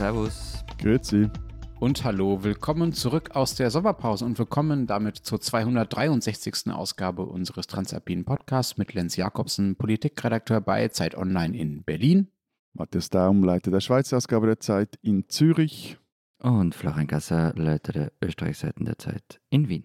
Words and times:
Servus. 0.00 0.64
Grüezi. 0.78 1.28
Und 1.78 2.04
hallo, 2.04 2.42
willkommen 2.42 2.94
zurück 2.94 3.32
aus 3.36 3.54
der 3.54 3.70
Sommerpause 3.70 4.24
und 4.24 4.38
willkommen 4.38 4.86
damit 4.86 5.18
zur 5.18 5.42
263. 5.42 6.72
Ausgabe 6.72 7.26
unseres 7.26 7.66
Transalpinen 7.66 8.24
Podcasts 8.24 8.78
mit 8.78 8.94
Lenz 8.94 9.16
Jakobsen, 9.16 9.76
Politikredakteur 9.76 10.62
bei 10.62 10.88
Zeit 10.88 11.14
Online 11.14 11.54
in 11.54 11.82
Berlin. 11.82 12.28
Matthias 12.72 13.10
Daum, 13.10 13.44
Leiter 13.44 13.70
der 13.70 13.80
Schweizer 13.80 14.16
Ausgabe 14.16 14.46
der 14.46 14.58
Zeit 14.58 14.98
in 15.02 15.28
Zürich. 15.28 15.98
Und 16.38 16.74
Florian 16.74 17.06
Gasser, 17.06 17.52
Leiter 17.54 17.92
der 17.92 18.12
Österreichseiten 18.22 18.86
der 18.86 18.96
Zeit 18.96 19.42
in 19.50 19.68
Wien. 19.68 19.84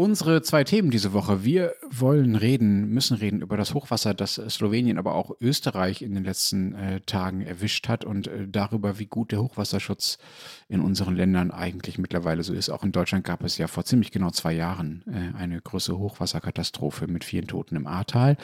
Unsere 0.00 0.42
zwei 0.42 0.62
Themen 0.62 0.92
diese 0.92 1.12
Woche. 1.12 1.42
Wir 1.42 1.74
wollen 1.90 2.36
reden, 2.36 2.90
müssen 2.90 3.16
reden 3.16 3.42
über 3.42 3.56
das 3.56 3.74
Hochwasser, 3.74 4.14
das 4.14 4.34
Slowenien, 4.34 4.96
aber 4.96 5.16
auch 5.16 5.32
Österreich 5.40 6.02
in 6.02 6.14
den 6.14 6.22
letzten 6.22 6.72
äh, 6.72 7.00
Tagen 7.00 7.40
erwischt 7.40 7.88
hat 7.88 8.04
und 8.04 8.28
äh, 8.28 8.46
darüber, 8.46 9.00
wie 9.00 9.06
gut 9.06 9.32
der 9.32 9.42
Hochwasserschutz 9.42 10.18
in 10.68 10.82
unseren 10.82 11.16
Ländern 11.16 11.50
eigentlich 11.50 11.98
mittlerweile 11.98 12.44
so 12.44 12.54
ist. 12.54 12.70
Auch 12.70 12.84
in 12.84 12.92
Deutschland 12.92 13.24
gab 13.24 13.42
es 13.42 13.58
ja 13.58 13.66
vor 13.66 13.84
ziemlich 13.84 14.12
genau 14.12 14.30
zwei 14.30 14.52
Jahren 14.52 15.02
äh, 15.08 15.36
eine 15.36 15.60
größere 15.60 15.98
Hochwasserkatastrophe 15.98 17.08
mit 17.08 17.24
vielen 17.24 17.48
Toten 17.48 17.74
im 17.74 17.88
Ahrtal. 17.88 18.36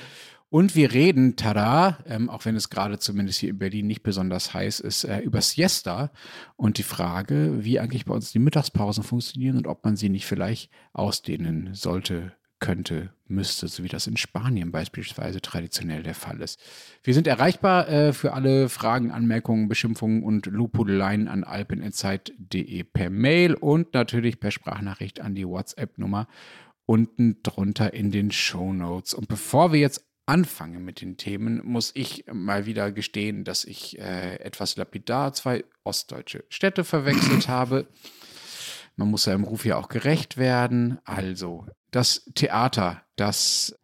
Und 0.54 0.76
wir 0.76 0.92
reden, 0.92 1.34
tada, 1.34 1.98
ähm, 2.06 2.30
auch 2.30 2.44
wenn 2.44 2.54
es 2.54 2.70
gerade 2.70 3.00
zumindest 3.00 3.40
hier 3.40 3.50
in 3.50 3.58
Berlin 3.58 3.88
nicht 3.88 4.04
besonders 4.04 4.54
heiß 4.54 4.78
ist, 4.78 5.02
äh, 5.02 5.18
über 5.18 5.40
Siesta 5.40 6.12
und 6.54 6.78
die 6.78 6.84
Frage, 6.84 7.64
wie 7.64 7.80
eigentlich 7.80 8.04
bei 8.04 8.14
uns 8.14 8.30
die 8.30 8.38
Mittagspausen 8.38 9.02
funktionieren 9.02 9.56
und 9.56 9.66
ob 9.66 9.84
man 9.84 9.96
sie 9.96 10.08
nicht 10.08 10.26
vielleicht 10.26 10.70
ausdehnen 10.92 11.74
sollte, 11.74 12.34
könnte, 12.60 13.12
müsste, 13.26 13.66
so 13.66 13.82
wie 13.82 13.88
das 13.88 14.06
in 14.06 14.16
Spanien 14.16 14.70
beispielsweise 14.70 15.40
traditionell 15.40 16.04
der 16.04 16.14
Fall 16.14 16.40
ist. 16.40 16.60
Wir 17.02 17.14
sind 17.14 17.26
erreichbar 17.26 17.88
äh, 17.88 18.12
für 18.12 18.32
alle 18.32 18.68
Fragen, 18.68 19.10
Anmerkungen, 19.10 19.66
Beschimpfungen 19.66 20.22
und 20.22 20.46
Lobhudeleien 20.46 21.26
an 21.26 21.42
alpenenzeit.de 21.42 22.84
per 22.84 23.10
Mail 23.10 23.54
und 23.54 23.92
natürlich 23.92 24.38
per 24.38 24.52
Sprachnachricht 24.52 25.20
an 25.20 25.34
die 25.34 25.48
WhatsApp-Nummer 25.48 26.28
unten 26.86 27.42
drunter 27.42 27.92
in 27.92 28.12
den 28.12 28.30
Show 28.30 28.72
Notes. 28.72 29.14
Und 29.14 29.26
bevor 29.26 29.72
wir 29.72 29.80
jetzt 29.80 30.04
anfange 30.26 30.78
mit 30.80 31.00
den 31.00 31.16
Themen, 31.16 31.60
muss 31.64 31.92
ich 31.94 32.24
mal 32.32 32.66
wieder 32.66 32.92
gestehen, 32.92 33.44
dass 33.44 33.64
ich 33.64 33.98
äh, 33.98 34.36
etwas 34.36 34.76
lapidar 34.76 35.32
zwei 35.32 35.64
ostdeutsche 35.82 36.44
Städte 36.48 36.84
verwechselt 36.84 37.48
habe. 37.48 37.86
Man 38.96 39.10
muss 39.10 39.24
seinem 39.24 39.44
Ruf 39.44 39.64
ja 39.64 39.76
auch 39.76 39.88
gerecht 39.88 40.36
werden. 40.36 40.98
Also, 41.04 41.66
das 41.90 42.30
Theater, 42.34 43.02
das 43.16 43.78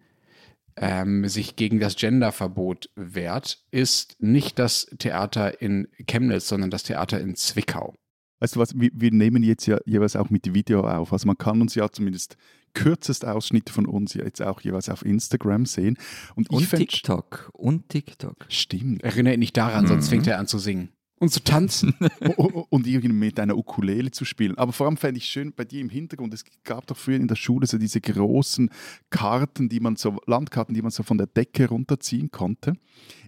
ähm, 0.77 1.29
sich 1.29 1.57
gegen 1.57 1.81
das 1.81 1.97
Genderverbot 1.97 2.91
wehrt, 2.95 3.65
ist 3.71 4.17
nicht 4.21 4.59
das 4.59 4.87
Theater 4.99 5.61
in 5.61 5.89
Chemnitz, 6.07 6.49
sondern 6.49 6.71
das 6.71 6.85
Theater 6.85 7.21
in 7.21 7.35
Zwickau. 7.35 7.95
Weißt 8.41 8.57
du 8.57 8.61
was, 8.61 8.79
wir, 8.79 8.91
wir 8.93 9.13
nehmen 9.13 9.43
jetzt 9.43 9.67
ja 9.67 9.79
jeweils 9.85 10.17
auch 10.17 10.31
mit 10.31 10.53
Video 10.55 10.81
auf. 10.81 11.13
Also 11.13 11.27
man 11.27 11.39
kann 11.39 11.61
uns 11.61 11.75
ja 11.75 11.89
zumindest 11.91 12.37
kürzeste 12.75 13.33
Ausschnitte 13.33 13.73
von 13.73 13.87
uns 13.87 14.15
jetzt 14.15 14.43
auch 14.43 14.61
jeweils 14.61 14.89
auf 14.89 15.05
Instagram 15.05 15.67
sehen. 15.67 15.97
Und, 16.35 16.51
und 16.51 16.69
TikTok. 16.71 17.51
Und 17.53 17.89
TikTok. 17.89 18.47
Stimmt. 18.49 19.03
Erinnere 19.03 19.39
nicht 19.39 19.57
daran, 19.57 19.85
mhm. 19.85 19.89
sonst 19.89 20.09
fängt 20.09 20.27
er 20.27 20.39
an 20.39 20.47
zu 20.47 20.59
singen. 20.59 20.91
Und 21.21 21.31
zu 21.31 21.45
tanzen. 21.45 21.95
und 22.71 22.87
irgendwie 22.87 23.09
mit 23.09 23.39
einer 23.39 23.57
Ukulele 23.57 24.11
zu 24.11 24.25
spielen. 24.25 24.59
Aber 24.59 24.73
vor 24.73 24.87
allem 24.87 24.97
fände 24.97 25.19
ich 25.19 25.27
schön 25.27 25.53
bei 25.53 25.65
dir 25.65 25.81
im 25.81 25.91
Hintergrund, 25.91 26.35
es 26.35 26.45
gab 26.65 26.87
doch 26.87 26.97
früher 26.97 27.17
in 27.17 27.29
der 27.29 27.37
Schule 27.37 27.67
so 27.67 27.79
diese 27.79 28.01
großen 28.01 28.71
Karten, 29.11 29.69
die 29.69 29.81
man 29.81 29.97
so, 29.97 30.19
Landkarten, 30.27 30.75
die 30.75 30.83
man 30.83 30.91
so 30.91 31.03
von 31.03 31.19
der 31.19 31.27
Decke 31.27 31.69
runterziehen 31.69 32.31
konnte. 32.31 32.73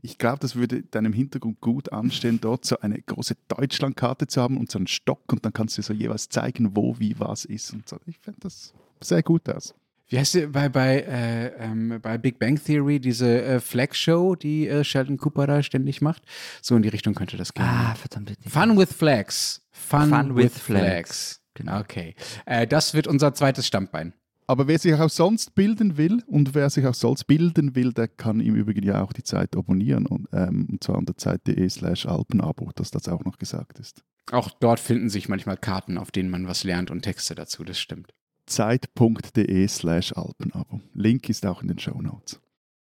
Ich 0.01 0.19
glaube, 0.19 0.39
das 0.41 0.57
würde 0.57 0.83
deinem 0.83 1.13
Hintergrund 1.13 1.61
gut 1.61 1.93
anstehen, 1.93 2.41
dort 2.41 2.65
so 2.65 2.79
eine 2.81 3.01
große 3.01 3.37
Deutschlandkarte 3.49 4.27
zu 4.27 4.41
haben 4.41 4.57
und 4.57 4.71
so 4.71 4.79
einen 4.79 4.89
Stock 4.89 5.31
und 5.31 5.45
dann 5.45 5.53
kannst 5.53 5.79
du 5.79 5.83
so 5.83 5.93
jeweils 5.93 6.29
zeigen, 6.29 6.75
wo, 6.75 6.99
wie, 6.99 7.21
was 7.21 7.45
ist 7.45 7.73
und 7.73 7.89
so. 7.89 7.99
Ich 8.07 8.19
fände 8.19 8.41
das 8.41 8.75
sehr 9.01 9.23
gut 9.23 9.49
aus. 9.49 9.75
Wie 10.13 10.19
heißt 10.19 10.33
sie 10.33 10.47
bei, 10.47 10.69
bei, 10.69 11.01
äh, 11.01 11.47
ähm, 11.57 11.99
bei 12.03 12.19
Big 12.19 12.39
Bang 12.39 12.63
Theory, 12.63 13.01
diese 13.01 13.43
äh, 13.45 13.61
Flag-Show, 13.61 14.35
die 14.35 14.69
äh, 14.69 14.85
Sheldon 14.85 15.17
Cooper 15.17 15.47
da 15.47 15.63
ständig 15.63 16.03
macht? 16.03 16.23
So 16.61 16.77
in 16.77 16.83
die 16.83 16.91
Richtung 16.91 17.15
könnte 17.15 17.39
das 17.39 17.55
gehen. 17.55 17.65
Ah, 17.65 17.95
verdammt. 17.95 18.37
Fun 18.47 18.77
with 18.77 18.93
Flags. 18.93 19.63
Fun, 19.71 20.11
Fun 20.11 20.37
with, 20.37 20.45
with 20.45 20.59
Flags. 20.59 20.83
Flags. 20.83 21.41
Genau. 21.55 21.81
Okay. 21.81 22.15
Äh, 22.45 22.67
das 22.67 22.93
wird 22.93 23.07
unser 23.07 23.33
zweites 23.33 23.67
Standbein. 23.67 24.13
Aber 24.47 24.69
wer 24.69 24.79
sich 24.79 24.93
auch 24.93 25.09
sonst 25.09 25.55
bilden 25.55 25.97
will 25.97 26.23
und 26.27 26.55
wer 26.55 26.69
sich 26.69 26.87
auch 26.87 26.93
sonst 26.93 27.25
bilden 27.25 27.75
will, 27.75 27.95
der 27.95 28.09
kann 28.09 28.41
im 28.41 28.55
Übrigen 28.55 28.85
ja 28.85 29.03
auch 29.03 29.15
die 29.15 29.23
Zeit 29.23 29.57
abonnieren 29.57 30.05
und, 30.05 30.29
ähm, 30.35 30.69
und 30.73 30.85
zwar 30.85 30.99
an 30.99 31.07
der 31.07 31.17
Zeit.de 31.17 31.67
slash 31.71 32.05
Alpenabo, 32.05 32.71
dass 32.75 32.91
das 32.91 33.09
auch 33.09 33.25
noch 33.25 33.39
gesagt 33.39 33.79
ist. 33.79 34.03
Auch 34.31 34.51
dort 34.61 34.79
finden 34.79 35.09
sich 35.09 35.31
manchmal 35.31 35.57
Karten, 35.57 35.97
auf 35.97 36.11
denen 36.11 36.29
man 36.29 36.47
was 36.47 36.65
lernt 36.65 36.91
und 36.91 37.01
Texte 37.01 37.35
dazu, 37.35 37.65
das 37.65 37.81
stimmt 37.81 38.13
zeit.de 38.47 39.69
slash 39.69 40.13
Alpenabo. 40.13 40.81
Link 40.95 41.29
ist 41.29 41.47
auch 41.47 41.63
in 41.63 41.69
den 41.69 41.79
Show 41.79 42.01
Notes. 42.01 42.41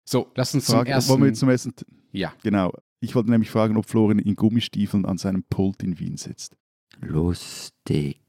So, 0.04 0.30
lass 0.34 0.54
uns 0.54 0.66
Frage, 0.66 0.86
zum 0.86 0.92
ersten... 0.92 1.10
Wollen 1.12 1.24
wir 1.24 1.34
zum 1.34 1.48
ersten... 1.48 1.72
Ja. 2.12 2.32
Genau. 2.42 2.72
Ich 3.00 3.14
wollte 3.14 3.30
nämlich 3.30 3.50
fragen, 3.50 3.76
ob 3.76 3.86
Florian 3.86 4.18
in 4.18 4.34
Gummistiefeln 4.34 5.04
an 5.04 5.18
seinem 5.18 5.44
Pult 5.44 5.82
in 5.82 5.98
Wien 5.98 6.16
sitzt. 6.16 6.56
Lustig. 7.00 8.20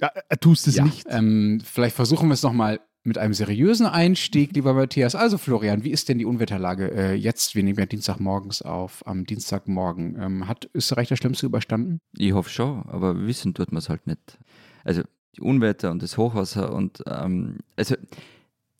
Ja, 0.00 0.10
er 0.28 0.40
tust 0.40 0.66
es 0.66 0.76
ja, 0.76 0.84
nicht. 0.84 1.06
Ähm, 1.10 1.60
vielleicht 1.62 1.96
versuchen 1.96 2.28
wir 2.28 2.34
es 2.34 2.42
nochmal 2.42 2.80
mit 3.02 3.18
einem 3.18 3.34
seriösen 3.34 3.86
Einstieg, 3.86 4.52
lieber 4.54 4.74
Matthias. 4.74 5.14
Also 5.14 5.38
Florian, 5.38 5.84
wie 5.84 5.90
ist 5.90 6.08
denn 6.08 6.18
die 6.18 6.24
Unwetterlage 6.24 6.90
äh, 6.92 7.14
jetzt? 7.14 7.54
Wir 7.54 7.62
nehmen 7.62 7.78
ja 7.78 7.86
Dienstagmorgens 7.86 8.62
auf, 8.62 9.06
am 9.06 9.24
Dienstagmorgen. 9.24 10.16
Ähm, 10.20 10.48
hat 10.48 10.70
Österreich 10.74 11.08
das 11.08 11.18
Schlimmste 11.18 11.46
überstanden? 11.46 12.00
Ich 12.16 12.32
hoffe 12.32 12.50
schon, 12.50 12.82
aber 12.86 13.26
wissen 13.26 13.54
tut 13.54 13.72
man 13.72 13.78
es 13.78 13.88
halt 13.88 14.06
nicht. 14.06 14.38
Also 14.84 15.02
die 15.36 15.40
Unwetter 15.40 15.90
und 15.90 16.02
das 16.02 16.18
Hochwasser 16.18 16.72
und 16.72 17.02
ähm, 17.06 17.58
also 17.76 17.96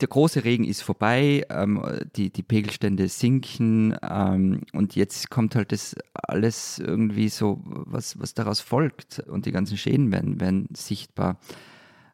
der 0.01 0.09
große 0.09 0.45
Regen 0.45 0.65
ist 0.65 0.83
vorbei, 0.83 1.45
ähm, 1.51 1.83
die, 2.17 2.31
die 2.31 2.43
Pegelstände 2.43 3.09
sinken 3.09 3.97
ähm, 4.03 4.63
und 4.73 4.97
jetzt 4.97 5.31
kommt 5.31 5.55
halt 5.55 5.73
das 5.73 5.95
alles 6.15 6.79
irgendwie 6.79 7.29
so, 7.29 7.61
was, 7.65 8.19
was 8.19 8.35
daraus 8.35 8.61
folgt 8.61 9.21
und 9.21 9.47
die 9.47 9.53
ganzen 9.53 9.77
Schäden 9.77 10.11
werden, 10.11 10.41
werden 10.41 10.69
sichtbar. 10.75 11.39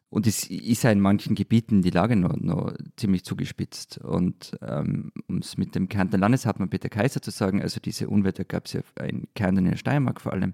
Und 0.09 0.25
es 0.25 0.49
ist 0.49 0.83
ja 0.83 0.91
in 0.91 1.01
manchen 1.01 1.35
Gebieten 1.35 1.81
die 1.81 1.89
Lage 1.89 2.15
noch, 2.15 2.35
noch 2.37 2.73
ziemlich 2.95 3.25
zugespitzt. 3.25 3.97
Und 3.97 4.57
ähm, 4.61 5.11
um 5.27 5.39
es 5.39 5.57
mit 5.57 5.75
dem 5.75 5.89
Kärntner 5.89 6.17
Landeshauptmann 6.17 6.69
Peter 6.69 6.87
Kaiser 6.87 7.21
zu 7.21 7.29
sagen, 7.29 7.61
also 7.61 7.81
diese 7.81 8.07
Unwetter 8.07 8.45
gab 8.45 8.67
es 8.67 8.73
ja 8.73 8.81
in 9.03 9.27
Kärnten 9.35 9.65
in 9.65 9.71
der 9.71 9.77
Steiermark 9.77 10.21
vor 10.21 10.31
allem, 10.31 10.53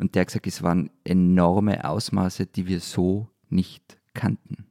und 0.00 0.14
der 0.14 0.22
hat 0.22 0.28
gesagt, 0.28 0.46
es 0.46 0.62
waren 0.62 0.90
enorme 1.04 1.84
Ausmaße, 1.84 2.46
die 2.46 2.66
wir 2.66 2.80
so 2.80 3.28
nicht 3.48 3.98
kannten. 4.14 4.66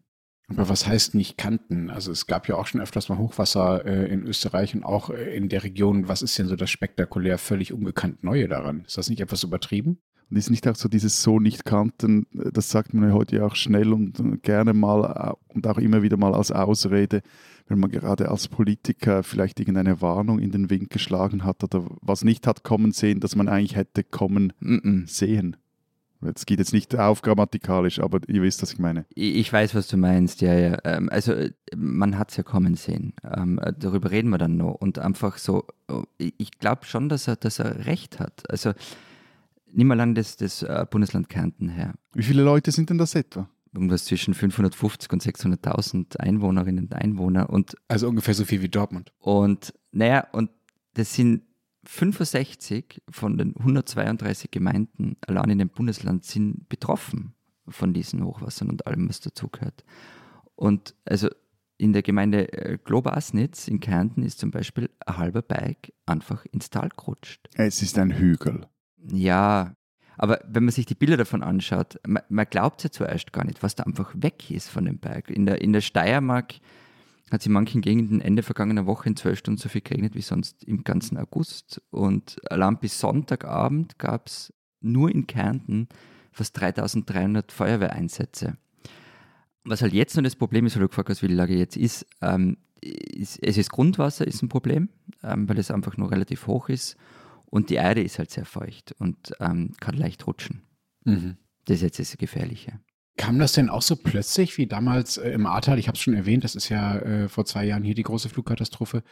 Aber 0.48 0.68
was 0.68 0.88
heißt 0.88 1.14
nicht 1.14 1.38
kannten? 1.38 1.92
Also 1.92 2.12
es 2.12 2.26
gab 2.26 2.48
ja 2.48 2.56
auch 2.56 2.66
schon 2.66 2.82
öfters 2.82 3.08
mal 3.08 3.20
Hochwasser 3.20 3.86
äh, 3.86 4.12
in 4.12 4.24
Österreich 4.24 4.74
und 4.74 4.84
auch 4.84 5.12
äh, 5.12 5.36
in 5.36 5.48
der 5.48 5.64
Region. 5.64 6.08
Was 6.08 6.24
ist 6.24 6.38
denn 6.40 6.48
so 6.48 6.56
das 6.56 6.72
spektakulär 6.72 7.38
völlig 7.38 7.72
ungekannt 7.72 8.24
Neue 8.24 8.48
daran? 8.48 8.84
Ist 8.86 8.98
das 8.98 9.10
nicht 9.10 9.22
etwas 9.22 9.44
übertrieben? 9.44 10.02
Und 10.30 10.38
ist 10.38 10.52
nicht 10.52 10.68
auch 10.68 10.76
so 10.76 10.90
dieses 10.90 11.24
so 11.24 11.40
nicht 11.40 11.66
kannten, 11.66 12.28
das 12.32 12.70
sagt 12.70 12.94
man 12.94 13.10
ja 13.10 13.16
heute 13.16 13.38
ja 13.38 13.46
auch 13.46 13.56
schnell 13.56 13.94
und 13.94 14.44
gerne 14.44 14.74
mal 14.74 15.36
äh, 15.50 15.54
und 15.54 15.66
auch 15.66 15.78
immer 15.78 16.04
wieder 16.04 16.18
mal 16.18 16.36
als 16.36 16.52
Ausrede, 16.52 17.22
wenn 17.68 17.80
man 17.80 17.90
gerade 17.90 18.30
als 18.30 18.48
Politiker 18.48 19.24
vielleicht 19.24 19.60
irgendeine 19.60 20.02
Warnung 20.02 20.40
in 20.40 20.52
den 20.52 20.70
Wind 20.70 20.90
geschlagen 20.90 21.44
hat 21.44 21.64
oder 21.64 21.86
was 22.02 22.24
nicht 22.24 22.46
hat 22.46 22.64
kommen 22.64 22.92
sehen, 22.92 23.20
dass 23.20 23.36
man 23.36 23.48
eigentlich 23.48 23.76
hätte 23.76 24.04
kommen 24.04 24.54
mm 24.60 24.76
-mm. 24.76 25.08
sehen. 25.08 25.58
Es 26.22 26.46
geht 26.46 26.60
jetzt 26.60 26.74
nicht 26.74 26.98
auf 26.98 27.22
grammatikalisch, 27.22 28.00
aber 28.00 28.20
ihr 28.28 28.42
wisst, 28.42 28.62
was 28.62 28.74
ich 28.74 28.80
meine. 28.80 29.06
Ich 29.16 29.52
weiß, 29.52 29.74
was 29.74 29.88
du 29.88 29.96
meinst, 29.96 30.42
ja, 30.42 30.54
ja. 30.54 30.78
Ähm, 30.84 31.10
also 31.10 31.34
man 31.76 32.18
hat 32.18 32.32
es 32.32 32.38
ja 32.38 32.44
kommen 32.44 32.76
sehen. 32.76 33.14
Ähm, 33.24 33.60
darüber 33.78 34.12
reden 34.12 34.30
wir 34.30 34.38
dann 34.38 34.58
noch. 34.58 34.74
Und 34.74 35.00
einfach 35.00 35.38
so, 35.38 35.66
ich 36.18 36.52
glaube 36.60 36.86
schon, 36.86 37.08
dass 37.08 37.30
er, 37.30 37.38
dass 37.38 37.60
er 37.60 37.86
recht 37.86 38.20
hat. 38.20 38.44
Also 38.50 38.74
nimm 39.72 39.88
mal 39.88 40.00
an 40.00 40.16
das, 40.16 40.38
das 40.38 40.64
äh, 40.64 40.86
Bundesland 40.90 41.30
Kärnten 41.30 41.70
her. 41.70 41.94
Wie 42.14 42.24
viele 42.24 42.44
Leute 42.44 42.72
sind 42.72 42.90
denn 42.90 42.98
das 42.98 43.16
etwa? 43.16 43.50
irgendwas 43.74 44.06
zwischen 44.06 44.34
550 44.34 45.12
und 45.14 45.24
600.000 45.24 46.18
Einwohnerinnen 46.18 46.86
und 46.86 46.96
Einwohner. 46.96 47.50
Und, 47.50 47.76
also 47.88 48.08
ungefähr 48.08 48.34
so 48.34 48.46
viel 48.46 48.62
wie 48.62 48.70
Dortmund. 48.70 49.14
Und 49.20 49.74
naja, 49.92 50.28
und 50.32 50.50
das 50.96 51.14
sind 51.14 51.44
65 51.86 53.02
von 53.10 53.38
den 53.38 53.56
132 53.56 54.52
Gemeinden 54.52 55.18
allein 55.26 55.52
in 55.52 55.60
dem 55.60 55.70
Bundesland 55.70 56.26
sind 56.26 56.68
betroffen 56.70 57.34
von 57.68 57.94
diesen 57.94 58.24
Hochwassern 58.24 58.70
und 58.70 58.86
allem, 58.88 59.08
was 59.08 59.22
dazugehört. 59.22 59.84
Und 60.56 60.94
also 61.06 61.30
in 61.78 61.94
der 61.94 62.02
Gemeinde 62.02 62.52
äh, 62.52 62.78
Globasnitz 62.84 63.68
in 63.68 63.80
Kärnten 63.80 64.24
ist 64.24 64.40
zum 64.40 64.52
Beispiel 64.52 64.90
ein 65.06 65.18
halber 65.18 65.42
Bike 65.42 65.94
einfach 66.06 66.46
ins 66.52 66.70
Tal 66.70 66.90
gerutscht. 66.90 67.48
Es 67.56 67.82
ist 67.82 67.98
ein 67.98 68.12
Hügel. 68.12 68.68
Ja, 69.08 69.76
aber 70.18 70.42
wenn 70.46 70.66
man 70.66 70.74
sich 70.74 70.86
die 70.86 70.96
Bilder 70.96 71.16
davon 71.16 71.44
anschaut, 71.44 71.98
man, 72.06 72.24
man 72.28 72.46
glaubt 72.50 72.84
ja 72.84 72.92
zuerst 72.92 73.32
gar 73.32 73.46
nicht, 73.46 73.64
was 73.64 73.76
da 73.76 73.84
einfach 73.84 74.14
weg 74.18 74.52
ist 74.52 74.70
von 74.70 74.84
dem 74.84 74.98
Berg. 74.98 75.30
In 75.30 75.46
der, 75.46 75.62
in 75.62 75.72
der 75.72 75.80
Steiermark 75.80 76.56
hat 77.32 77.40
es 77.40 77.48
in 77.48 77.54
manchen 77.54 77.82
Gegenden 77.82 78.20
Ende 78.20 78.44
vergangener 78.44 78.86
Woche 78.86 79.08
in 79.08 79.16
zwölf 79.16 79.40
Stunden 79.40 79.60
so 79.60 79.70
viel 79.70 79.80
geregnet 79.80 80.16
wie 80.16 80.22
sonst 80.22 80.66
im 80.66 80.84
ganzen 80.84 81.18
August. 81.18 81.82
Und 81.90 82.36
allein 82.52 82.78
bis 82.80 83.00
Sonntagabend 83.00 83.98
gab 83.98 84.28
es 84.28 84.54
nur 84.82 85.10
in 85.10 85.26
Kärnten 85.26 85.88
fast 86.34 86.60
3300 86.60 87.52
Feuerwehreinsätze. 87.52 88.58
Was 89.64 89.82
halt 89.82 89.94
jetzt 89.94 90.18
noch 90.18 90.24
das 90.24 90.36
Problem 90.36 90.66
ist, 90.66 90.76
weil 90.76 90.82
du 90.82 90.90
gefragt 90.90 91.10
hast, 91.10 91.22
wie 91.22 91.28
die 91.28 91.34
Lage 91.34 91.56
jetzt 91.56 91.78
ist, 91.78 92.06
ähm, 92.22 92.58
ist 92.82 93.40
es 93.42 93.58
ist 93.58 93.72
Grundwasser 93.72 94.28
ist 94.28 94.42
ein 94.42 94.50
Problem, 94.50 94.90
ähm, 95.24 95.48
weil 95.48 95.60
es 95.60 95.72
einfach 95.72 95.96
nur 95.96 96.12
relativ 96.12 96.48
hoch 96.48 96.68
ist 96.68 96.98
und 97.50 97.70
die 97.70 97.76
Erde 97.76 98.02
ist 98.02 98.20
halt 98.20 98.32
sehr 98.32 98.46
feucht 98.46 98.94
und 99.00 99.34
ähm, 99.40 99.74
kann 99.80 99.96
leicht 99.96 100.26
rutschen. 100.28 100.64
Mhm. 101.04 101.38
Das 101.66 101.78
ist 101.78 101.82
jetzt 101.82 102.00
das 102.00 102.18
Gefährliche. 102.18 102.80
Kam 103.18 103.38
das 103.38 103.52
denn 103.52 103.70
auch 103.70 103.82
so 103.82 103.98
plötzlich 103.98 104.58
wie 104.58 104.66
damals 104.66 105.18
äh, 105.18 105.32
im 105.32 105.46
Ahrtal? 105.46 105.78
Ich 105.78 105.88
habe 105.88 105.98
es 105.98 106.02
schon 106.02 106.14
erwähnt, 106.14 106.44
das 106.44 106.56
ist 106.56 106.70
ja 106.70 106.98
äh, 107.00 107.28
vor 107.28 107.46
zwei 107.46 107.66
Jahren 107.66 107.84
hier 107.84 107.96
die 107.96 108.04
große 108.04 108.30
Flugkatastrophe 108.30 109.04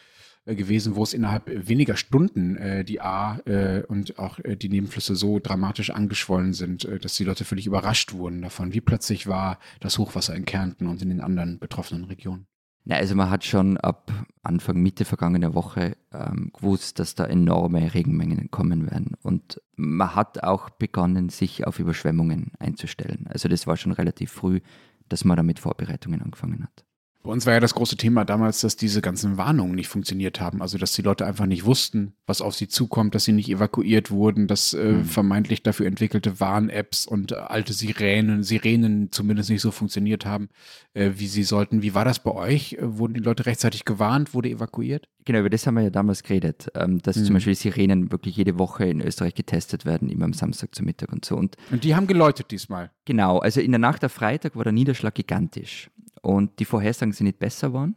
äh, 0.45 0.55
gewesen, 0.55 0.95
wo 0.95 1.03
es 1.03 1.13
innerhalb 1.13 1.49
weniger 1.67 1.97
Stunden 1.97 2.55
äh, 2.55 2.85
die 2.85 3.01
A 3.01 3.39
äh, 3.45 3.83
und 3.83 4.17
auch 4.17 4.39
äh, 4.39 4.55
die 4.55 4.69
Nebenflüsse 4.69 5.15
so 5.15 5.39
dramatisch 5.39 5.89
angeschwollen 5.89 6.53
sind, 6.53 6.87
dass 7.01 7.15
die 7.15 7.25
Leute 7.25 7.43
völlig 7.43 7.67
überrascht 7.67 8.13
wurden 8.13 8.41
davon. 8.41 8.73
Wie 8.73 8.81
plötzlich 8.81 9.27
war 9.27 9.59
das 9.81 9.97
Hochwasser 9.97 10.35
in 10.35 10.45
Kärnten 10.45 10.87
und 10.87 11.01
in 11.01 11.09
den 11.09 11.19
anderen 11.19 11.59
betroffenen 11.59 12.05
Regionen? 12.05 12.47
Ja, 12.89 12.95
also 12.95 13.15
man 13.15 13.29
hat 13.29 13.43
schon 13.43 13.75
ab 13.75 14.13
Anfang, 14.43 14.81
Mitte 14.81 15.03
vergangener 15.03 15.53
Woche 15.53 15.97
ähm, 16.13 16.51
gewusst, 16.53 16.99
dass 16.99 17.15
da 17.15 17.25
enorme 17.25 17.93
Regenmengen 17.93 18.49
kommen 18.49 18.89
werden. 18.89 19.15
Und 19.21 19.61
man 19.75 20.15
hat 20.15 20.41
auch 20.43 20.69
begonnen, 20.69 21.27
sich 21.27 21.67
auf 21.67 21.79
Überschwemmungen 21.79 22.51
einzustellen. 22.59 23.27
Also 23.27 23.49
das 23.49 23.67
war 23.67 23.75
schon 23.75 23.91
relativ 23.91 24.31
früh, 24.31 24.61
dass 25.09 25.25
man 25.25 25.35
damit 25.35 25.59
Vorbereitungen 25.59 26.21
angefangen 26.21 26.63
hat. 26.63 26.85
Bei 27.27 27.33
uns 27.33 27.45
war 27.45 27.51
ja 27.51 27.59
das 27.59 27.75
große 27.75 27.97
Thema 27.97 28.23
damals, 28.23 28.61
dass 28.61 28.77
diese 28.77 29.01
ganzen 29.01 29.35
Warnungen 29.35 29.75
nicht 29.75 29.89
funktioniert 29.89 30.39
haben. 30.39 30.61
Also, 30.61 30.77
dass 30.77 30.93
die 30.93 31.01
Leute 31.01 31.25
einfach 31.25 31.45
nicht 31.45 31.65
wussten, 31.65 32.13
was 32.25 32.39
auf 32.39 32.55
sie 32.55 32.69
zukommt, 32.69 33.15
dass 33.15 33.25
sie 33.25 33.33
nicht 33.33 33.49
evakuiert 33.49 34.11
wurden, 34.11 34.47
dass 34.47 34.73
äh, 34.73 34.93
mhm. 34.93 35.03
vermeintlich 35.03 35.61
dafür 35.61 35.87
entwickelte 35.87 36.39
Warn-Apps 36.39 37.05
und 37.05 37.33
äh, 37.33 37.35
alte 37.35 37.73
Sirenen, 37.73 38.43
Sirenen 38.43 39.11
zumindest 39.11 39.49
nicht 39.49 39.59
so 39.59 39.71
funktioniert 39.71 40.25
haben, 40.25 40.47
äh, 40.93 41.11
wie 41.17 41.27
sie 41.27 41.43
sollten. 41.43 41.81
Wie 41.81 41.93
war 41.93 42.05
das 42.05 42.19
bei 42.19 42.31
euch? 42.31 42.77
Äh, 42.79 42.97
wurden 42.97 43.15
die 43.15 43.19
Leute 43.19 43.45
rechtzeitig 43.45 43.83
gewarnt? 43.83 44.33
Wurde 44.33 44.47
evakuiert? 44.47 45.09
Genau, 45.25 45.39
über 45.39 45.49
das 45.49 45.67
haben 45.67 45.75
wir 45.75 45.83
ja 45.83 45.89
damals 45.89 46.23
geredet, 46.23 46.69
ähm, 46.75 47.01
dass 47.01 47.17
mhm. 47.17 47.25
zum 47.25 47.33
Beispiel 47.33 47.55
Sirenen 47.55 48.09
wirklich 48.09 48.37
jede 48.37 48.57
Woche 48.57 48.85
in 48.85 49.01
Österreich 49.01 49.35
getestet 49.35 49.83
werden, 49.83 50.07
immer 50.07 50.23
am 50.23 50.31
Samstag 50.31 50.73
zum 50.73 50.85
Mittag 50.85 51.11
und 51.11 51.25
so. 51.25 51.35
Und, 51.35 51.57
und 51.71 51.83
die 51.83 51.93
haben 51.93 52.07
geläutet 52.07 52.51
diesmal. 52.51 52.89
Genau, 53.03 53.39
also 53.39 53.59
in 53.59 53.73
der 53.73 53.79
Nacht 53.79 54.05
auf 54.05 54.13
Freitag 54.13 54.55
war 54.55 54.63
der 54.63 54.71
Niederschlag 54.71 55.13
gigantisch 55.13 55.89
und 56.27 56.59
die 56.59 56.65
Vorhersagen 56.65 57.13
sind 57.13 57.25
nicht 57.25 57.39
besser 57.39 57.69
geworden. 57.69 57.95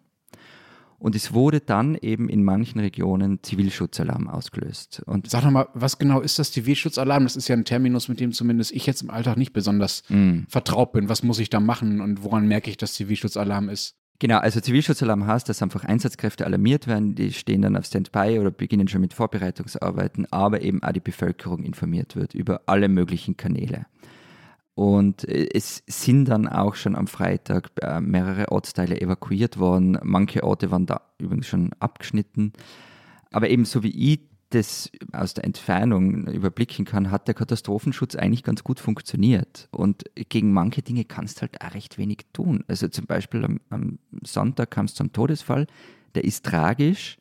Und 1.01 1.17
es 1.17 1.33
wurde 1.33 1.61
dann 1.61 1.97
eben 1.97 2.29
in 2.29 2.45
manchen 2.45 2.79
Regionen 2.79 3.43
Zivilschutzalarm 3.43 4.29
ausgelöst. 4.29 5.03
Und 5.07 5.29
Sag 5.29 5.43
doch 5.43 5.51
mal, 5.51 5.69
was 5.75 5.99
genau 5.99 6.21
ist 6.21 6.39
das 6.39 6.53
Zivilschutzalarm? 6.53 7.25
Das 7.25 7.35
ist 7.35 7.49
ja 7.49 7.57
ein 7.57 7.65
Terminus, 7.65 8.09
mit 8.09 8.21
dem 8.21 8.31
zumindest 8.33 8.71
ich 8.71 8.87
jetzt 8.87 9.03
im 9.03 9.11
Alltag 9.11 9.37
nicht 9.37 9.53
besonders 9.53 10.05
mm. 10.11 10.43
vertraut 10.49 10.93
bin. 10.93 11.09
Was 11.09 11.25
muss 11.25 11.41
ich 11.41 11.51
da 11.51 11.59
machen 11.59 12.01
und 12.01 12.23
woran 12.23 12.47
merke 12.47 12.71
ich, 12.71 12.77
dass 12.77 12.93
Zivilschutzalarm 12.95 13.69
ist? 13.69 13.97
Genau, 14.21 14.39
also 14.39 14.61
Zivilschutzalarm 14.61 15.27
heißt, 15.27 15.49
dass 15.49 15.63
einfach 15.63 15.85
Einsatzkräfte 15.85 16.45
alarmiert 16.45 16.87
werden, 16.87 17.17
die 17.17 17.33
stehen 17.33 17.63
dann 17.63 17.77
auf 17.77 17.87
Standby 17.87 18.39
oder 18.39 18.53
beginnen 18.53 18.87
schon 18.87 19.01
mit 19.01 19.15
Vorbereitungsarbeiten, 19.15 20.31
aber 20.31 20.61
eben 20.61 20.83
auch 20.85 20.93
die 20.93 21.01
Bevölkerung 21.01 21.65
informiert 21.65 22.15
wird 22.15 22.35
über 22.35 22.61
alle 22.67 22.89
möglichen 22.89 23.37
Kanäle. 23.37 23.87
Und 24.81 25.29
äh, 25.29 25.47
es 25.53 25.83
sind 25.87 26.25
dann 26.25 26.49
auch 26.49 26.75
schon 26.75 26.97
am 26.97 27.07
Freitag 27.07 27.71
äh, 27.83 28.01
mehrere 28.01 28.51
Ortsteile 28.51 28.99
evakuiert 28.99 29.59
worden. 29.59 29.99
Manche 30.03 30.43
Orte 30.43 30.71
waren 30.71 30.87
da 30.87 31.03
übrigens 31.19 31.49
schon 31.49 31.73
abgeschnitten. 31.81 32.55
Aber 33.31 33.51
eben 33.51 33.67
so 33.67 33.83
wie 33.83 34.13
ich 34.13 34.21
das 34.49 34.91
aus 35.13 35.35
der 35.35 35.45
Entfernung 35.45 36.27
überblicken 36.29 36.87
kann, 36.87 37.11
hat 37.11 37.29
der 37.29 37.35
Katastrophenschutz 37.35 38.17
eigentlich 38.17 38.43
ganz 38.43 38.65
gut 38.65 38.81
funktioniert. 38.81 39.69
Und 39.71 40.05
gegen 40.15 40.51
manche 40.55 40.81
Dinge 40.81 41.05
kannst 41.05 41.37
du 41.37 41.41
halt 41.43 41.61
auch 41.61 41.75
recht 41.75 41.99
wenig 41.99 42.21
tun. 42.33 42.65
Also 42.67 42.89
zum 42.89 43.05
Beispiel 43.05 43.45
am, 43.45 43.61
am 43.69 43.99
Sonntag 44.23 44.71
kam 44.71 44.87
es 44.87 44.95
zum 44.95 45.13
Todesfall, 45.13 45.67
der 46.15 46.25
ist 46.25 46.47
tragisch. 46.47 47.19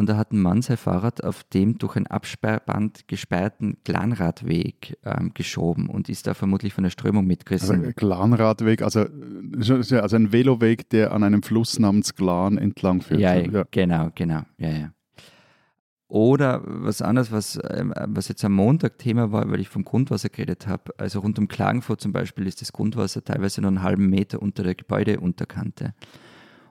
Und 0.00 0.08
da 0.08 0.16
hat 0.16 0.32
ein 0.32 0.40
Mann 0.40 0.62
sein 0.62 0.78
Fahrrad 0.78 1.22
auf 1.22 1.44
dem 1.44 1.76
durch 1.76 1.94
ein 1.94 2.06
Absperrband 2.06 3.06
gesperrten 3.06 3.76
Glanradweg 3.84 4.96
ähm, 5.04 5.32
geschoben 5.34 5.90
und 5.90 6.08
ist 6.08 6.26
da 6.26 6.32
vermutlich 6.32 6.72
von 6.72 6.84
der 6.84 6.90
Strömung 6.90 7.26
mitgerissen. 7.26 7.80
Also 7.80 7.92
Glanradweg, 7.94 8.80
also, 8.80 9.00
also 9.00 10.16
ein 10.16 10.32
Veloweg, 10.32 10.88
der 10.88 11.12
an 11.12 11.22
einem 11.22 11.42
Fluss 11.42 11.78
namens 11.78 12.14
Glan 12.14 12.56
entlang 12.56 13.02
führt. 13.02 13.20
Ja, 13.20 13.34
ja. 13.34 13.66
genau, 13.70 14.08
genau. 14.14 14.40
Ja, 14.56 14.70
ja. 14.70 14.92
Oder 16.08 16.62
was 16.64 17.02
anderes, 17.02 17.30
was, 17.30 17.60
ähm, 17.68 17.92
was 18.06 18.28
jetzt 18.28 18.42
am 18.42 18.52
Montag 18.52 18.96
Thema 18.96 19.32
war, 19.32 19.50
weil 19.50 19.60
ich 19.60 19.68
vom 19.68 19.84
Grundwasser 19.84 20.30
geredet 20.30 20.66
habe. 20.66 20.94
Also 20.96 21.20
rund 21.20 21.38
um 21.38 21.46
Klagenfurt 21.46 22.00
zum 22.00 22.14
Beispiel 22.14 22.46
ist 22.46 22.62
das 22.62 22.72
Grundwasser 22.72 23.22
teilweise 23.22 23.60
nur 23.60 23.68
einen 23.68 23.82
halben 23.82 24.08
Meter 24.08 24.40
unter 24.40 24.62
der 24.62 24.76
Gebäudeunterkante. 24.76 25.92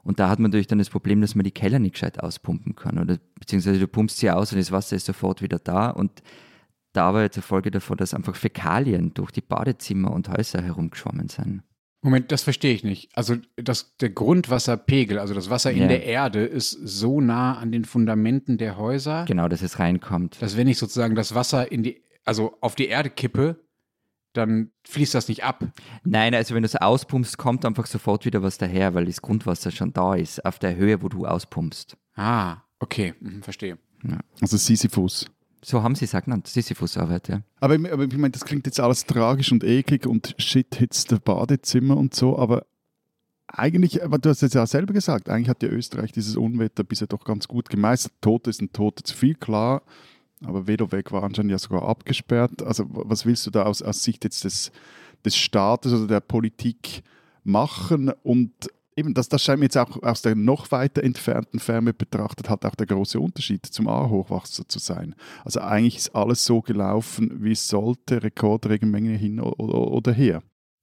Und 0.04 0.20
da 0.20 0.30
hat 0.30 0.40
man 0.40 0.50
natürlich 0.50 0.68
dann 0.68 0.80
das 0.80 0.90
Problem, 0.90 1.22
dass 1.22 1.36
man 1.36 1.44
die 1.44 1.52
Keller 1.52 1.80
nicht 1.80 1.94
gescheit 1.94 2.20
auspumpen 2.22 2.76
kann. 2.76 2.98
Oder 2.98 3.18
beziehungsweise 3.40 3.80
du 3.80 3.88
pumpst 3.88 4.18
sie 4.18 4.32
aus 4.32 4.52
und 4.52 4.60
das 4.60 4.72
Wasser 4.72 4.96
ist 4.96 5.06
sofort 5.06 5.42
wieder 5.42 5.60
da. 5.60 5.90
Und 5.90 6.24
da 6.94 7.14
war 7.14 7.22
jetzt 7.22 7.38
eine 7.38 7.44
Folge 7.44 7.72
davon, 7.72 7.98
dass 7.98 8.14
einfach 8.14 8.36
Fäkalien 8.36 9.14
durch 9.14 9.32
die 9.32 9.42
Badezimmer 9.42 10.12
und 10.12 10.30
Häuser 10.30 10.62
herumgeschwommen 10.62 11.28
sind. 11.28 11.64
Moment, 12.02 12.32
das 12.32 12.44
verstehe 12.44 12.74
ich 12.74 12.84
nicht. 12.84 13.10
Also 13.14 13.36
das, 13.58 13.98
der 13.98 14.10
Grundwasserpegel, 14.10 15.20
also 15.20 15.34
das 15.34 15.50
Wasser 15.50 15.72
in 15.72 15.82
ja. 15.82 15.88
der 15.88 16.06
Erde, 16.06 16.46
ist 16.46 16.72
so 16.72 17.20
nah 17.20 17.58
an 17.58 17.74
den 17.74 17.84
Fundamenten 17.84 18.58
der 18.58 18.78
Häuser. 18.78 19.26
Genau, 19.28 19.50
dass 19.50 19.62
es 19.62 19.80
reinkommt. 19.80 20.42
Dass 20.42 20.56
wenn 20.56 20.68
ich 20.68 20.78
sozusagen 20.78 21.16
das 21.16 21.36
Wasser 21.36 21.72
in 21.72 21.84
die, 21.84 22.02
also 22.24 22.58
auf 22.62 22.76
die 22.76 22.88
Erde 22.88 23.10
kippe, 23.10 23.60
dann 24.34 24.72
fließt 24.84 25.16
das 25.16 25.28
nicht 25.28 25.44
ab. 25.44 25.66
Nein, 26.04 26.34
also 26.36 26.56
wenn 26.56 26.64
du 26.64 26.68
es 26.68 26.76
auspumpst, 26.76 27.38
kommt 27.38 27.66
einfach 27.66 27.86
sofort 27.86 28.26
wieder 28.26 28.42
was 28.42 28.58
daher, 28.58 28.94
weil 28.94 29.06
das 29.06 29.22
Grundwasser 29.22 29.72
schon 29.72 29.94
da 29.94 30.16
ist, 30.16 30.46
auf 30.46 30.60
der 30.60 30.76
Höhe, 30.76 31.02
wo 31.02 31.10
du 31.10 31.26
auspumpst. 31.26 31.98
Ah, 32.16 32.58
okay, 32.80 33.14
mhm, 33.20 33.44
verstehe. 33.44 33.78
Ja. 34.04 34.20
Also 34.42 34.58
Sisyphus. 34.58 35.26
So 35.62 35.84
haben 35.84 35.96
sie 35.96 36.06
es 36.06 36.16
auch 36.16 36.24
genannt, 36.24 36.48
Sisyphus-Arbeit, 36.48 37.28
ja. 37.28 37.42
Aber, 37.60 37.76
aber 37.76 38.06
ich 38.06 38.18
meine, 38.18 38.32
das 38.32 38.46
klingt 38.46 38.66
jetzt 38.66 38.80
alles 38.80 39.06
tragisch 39.06 39.52
und 39.52 39.64
eklig 39.64 40.06
und 40.06 40.36
shit 40.38 40.74
hitzt 40.76 41.12
der 41.12 41.18
Badezimmer 41.18 41.98
und 41.98 42.16
so, 42.16 42.38
aber 42.38 42.66
eigentlich, 43.48 44.04
aber 44.04 44.20
du 44.20 44.30
hast 44.30 44.44
es 44.44 44.54
ja 44.54 44.66
selber 44.66 44.94
gesagt, 44.94 45.28
eigentlich 45.28 45.50
hat 45.50 45.64
ja 45.64 45.70
Österreich 45.70 46.12
dieses 46.12 46.38
Unwetter 46.38 46.84
bisher 46.84 47.08
doch 47.08 47.26
ganz 47.26 47.48
gut 47.48 47.70
gemeistert. 47.70 48.14
Tote 48.22 48.50
ist 48.50 48.62
ein 48.62 48.72
Tote 48.72 49.04
zu 49.04 49.16
viel, 49.16 49.36
klar. 49.36 49.82
Aber 50.44 50.68
Vedovec 50.68 51.12
war 51.12 51.24
anscheinend 51.24 51.52
ja 51.52 51.60
sogar 51.60 51.84
abgesperrt. 51.84 52.64
Also 52.64 52.86
was 52.90 53.26
willst 53.26 53.46
du 53.46 53.52
da 53.52 53.64
aus, 53.64 53.82
aus 53.82 54.04
Sicht 54.04 54.24
jetzt 54.24 54.44
des, 54.44 54.72
des 55.26 55.36
Staates 55.36 55.94
oder 55.94 56.08
der 56.08 56.20
Politik 56.22 57.04
machen? 57.44 58.12
Und 58.24 58.70
eben, 59.00 59.14
das, 59.14 59.30
das 59.30 59.44
scheint 59.44 59.60
mir 59.60 59.66
jetzt 59.66 59.78
auch 59.78 60.02
aus 60.04 60.22
der 60.22 60.36
noch 60.36 60.72
weiter 60.72 61.04
entfernten 61.04 61.60
Ferne 61.60 61.94
betrachtet, 61.94 62.50
hat 62.50 62.66
auch 62.66 62.76
der 62.76 62.88
große 62.88 63.20
Unterschied 63.20 63.66
zum 63.66 63.88
A-Hochwasser 63.88 64.68
zu 64.68 64.80
sein. 64.80 65.16
Also 65.44 65.62
eigentlich 65.62 65.98
ist 65.98 66.16
alles 66.16 66.46
so 66.46 66.62
gelaufen, 66.62 67.44
wie 67.44 67.54
es 67.54 67.68
sollte, 67.68 68.24
Rekordregenmenge 68.24 69.18
hin 69.18 69.40
oder, 69.40 70.12
her. 70.12 70.42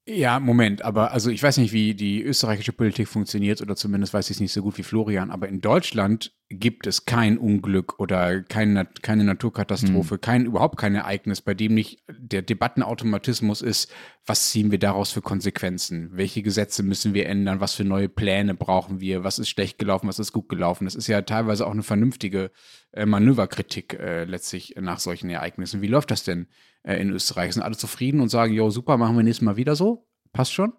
Ja, 0.08 0.38
Moment, 0.38 0.82
aber 0.82 1.10
also 1.10 1.30
ich 1.30 1.42
weiß 1.42 1.56
nicht, 1.58 1.72
wie 1.72 1.94
die 1.94 2.22
österreichische 2.22 2.72
Politik 2.72 3.08
funktioniert 3.08 3.60
oder 3.60 3.75
zumindest 3.75 4.14
weiß 4.14 4.30
ich 4.30 4.36
es 4.36 4.40
nicht 4.40 4.52
so 4.52 4.62
gut 4.62 4.78
wie 4.78 4.84
Florian, 4.84 5.32
aber 5.32 5.48
in 5.48 5.60
Deutschland 5.60 6.32
gibt 6.49 6.87
es 6.87 7.07
kein 7.07 7.38
Unglück 7.38 7.99
oder 7.99 8.43
keine, 8.43 8.87
keine 9.03 9.25
Naturkatastrophe, 9.25 10.15
mhm. 10.15 10.21
kein, 10.21 10.47
überhaupt 10.47 10.79
kein 10.79 10.95
Ereignis, 10.95 11.41
bei 11.41 11.55
dem 11.55 11.75
nicht 11.75 12.05
der 12.09 12.43
Debattenautomatismus 12.43 13.62
ist, 13.62 13.93
was 14.26 14.50
ziehen 14.50 14.71
wir 14.71 14.79
daraus 14.79 15.11
für 15.11 15.23
Konsequenzen? 15.23 16.11
Welche 16.12 16.43
Gesetze 16.43 16.85
müssen 16.85 17.15
wir 17.15 17.26
ändern? 17.26 17.61
Was 17.61 17.75
für 17.75 17.85
neue 17.85 18.09
Pläne 18.09 18.55
brauchen 18.55 19.00
wir? 19.00 19.25
Was 19.25 19.41
ist 19.41 19.49
schlecht 19.49 19.79
gelaufen? 19.79 20.09
Was 20.09 20.21
ist 20.21 20.33
gut 20.33 20.49
gelaufen? 20.49 20.85
Das 20.85 20.95
ist 20.95 21.09
ja 21.09 21.23
teilweise 21.23 21.67
auch 21.67 21.73
eine 21.73 21.83
vernünftige 21.83 22.53
äh, 22.93 23.07
Manöverkritik 23.07 23.95
äh, 23.95 24.25
letztlich 24.25 24.75
nach 24.81 25.00
solchen 25.00 25.31
Ereignissen. 25.31 25.83
Wie 25.83 25.88
läuft 25.88 26.12
das 26.12 26.23
denn 26.23 26.47
äh, 26.85 26.97
in 27.00 27.11
Österreich? 27.11 27.55
Sind 27.55 27.62
alle 27.62 27.76
zufrieden 27.76 28.21
und 28.21 28.29
sagen, 28.29 28.53
jo, 28.53 28.71
super, 28.71 28.97
machen 28.97 29.17
wir 29.17 29.25
nächstes 29.25 29.45
Mal 29.45 29.57
wieder 29.57 29.75
so? 29.75 30.07
Passt 30.33 30.53
schon? 30.53 30.73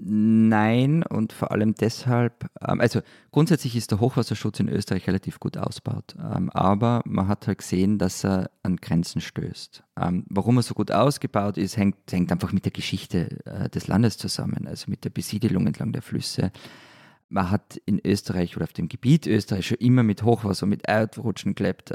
Nein, 0.00 1.02
und 1.02 1.32
vor 1.32 1.50
allem 1.50 1.74
deshalb, 1.74 2.48
ähm, 2.60 2.80
also 2.80 3.00
grundsätzlich 3.32 3.74
ist 3.74 3.90
der 3.90 3.98
Hochwasserschutz 3.98 4.60
in 4.60 4.68
Österreich 4.68 5.08
relativ 5.08 5.40
gut 5.40 5.56
ausgebaut, 5.56 6.14
ähm, 6.18 6.50
aber 6.50 7.02
man 7.04 7.26
hat 7.26 7.48
halt 7.48 7.58
gesehen, 7.58 7.98
dass 7.98 8.24
er 8.24 8.50
an 8.62 8.76
Grenzen 8.76 9.20
stößt. 9.20 9.82
Ähm, 10.00 10.24
warum 10.28 10.58
er 10.58 10.62
so 10.62 10.74
gut 10.74 10.92
ausgebaut 10.92 11.58
ist, 11.58 11.76
hängt, 11.76 11.96
hängt 12.10 12.30
einfach 12.30 12.52
mit 12.52 12.64
der 12.64 12.72
Geschichte 12.72 13.44
äh, 13.44 13.68
des 13.70 13.88
Landes 13.88 14.18
zusammen, 14.18 14.68
also 14.68 14.88
mit 14.88 15.04
der 15.04 15.10
Besiedelung 15.10 15.66
entlang 15.66 15.92
der 15.92 16.02
Flüsse. 16.02 16.52
Man 17.28 17.50
hat 17.50 17.80
in 17.84 18.00
Österreich 18.04 18.56
oder 18.56 18.64
auf 18.64 18.72
dem 18.72 18.88
Gebiet 18.88 19.26
Österreich 19.26 19.66
schon 19.66 19.78
immer 19.78 20.04
mit 20.04 20.22
Hochwasser, 20.22 20.66
mit 20.66 20.86
Erdrutschen 20.86 21.56
gelebt. 21.56 21.92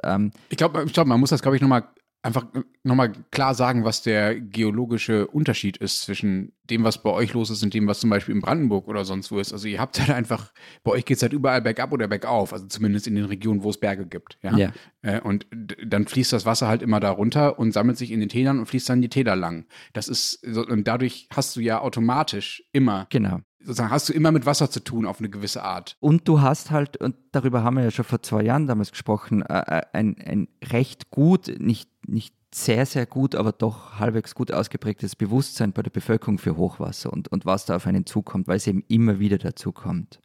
ich 0.50 0.57
glaube, 0.57 0.86
glaub, 0.86 1.07
man 1.07 1.19
muss 1.19 1.31
das, 1.31 1.41
glaube 1.41 1.55
ich, 1.55 1.62
nochmal 1.62 1.88
einfach 2.24 2.46
nochmal 2.84 3.12
klar 3.32 3.53
sagen, 3.53 3.84
was 3.84 4.01
der 4.01 4.39
geologische 4.39 5.27
Unterschied 5.27 5.77
ist 5.77 6.01
zwischen 6.01 6.53
dem, 6.70 6.86
was 6.86 7.03
bei 7.03 7.10
euch 7.10 7.34
los 7.34 7.50
ist 7.50 7.62
und 7.63 7.74
dem, 7.74 7.86
was 7.88 8.00
zum 8.00 8.10
Beispiel 8.10 8.34
in 8.34 8.39
Brandenburg 8.42 8.88
oder 8.88 9.03
sonst 9.03 9.30
wo 9.32 9.39
ist. 9.39 9.51
Also 9.51 9.68
ihr 9.68 9.80
habt 9.82 10.00
halt 10.00 10.10
einfach, 10.10 10.53
bei 10.84 10.92
euch 10.92 11.03
geht 11.03 11.18
es 11.18 11.24
halt 11.24 11.34
überall 11.34 11.62
bergab 11.62 11.92
oder 11.92 12.08
bergauf, 12.08 12.53
also 12.53 12.65
zumindest 12.68 13.08
in 13.08 13.15
den 13.15 13.25
Regionen, 13.25 13.63
wo 13.63 13.70
es 13.70 13.77
Berge 13.80 14.06
gibt. 14.06 14.38
Ja. 14.42 14.56
Ja. 14.58 14.72
Äh, 15.01 15.20
Und 15.20 15.46
dann 15.86 16.08
fließt 16.08 16.32
das 16.32 16.46
Wasser 16.46 16.68
halt 16.70 16.82
immer 16.82 17.01
da 17.01 17.12
runter 17.12 17.60
und 17.60 17.74
sammelt 17.74 17.98
sich 17.98 18.12
in 18.12 18.22
den 18.22 18.30
Tälern 18.30 18.58
und 18.60 18.68
fließt 18.68 18.88
dann 18.89 19.01
die 19.01 19.10
Täler 19.10 19.36
lang. 19.36 19.65
Das 19.92 20.08
ist, 20.08 20.46
und 20.48 20.88
dadurch 20.88 21.27
hast 21.36 21.56
du 21.58 21.60
ja 21.60 21.82
automatisch 21.82 22.63
immer, 22.72 23.08
Genau. 23.10 23.42
sozusagen 23.60 23.92
hast 23.92 24.08
du 24.08 24.13
immer 24.13 24.32
mit 24.32 24.46
Wasser 24.46 24.70
zu 24.72 24.80
tun 24.80 25.06
auf 25.06 25.20
eine 25.20 25.30
gewisse 25.30 25.63
Art. 25.63 25.98
Und 26.00 26.27
du 26.30 26.39
hast 26.42 26.72
halt, 26.72 26.96
und 26.98 27.15
darüber 27.34 27.63
haben 27.63 27.75
wir 27.75 27.84
ja 27.84 27.92
schon 27.92 28.06
vor 28.06 28.22
zwei 28.22 28.44
Jahren 28.44 28.68
damals 28.68 28.92
gesprochen, 28.92 29.42
äh, 29.42 29.80
äh, 29.80 29.82
ein, 29.92 30.15
ein 30.25 30.48
recht 30.72 31.12
gut, 31.12 31.53
nicht, 31.60 31.89
nicht 32.07 32.36
sehr, 32.53 32.86
sehr 32.86 33.05
gut, 33.05 33.36
aber 33.36 33.51
doch 33.51 34.00
halbwegs 34.00 34.36
gut 34.36 34.51
ausgeprägtes 34.51 35.15
Bewusstsein 35.15 35.74
bei 35.74 35.81
der 35.81 35.91
Bevölkerung 35.91 36.38
für 36.38 36.57
Hochwasser 36.57 37.12
und, 37.12 37.27
und 37.29 37.45
was 37.45 37.65
da 37.65 37.75
auf 37.75 37.88
einen 37.88 38.05
zukommt, 38.05 38.48
weil 38.48 38.57
es 38.57 38.67
eben 38.67 38.83
immer 38.88 39.19
wieder 39.19 39.38
dazu 39.38 39.72
kommt. 39.72 40.19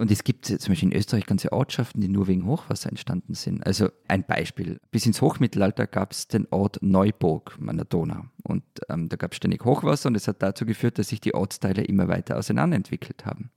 Und 0.00 0.10
es 0.10 0.24
gibt 0.24 0.46
zum 0.46 0.56
Beispiel 0.56 0.92
in 0.92 0.96
Österreich 0.96 1.26
ganze 1.26 1.52
Ortschaften, 1.52 2.00
die 2.00 2.08
nur 2.08 2.26
wegen 2.26 2.46
Hochwasser 2.46 2.88
entstanden 2.88 3.34
sind. 3.34 3.66
Also 3.66 3.90
ein 4.08 4.24
Beispiel. 4.24 4.80
Bis 4.90 5.04
ins 5.04 5.20
Hochmittelalter 5.20 5.86
gab 5.86 6.12
es 6.12 6.26
den 6.26 6.46
Ort 6.50 6.78
Neuburg 6.80 7.58
an 7.66 7.76
der 7.76 7.84
Donau. 7.84 8.24
Und 8.42 8.62
ähm, 8.88 9.10
da 9.10 9.16
gab 9.16 9.32
es 9.32 9.36
ständig 9.36 9.62
Hochwasser 9.62 10.08
und 10.08 10.14
es 10.14 10.26
hat 10.26 10.42
dazu 10.42 10.64
geführt, 10.64 10.98
dass 10.98 11.08
sich 11.08 11.20
die 11.20 11.34
Ortsteile 11.34 11.84
immer 11.84 12.08
weiter 12.08 12.38
auseinanderentwickelt 12.38 13.26
haben. 13.26 13.50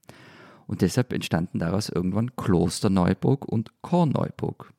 Und 0.68 0.82
deshalb 0.82 1.13
entstanden 1.13 1.60
daraus 1.60 1.88
irgendwann 1.88 2.36
Kloster 2.36 2.90
Neuburg 2.90 3.46
und 3.46 3.72
Korneuburg. 3.82 4.74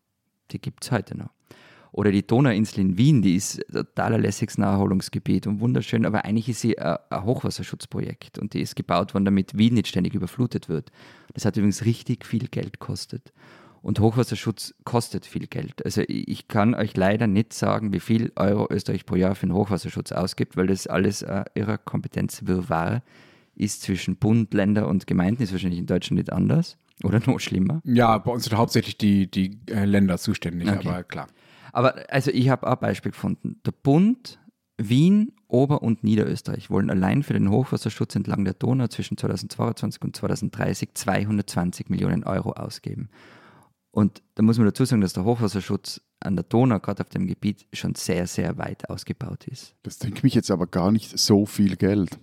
Die 0.51 0.61
gibt 0.61 0.85
es 0.85 0.93
heute 0.93 1.17
noch. 1.17 1.31
Oder 1.95 2.11
die 2.11 2.27
Donauinsel 2.27 2.81
in 2.81 2.99
Wien, 2.99 3.23
die 3.23 3.37
ist 3.37 3.65
total 3.73 4.15
ein 4.15 4.21
lässiges 4.23 4.59
Naherholungsgebiet 4.59 5.47
und 5.47 5.61
wunderschön, 5.61 6.05
aber 6.07 6.25
eigentlich 6.25 6.49
ist 6.49 6.61
sie 6.61 6.77
ein, 6.77 6.99
Hochwasserschutzprojekt 7.13 8.37
und 8.41 8.53
die 8.53 8.63
ist 8.63 8.75
gebaut 8.75 9.15
worden, 9.15 9.25
damit 9.25 9.57
Wien 9.57 9.75
nicht 9.75 9.87
ständig 9.87 10.13
überflutet 10.13 10.69
wird. 10.69 10.91
Das 11.35 11.45
hat 11.45 11.57
übrigens 11.57 11.85
richtig 11.85 12.27
viel 12.27 12.49
Geld 12.49 12.81
gekostet. 12.81 13.33
Und 13.81 14.01
Hochwasserschutz 14.01 14.75
kostet 14.85 15.25
viel 15.25 15.47
Geld. 15.47 15.85
Also 15.85 16.03
ich 16.09 16.49
kann 16.49 16.75
euch 16.75 16.97
leider 16.97 17.29
nicht 17.29 17.53
sagen, 17.53 17.93
wie 17.93 18.01
viel 18.01 18.33
Euro 18.35 18.67
Österreich 18.71 19.07
pro 19.07 19.15
Jahr 19.15 19.37
für 19.37 19.47
den 19.47 19.55
Hochwasserschutz 19.55 20.11
ausgibt, 20.11 20.57
weil 20.57 20.67
das 20.67 20.89
alles 20.89 21.23
äh, 21.23 21.45
ihrer 21.55 21.79
Kompetenzwirrwarr 21.79 23.03
ist 23.55 23.83
zwischen 23.83 24.17
Bund, 24.17 24.53
Länder 24.53 24.89
und 24.89 25.07
Gemeinden, 25.07 25.45
ist 25.45 25.53
wahrscheinlich 25.53 25.79
in 25.79 25.87
Deutschland 25.87 26.19
nicht 26.19 26.33
anders 26.33 26.77
oder 27.05 27.21
noch 27.25 27.39
schlimmer. 27.39 27.83
Ja, 27.85 28.19
bei 28.19 28.33
uns 28.33 28.45
sind 28.45 28.57
hauptsächlich 28.57 28.99
die, 28.99 29.31
die 29.31 29.59
äh, 29.71 29.85
Länder 29.85 30.19
zuständig, 30.19 30.69
Okay. 30.69 30.89
aber 30.89 31.05
klar. 31.05 31.29
Aber 31.75 32.05
also 32.09 32.31
ich 32.31 32.49
habe 32.51 32.67
auch 32.69 32.75
ein 32.75 32.79
Beispiel 32.79 33.11
gefunden. 33.11 33.61
Der 33.67 33.73
Bund, 33.73 34.39
Wien, 34.79 35.33
Ober- 35.49 35.83
und 35.83 36.05
Niederösterreich 36.05 36.71
wollen 36.71 36.89
allein 36.89 37.25
für 37.25 37.33
den 37.33 37.51
Hochwasserschutz 37.51 38.15
entlang 38.15 38.45
der 38.45 38.55
Donau 38.55 38.87
zwischen 38.87 39.17
2022 39.17 40.03
und 40.03 40.15
2030 40.15 40.95
220 40.95 41.91
Millionen 41.91 42.23
Euro 42.23 42.53
ausgeben. 42.53 43.09
Und 43.91 44.23
da 44.37 44.45
muss 44.45 44.57
man 44.57 44.67
dazu 44.67 44.85
sagen, 44.85 45.03
dass 45.03 45.15
der 45.15 45.25
Hochwasserschutz 45.25 46.01
an 46.21 46.37
der 46.37 46.45
Donau, 46.45 46.79
gerade 46.79 47.03
auf 47.03 47.09
dem 47.09 47.27
Gebiet, 47.27 47.67
schon 47.73 47.97
sehr, 47.97 48.29
sehr 48.29 48.57
weit 48.57 48.89
ausgebaut 48.89 49.49
ist. 49.49 49.75
Das 49.83 49.99
denke 49.99 50.21
mich 50.23 50.35
jetzt 50.35 50.53
aber 50.53 50.69
gar 50.69 50.93
nicht 50.93 51.19
so 51.19 51.45
viel 51.45 51.75
Geld. 51.75 52.21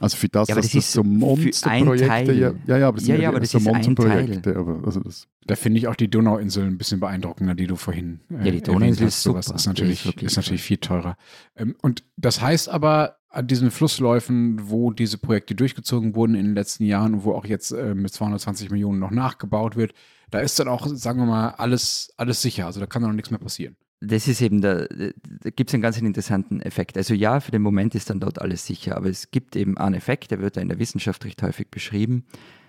Also 0.00 0.16
für 0.16 0.28
das, 0.28 0.48
Ja, 0.48 0.54
aber 0.54 0.62
dass 0.62 0.72
das 0.72 0.74
das 0.74 0.84
ist 0.86 0.92
so 0.92 1.02
für 1.02 1.08
ein 1.08 1.18
Monsterprojekte, 1.18 2.08
Teil. 2.08 2.38
ja, 2.38 2.52
ja, 2.66 2.76
ja, 2.78 2.88
aber 2.88 2.98
das 2.98 3.06
Ja, 3.08 3.14
sind 3.14 3.22
ja, 3.22 3.28
aber 3.30 3.40
das 3.40 3.50
so 3.50 3.58
ist 3.58 3.66
ein 3.66 3.72
Monsterprojekte. 3.72 4.56
Aber 4.56 4.80
also 4.84 5.00
das, 5.00 5.26
Da 5.46 5.56
finde 5.56 5.78
ich 5.78 5.88
auch 5.88 5.96
die 5.96 6.08
Donauinsel 6.08 6.64
ein 6.64 6.78
bisschen 6.78 7.00
beeindruckender, 7.00 7.54
die 7.54 7.66
du 7.66 7.76
vorhin 7.76 8.20
äh, 8.30 8.46
Ja, 8.46 8.50
die 8.52 8.62
Donauinsel 8.62 8.84
erwähnt 8.84 9.00
hast. 9.08 9.16
ist 9.18 9.22
Sowas 9.22 9.46
super. 9.46 9.56
ist 9.56 9.64
Die 9.64 9.68
natürlich, 9.70 10.00
ist 10.00 10.06
wirklich 10.06 10.26
ist 10.30 10.36
natürlich 10.36 10.62
viel 10.62 10.76
teurer. 10.78 11.16
Ähm, 11.56 11.74
und 11.82 12.04
das 12.16 12.40
heißt 12.40 12.68
aber, 12.68 13.16
an 13.30 13.46
diesen 13.46 13.70
Flussläufen, 13.70 14.70
wo 14.70 14.90
diese 14.90 15.18
Projekte 15.18 15.54
durchgezogen 15.54 16.14
wurden 16.14 16.34
in 16.34 16.46
den 16.46 16.54
letzten 16.54 16.84
Jahren 16.84 17.14
und 17.14 17.24
wo 17.24 17.32
auch 17.34 17.44
jetzt 17.44 17.72
äh, 17.72 17.94
mit 17.94 18.12
220 18.12 18.70
Millionen 18.70 18.98
noch 18.98 19.10
nachgebaut 19.10 19.76
wird, 19.76 19.92
da 20.30 20.40
ist 20.40 20.58
dann 20.58 20.68
auch, 20.68 20.86
sagen 20.86 21.20
wir 21.20 21.26
mal, 21.26 21.50
alles, 21.50 22.10
alles 22.16 22.40
sicher. 22.40 22.66
Also 22.66 22.80
da 22.80 22.86
kann 22.86 23.02
dann 23.02 23.10
noch 23.10 23.16
nichts 23.16 23.30
mehr 23.30 23.38
passieren. 23.40 23.76
Das 24.00 24.28
ist 24.28 24.40
eben, 24.40 24.60
der, 24.60 24.86
da 24.88 25.50
gibt 25.50 25.70
es 25.70 25.74
einen 25.74 25.82
ganz 25.82 26.00
interessanten 26.00 26.60
Effekt. 26.60 26.96
Also 26.96 27.14
ja, 27.14 27.40
für 27.40 27.50
den 27.50 27.62
Moment 27.62 27.94
ist 27.96 28.10
dann 28.10 28.20
dort 28.20 28.40
alles 28.40 28.64
sicher, 28.64 28.96
aber 28.96 29.08
es 29.08 29.30
gibt 29.32 29.56
eben 29.56 29.76
einen 29.76 29.96
Effekt, 29.96 30.30
der 30.30 30.40
wird 30.40 30.56
da 30.56 30.60
in 30.60 30.68
der 30.68 30.78
Wissenschaft 30.78 31.24
recht 31.24 31.42
häufig 31.42 31.68
beschrieben, 31.68 32.24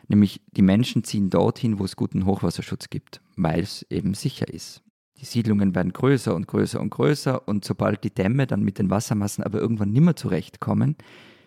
nämlich 0.07 0.41
die 0.51 0.63
Menschen 0.63 1.03
ziehen 1.03 1.29
dorthin, 1.29 1.77
wo 1.77 1.86
es 1.86 1.95
guten 1.95 2.25
Hochwasserschutz 2.25 2.89
gibt, 2.89 3.21
weil 3.36 3.59
es 3.59 3.86
eben 3.91 4.15
sicher 4.15 4.51
ist. 4.51 4.81
Die 5.19 5.25
Siedlungen 5.25 5.75
werden 5.75 5.93
größer 5.93 6.33
und 6.33 6.48
größer 6.48 6.79
und 6.79 6.89
größer 6.89 7.48
und 7.48 7.63
sobald 7.63 8.03
die 8.03 8.13
Dämme 8.13 8.48
dann 8.48 8.63
mit 8.63 8.79
den 8.79 8.89
Wassermassen 8.89 9.43
aber 9.43 9.59
irgendwann 9.59 9.91
nimmer 9.91 10.15
zurechtkommen, 10.15 10.95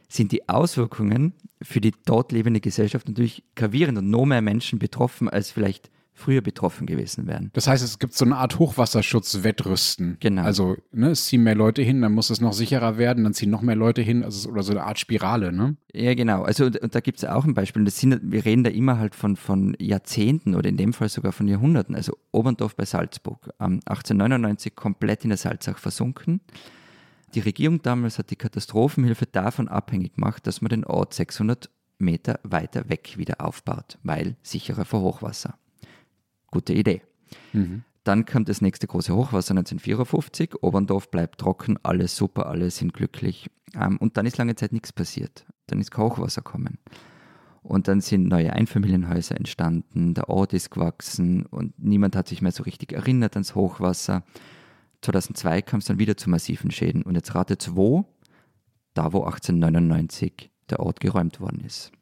sind 0.08 0.30
die 0.30 0.48
Auswirkungen 0.48 1.32
für 1.62 1.80
die 1.80 1.94
dort 2.04 2.32
lebende 2.32 2.60
Gesellschaft 2.60 3.08
natürlich 3.08 3.44
gravierend 3.56 3.98
und 3.98 4.10
noch 4.10 4.26
mehr 4.26 4.42
Menschen 4.42 4.78
betroffen, 4.78 5.28
als 5.28 5.50
vielleicht 5.50 5.90
früher 6.22 6.40
betroffen 6.40 6.86
gewesen 6.86 7.26
wären. 7.26 7.50
Das 7.52 7.66
heißt, 7.66 7.82
es 7.82 7.98
gibt 7.98 8.14
so 8.14 8.24
eine 8.24 8.36
Art 8.36 8.58
Hochwasserschutz-Wettrüsten. 8.58 10.16
Genau. 10.20 10.42
Also 10.42 10.76
ne, 10.92 11.10
es 11.10 11.26
ziehen 11.26 11.42
mehr 11.42 11.54
Leute 11.54 11.82
hin, 11.82 12.00
dann 12.00 12.12
muss 12.12 12.30
es 12.30 12.40
noch 12.40 12.52
sicherer 12.52 12.96
werden, 12.96 13.24
dann 13.24 13.34
ziehen 13.34 13.50
noch 13.50 13.62
mehr 13.62 13.76
Leute 13.76 14.02
hin, 14.02 14.22
also, 14.22 14.48
oder 14.48 14.62
so 14.62 14.72
eine 14.72 14.84
Art 14.84 14.98
Spirale, 14.98 15.52
ne? 15.52 15.76
Ja, 15.92 16.14
genau. 16.14 16.42
Also 16.42 16.66
und, 16.66 16.78
und 16.78 16.94
da 16.94 17.00
gibt 17.00 17.18
es 17.18 17.24
auch 17.24 17.44
ein 17.44 17.54
Beispiel. 17.54 17.84
Das 17.84 17.98
sind, 17.98 18.20
wir 18.22 18.44
reden 18.44 18.64
da 18.64 18.70
immer 18.70 18.98
halt 18.98 19.14
von, 19.14 19.36
von 19.36 19.76
Jahrzehnten 19.78 20.54
oder 20.54 20.68
in 20.68 20.76
dem 20.76 20.92
Fall 20.92 21.08
sogar 21.08 21.32
von 21.32 21.48
Jahrhunderten. 21.48 21.94
Also 21.94 22.16
Oberndorf 22.30 22.76
bei 22.76 22.84
Salzburg, 22.84 23.50
ähm, 23.60 23.80
1899 23.86 24.74
komplett 24.74 25.24
in 25.24 25.30
der 25.30 25.38
Salzach 25.38 25.78
versunken. 25.78 26.40
Die 27.34 27.40
Regierung 27.40 27.80
damals 27.82 28.18
hat 28.18 28.30
die 28.30 28.36
Katastrophenhilfe 28.36 29.26
davon 29.26 29.68
abhängig 29.68 30.14
gemacht, 30.14 30.46
dass 30.46 30.60
man 30.60 30.68
den 30.68 30.84
Ort 30.84 31.14
600 31.14 31.70
Meter 31.98 32.40
weiter 32.42 32.88
weg 32.88 33.14
wieder 33.16 33.40
aufbaut, 33.40 33.98
weil 34.02 34.36
sicherer 34.42 34.84
vor 34.84 35.00
Hochwasser. 35.00 35.58
Gute 36.52 36.74
Idee. 36.74 37.02
Dann 38.04 38.26
kommt 38.26 38.48
das 38.48 38.60
nächste 38.60 38.86
große 38.86 39.14
Hochwasser 39.14 39.52
1954. 39.52 40.62
Oberndorf 40.62 41.10
bleibt 41.10 41.40
trocken, 41.40 41.78
alles 41.82 42.16
super, 42.16 42.46
alle 42.46 42.70
sind 42.70 42.94
glücklich. 42.94 43.50
Ähm, 43.74 43.96
und 43.98 44.16
dann 44.16 44.26
ist 44.26 44.38
lange 44.38 44.54
Zeit 44.54 44.72
nichts 44.72 44.92
passiert. 44.92 45.44
Dann 45.66 45.80
ist 45.80 45.90
kein 45.90 46.04
Hochwasser 46.04 46.42
gekommen. 46.42 46.78
Und 47.62 47.86
dann 47.86 48.00
sind 48.00 48.26
neue 48.26 48.52
Einfamilienhäuser 48.52 49.36
entstanden, 49.36 50.14
der 50.14 50.28
Ort 50.28 50.52
ist 50.52 50.70
gewachsen 50.70 51.46
und 51.46 51.78
niemand 51.78 52.16
hat 52.16 52.26
sich 52.26 52.42
mehr 52.42 52.50
so 52.50 52.64
richtig 52.64 52.92
erinnert 52.92 53.34
ans 53.34 53.54
Hochwasser. 53.54 54.24
2002 55.02 55.62
kam 55.62 55.78
es 55.78 55.86
dann 55.86 56.00
wieder 56.00 56.16
zu 56.16 56.28
massiven 56.28 56.72
Schäden. 56.72 57.02
Und 57.02 57.14
jetzt 57.14 57.34
ratet 57.34 57.70
wo? 57.74 58.04
Da, 58.94 59.12
wo 59.12 59.22
1899 59.22 60.50
der 60.70 60.80
Ort 60.80 61.00
geräumt 61.00 61.40
worden 61.40 61.62
ist. 61.64 61.92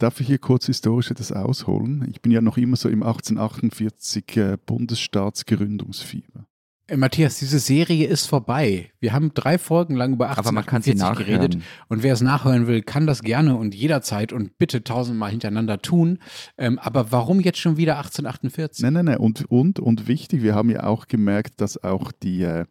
Darf 0.00 0.18
ich 0.18 0.28
hier 0.28 0.38
kurz 0.38 0.64
historisch 0.64 1.10
etwas 1.10 1.30
ausholen? 1.30 2.08
Ich 2.10 2.22
bin 2.22 2.32
ja 2.32 2.40
noch 2.40 2.56
immer 2.56 2.76
so 2.76 2.88
im 2.88 3.02
1848 3.02 4.36
äh, 4.38 4.56
Bundesstaatsgründungsfieber. 4.64 6.46
Äh, 6.86 6.96
Matthias, 6.96 7.38
diese 7.38 7.58
Serie 7.58 8.06
ist 8.06 8.24
vorbei. 8.24 8.92
Wir 8.98 9.12
haben 9.12 9.34
drei 9.34 9.58
Folgen 9.58 9.96
lang 9.96 10.14
über 10.14 10.30
Aber 10.30 10.52
man 10.52 10.64
kann 10.64 10.80
sie 10.80 10.92
1848 10.92 10.96
nachhören. 10.96 11.50
geredet. 11.50 11.68
Und 11.88 12.02
wer 12.02 12.14
es 12.14 12.22
nachhören 12.22 12.66
will, 12.66 12.80
kann 12.80 13.06
das 13.06 13.20
gerne 13.20 13.56
und 13.56 13.74
jederzeit 13.74 14.32
und 14.32 14.56
bitte 14.56 14.82
tausendmal 14.82 15.32
hintereinander 15.32 15.82
tun. 15.82 16.18
Ähm, 16.56 16.78
aber 16.78 17.12
warum 17.12 17.40
jetzt 17.40 17.58
schon 17.58 17.76
wieder 17.76 17.98
1848? 17.98 18.82
Nein, 18.82 18.94
nein, 18.94 19.04
nein. 19.04 19.18
Und, 19.18 19.50
und, 19.50 19.80
und 19.80 20.08
wichtig, 20.08 20.42
wir 20.42 20.54
haben 20.54 20.70
ja 20.70 20.84
auch 20.84 21.08
gemerkt, 21.08 21.60
dass 21.60 21.84
auch 21.84 22.10
die 22.10 22.42
äh, 22.44 22.64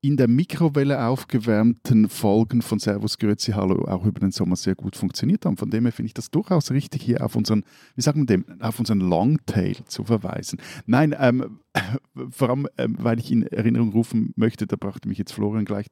in 0.00 0.16
der 0.16 0.28
Mikrowelle 0.28 1.04
aufgewärmten 1.06 2.08
Folgen 2.08 2.62
von 2.62 2.78
Servus 2.78 3.18
Grüezi 3.18 3.52
Hallo 3.52 3.84
auch 3.86 4.04
über 4.04 4.20
den 4.20 4.30
Sommer 4.30 4.54
sehr 4.54 4.76
gut 4.76 4.94
funktioniert 4.94 5.44
haben. 5.44 5.56
Von 5.56 5.70
dem 5.70 5.84
her 5.84 5.92
finde 5.92 6.06
ich 6.08 6.14
das 6.14 6.30
durchaus 6.30 6.70
richtig, 6.70 7.02
hier 7.02 7.24
auf 7.24 7.34
unseren, 7.34 7.64
wie 7.96 8.02
sagen 8.02 8.20
wir 8.20 8.26
dem, 8.26 8.44
auf 8.60 8.78
unseren 8.78 9.00
Longtail 9.00 9.74
zu 9.86 10.04
verweisen. 10.04 10.60
Nein, 10.86 11.16
ähm, 11.18 11.60
vor 12.30 12.50
allem, 12.50 12.68
ähm, 12.78 12.96
weil 13.00 13.18
ich 13.18 13.32
in 13.32 13.42
Erinnerung 13.42 13.90
rufen 13.90 14.32
möchte, 14.36 14.68
da 14.68 14.76
brachte 14.76 15.08
mich 15.08 15.18
jetzt 15.18 15.32
Florian 15.32 15.64
gleich 15.64 15.86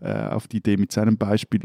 äh, 0.00 0.12
auf 0.12 0.46
die 0.46 0.58
Idee 0.58 0.76
mit 0.76 0.92
seinem 0.92 1.16
Beispiel. 1.16 1.62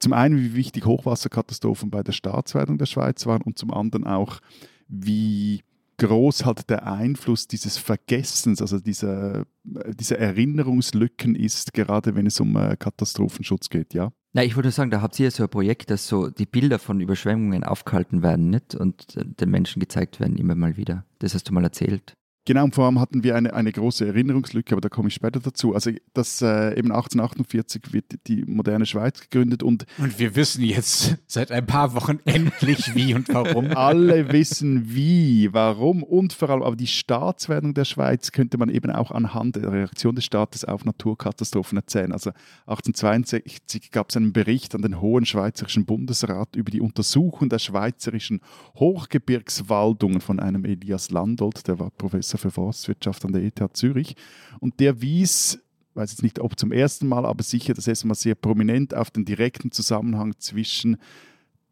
Zum 0.00 0.12
einen, 0.12 0.38
wie 0.38 0.54
wichtig 0.54 0.84
Hochwasserkatastrophen 0.84 1.90
bei 1.90 2.02
der 2.02 2.12
Staatswertung 2.12 2.76
der 2.76 2.86
Schweiz 2.86 3.24
waren 3.24 3.42
und 3.42 3.56
zum 3.56 3.72
anderen 3.72 4.06
auch, 4.06 4.40
wie 4.88 5.62
groß 6.06 6.44
halt 6.44 6.68
der 6.68 6.86
Einfluss 6.86 7.48
dieses 7.48 7.78
Vergessens, 7.78 8.60
also 8.60 8.78
dieser, 8.78 9.46
dieser 9.64 10.18
Erinnerungslücken 10.18 11.34
ist, 11.34 11.72
gerade 11.72 12.14
wenn 12.14 12.26
es 12.26 12.40
um 12.40 12.56
äh, 12.56 12.76
Katastrophenschutz 12.76 13.70
geht, 13.70 13.94
ja? 13.94 14.12
Na, 14.34 14.42
ich 14.42 14.56
würde 14.56 14.70
sagen, 14.70 14.90
da 14.90 15.02
habt 15.02 15.20
ihr 15.20 15.30
so 15.30 15.42
ein 15.42 15.48
Projekt, 15.50 15.90
dass 15.90 16.08
so 16.08 16.30
die 16.30 16.46
Bilder 16.46 16.78
von 16.78 17.00
Überschwemmungen 17.00 17.64
aufgehalten 17.64 18.22
werden 18.22 18.50
nicht 18.50 18.74
und 18.74 19.16
äh, 19.16 19.24
den 19.24 19.50
Menschen 19.50 19.80
gezeigt 19.80 20.20
werden 20.20 20.36
immer 20.36 20.54
mal 20.54 20.76
wieder. 20.76 21.04
Das 21.18 21.34
hast 21.34 21.48
du 21.48 21.52
mal 21.52 21.64
erzählt. 21.64 22.14
Genau, 22.44 22.64
und 22.64 22.74
vor 22.74 22.86
allem 22.86 22.98
hatten 22.98 23.22
wir 23.22 23.36
eine, 23.36 23.54
eine 23.54 23.70
große 23.70 24.04
Erinnerungslücke, 24.04 24.74
aber 24.74 24.80
da 24.80 24.88
komme 24.88 25.08
ich 25.08 25.14
später 25.14 25.38
dazu. 25.38 25.74
Also 25.74 25.92
das 26.12 26.42
äh, 26.42 26.76
eben 26.76 26.90
1848 26.90 27.92
wird 27.92 28.04
die 28.26 28.44
moderne 28.44 28.84
Schweiz 28.84 29.20
gegründet 29.20 29.62
und 29.62 29.86
und 29.98 30.18
wir 30.18 30.34
wissen 30.34 30.64
jetzt 30.64 31.18
seit 31.28 31.52
ein 31.52 31.66
paar 31.66 31.94
Wochen 31.94 32.18
endlich 32.24 32.96
wie 32.96 33.14
und 33.14 33.32
warum. 33.32 33.70
alle 33.76 34.32
wissen 34.32 34.92
wie, 34.92 35.52
warum 35.52 36.02
und 36.02 36.32
vor 36.32 36.50
allem 36.50 36.62
aber 36.62 36.74
die 36.74 36.88
Staatswerdung 36.88 37.74
der 37.74 37.84
Schweiz 37.84 38.32
könnte 38.32 38.58
man 38.58 38.70
eben 38.70 38.90
auch 38.90 39.12
anhand 39.12 39.54
der 39.54 39.70
Reaktion 39.70 40.16
des 40.16 40.24
Staates 40.24 40.64
auf 40.64 40.84
Naturkatastrophen 40.84 41.78
erzählen. 41.78 42.10
Also 42.10 42.30
1862 42.66 43.92
gab 43.92 44.10
es 44.10 44.16
einen 44.16 44.32
Bericht 44.32 44.74
an 44.74 44.82
den 44.82 45.00
Hohen 45.00 45.26
Schweizerischen 45.26 45.84
Bundesrat 45.84 46.56
über 46.56 46.72
die 46.72 46.80
Untersuchung 46.80 47.48
der 47.48 47.60
schweizerischen 47.60 48.40
Hochgebirgswaldungen 48.74 50.20
von 50.20 50.40
einem 50.40 50.64
Elias 50.64 51.10
Landolt, 51.12 51.68
der 51.68 51.78
war 51.78 51.90
Professor 51.90 52.31
für 52.38 52.50
Forstwirtschaft 52.50 53.24
an 53.24 53.32
der 53.32 53.42
ETH 53.42 53.60
Zürich. 53.74 54.16
Und 54.60 54.80
der 54.80 55.00
wies, 55.00 55.58
weiß 55.94 56.12
jetzt 56.12 56.22
nicht 56.22 56.38
ob 56.38 56.58
zum 56.58 56.72
ersten 56.72 57.06
Mal, 57.08 57.24
aber 57.24 57.42
sicher 57.42 57.74
das 57.74 57.86
erste 57.86 58.06
Mal 58.06 58.14
sehr 58.14 58.34
prominent 58.34 58.94
auf 58.94 59.10
den 59.10 59.24
direkten 59.24 59.70
Zusammenhang 59.70 60.34
zwischen 60.38 60.96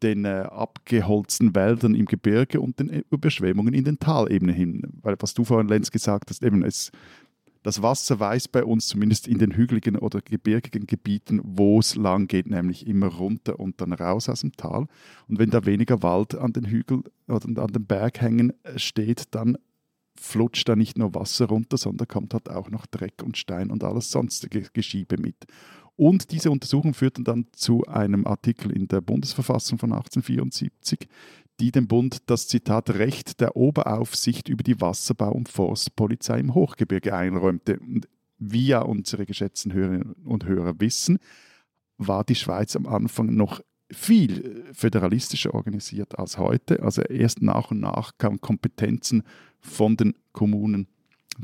den 0.01 0.25
äh, 0.25 0.47
abgeholzten 0.49 1.55
Wäldern 1.55 1.93
im 1.95 2.05
Gebirge 2.05 2.59
und 2.59 2.79
den 2.79 2.89
äh, 2.89 3.03
Überschwemmungen 3.11 3.73
in 3.73 3.83
den 3.83 3.99
Talebenen 3.99 4.55
hin. 4.55 4.81
Weil 5.01 5.15
was 5.19 5.33
du 5.33 5.43
vorhin, 5.43 5.67
Lenz, 5.67 5.91
gesagt 5.91 6.29
hast, 6.29 6.43
eben 6.43 6.63
es, 6.63 6.91
das 7.63 7.81
Wasser 7.83 8.19
weiß 8.19 8.47
bei 8.47 8.63
uns 8.63 8.87
zumindest 8.87 9.27
in 9.27 9.37
den 9.37 9.55
hügeligen 9.55 9.95
oder 9.95 10.21
gebirgigen 10.21 10.87
Gebieten, 10.87 11.39
wo 11.43 11.79
es 11.79 11.95
lang 11.95 12.27
geht, 12.27 12.47
nämlich 12.47 12.87
immer 12.87 13.07
runter 13.07 13.59
und 13.59 13.79
dann 13.81 13.93
raus 13.93 14.29
aus 14.29 14.41
dem 14.41 14.53
Tal. 14.53 14.87
Und 15.27 15.39
wenn 15.39 15.51
da 15.51 15.65
weniger 15.65 16.01
Wald 16.01 16.35
an 16.35 16.53
den 16.53 16.65
Hügel 16.65 17.03
oder 17.27 17.45
an 17.61 17.71
den 17.71 17.85
Berg 17.85 18.21
hängen 18.21 18.53
äh, 18.63 18.79
steht, 18.79 19.25
dann 19.31 19.57
flutscht 20.19 20.67
da 20.69 20.75
nicht 20.75 20.97
nur 20.97 21.15
Wasser 21.15 21.45
runter, 21.45 21.77
sondern 21.77 22.07
kommt 22.07 22.33
halt 22.33 22.49
auch 22.49 22.69
noch 22.69 22.85
Dreck 22.85 23.23
und 23.23 23.37
Stein 23.37 23.71
und 23.71 23.83
alles 23.83 24.11
sonstige 24.11 24.67
Geschiebe 24.73 25.17
mit. 25.17 25.45
Und 25.95 26.31
diese 26.31 26.51
Untersuchung 26.51 26.93
führte 26.93 27.23
dann 27.23 27.47
zu 27.51 27.85
einem 27.85 28.25
Artikel 28.25 28.71
in 28.71 28.87
der 28.87 29.01
Bundesverfassung 29.01 29.77
von 29.77 29.91
1874, 29.91 31.07
die 31.59 31.71
dem 31.71 31.87
Bund 31.87 32.23
das 32.25 32.47
Zitat 32.47 32.89
Recht 32.91 33.39
der 33.39 33.55
Oberaufsicht 33.55 34.49
über 34.49 34.63
die 34.63 34.79
Wasserbau- 34.81 35.31
und 35.31 35.49
Forstpolizei 35.49 36.39
im 36.39 36.55
Hochgebirge 36.55 37.13
einräumte. 37.13 37.79
Und 37.79 38.07
wie 38.39 38.67
ja 38.67 38.81
unsere 38.81 39.25
geschätzten 39.25 39.73
Hörerinnen 39.73 40.13
und 40.25 40.45
Hörer 40.45 40.79
wissen, 40.79 41.19
war 41.97 42.23
die 42.23 42.35
Schweiz 42.35 42.75
am 42.75 42.87
Anfang 42.87 43.35
noch 43.35 43.61
viel 43.91 44.65
föderalistischer 44.73 45.53
organisiert 45.53 46.17
als 46.17 46.37
heute. 46.37 46.81
Also 46.81 47.01
erst 47.03 47.41
nach 47.41 47.71
und 47.71 47.81
nach 47.81 48.17
kamen 48.17 48.41
Kompetenzen 48.41 49.23
von 49.61 49.97
den 49.97 50.15
Kommunen 50.31 50.87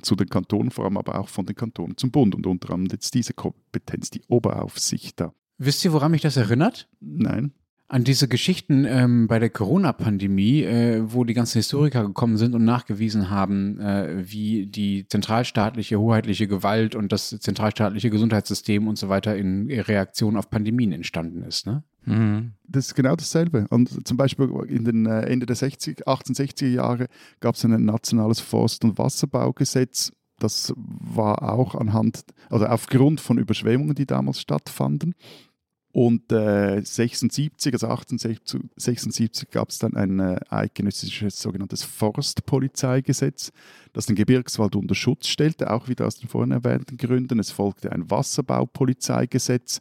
zu 0.02 0.16
den 0.16 0.30
Kantonen, 0.30 0.72
vor 0.72 0.86
allem 0.86 0.98
aber 0.98 1.20
auch 1.20 1.30
von 1.30 1.46
den 1.46 1.56
Kantonen 1.56 1.98
zum 1.98 2.12
Bund. 2.12 2.36
Und 2.36 2.46
unter 2.46 2.74
anderem 2.74 2.92
jetzt 2.92 3.14
diese 3.14 3.34
Kompetenz, 3.34 4.10
die 4.10 4.22
Oberaufsicht 4.28 5.20
da. 5.20 5.34
Wisst 5.58 5.84
ihr, 5.86 5.94
woran 5.94 6.12
mich 6.12 6.22
das 6.22 6.38
erinnert? 6.38 6.88
Nein. 7.00 7.52
An 7.90 8.04
diese 8.04 8.28
Geschichten 8.28 8.84
ähm, 8.84 9.28
bei 9.28 9.40
der 9.40 9.50
Corona-Pandemie, 9.50 10.64
äh, 10.64 11.02
wo 11.06 11.24
die 11.24 11.34
ganzen 11.34 11.60
Historiker 11.60 12.06
gekommen 12.06 12.36
sind 12.36 12.54
und 12.54 12.66
nachgewiesen 12.66 13.30
haben, 13.30 13.80
äh, 13.80 14.30
wie 14.30 14.66
die 14.66 15.08
zentralstaatliche, 15.08 15.98
hoheitliche 15.98 16.50
Gewalt 16.50 16.96
und 16.96 17.14
das 17.14 17.30
zentralstaatliche 17.30 18.10
Gesundheitssystem 18.10 18.90
und 18.90 18.98
so 18.98 19.08
weiter 19.08 19.38
in 19.38 19.72
Reaktion 19.72 20.36
auf 20.36 20.50
Pandemien 20.50 20.92
entstanden 20.92 21.44
ist. 21.44 21.66
Ne? 21.66 21.84
Mhm. 22.08 22.54
Das 22.68 22.88
ist 22.88 22.96
genau 22.96 23.16
dasselbe. 23.16 23.68
Und 23.70 24.08
zum 24.08 24.18
Beispiel 24.18 24.50
in 24.68 24.86
den 24.86 25.06
äh, 25.06 25.22
Ende 25.22 25.46
der 25.46 25.56
60, 25.56 26.08
1860er 26.08 26.68
Jahre 26.68 27.08
gab 27.40 27.56
es 27.56 27.66
ein 27.66 27.86
nationales 27.86 28.40
Forst- 28.40 28.84
und 28.84 28.98
Wasserbaugesetz. 28.98 30.12
Das 30.40 30.74
war 30.76 31.54
auch 31.54 31.76
anhand, 31.76 32.24
also 32.50 32.66
aufgrund 32.66 33.20
von 33.22 33.38
Überschwemmungen, 33.38 33.96
die 33.96 34.06
damals 34.06 34.42
stattfanden. 34.42 35.16
Und 35.92 36.32
äh, 36.32 36.80
76, 36.80 37.74
also 37.74 37.88
1876 37.88 39.50
gab 39.50 39.70
es 39.70 39.80
dann 39.80 39.96
ein 39.96 40.20
äh, 40.20 40.40
eidgenössisches 40.50 41.40
sogenanntes 41.42 41.84
Forstpolizeigesetz, 41.84 43.52
das 43.94 44.06
den 44.06 44.16
Gebirgswald 44.16 44.76
unter 44.76 44.94
Schutz 44.94 45.28
stellte, 45.28 45.72
auch 45.72 45.88
wieder 45.88 46.06
aus 46.06 46.18
den 46.18 46.30
vorhin 46.30 46.52
erwähnten 46.52 46.98
Gründen. 46.98 47.40
Es 47.40 47.50
folgte 47.50 47.92
ein 47.92 48.12
Wasserbaupolizeigesetz 48.12 49.80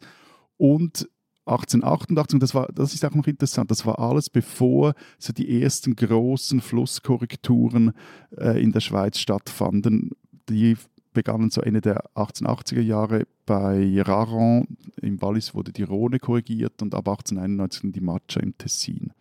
und 0.57 1.07
1888, 1.47 2.33
und 2.35 2.43
das, 2.43 2.53
war, 2.53 2.67
das 2.73 2.93
ist 2.93 3.05
auch 3.05 3.15
noch 3.15 3.27
interessant, 3.27 3.71
das 3.71 3.85
war 3.85 3.99
alles 3.99 4.29
bevor 4.29 4.93
so 5.17 5.33
die 5.33 5.61
ersten 5.61 5.95
großen 5.95 6.61
Flusskorrekturen 6.61 7.93
äh, 8.37 8.61
in 8.61 8.71
der 8.71 8.81
Schweiz 8.81 9.19
stattfanden. 9.19 10.11
Die 10.49 10.75
begannen 11.13 11.49
so 11.49 11.61
Ende 11.61 11.81
der 11.81 12.03
1880er 12.15 12.81
Jahre 12.81 13.25
bei 13.45 14.01
Raron 14.01 14.67
im 15.01 15.21
Wallis 15.21 15.55
wurde 15.55 15.71
die 15.71 15.83
Rhone 15.83 16.19
korrigiert 16.19 16.81
und 16.81 16.93
ab 16.93 17.07
1891 17.07 17.91
die 17.91 18.01
Matscha 18.01 18.39
im 18.39 18.55
Tessin. 18.57 19.11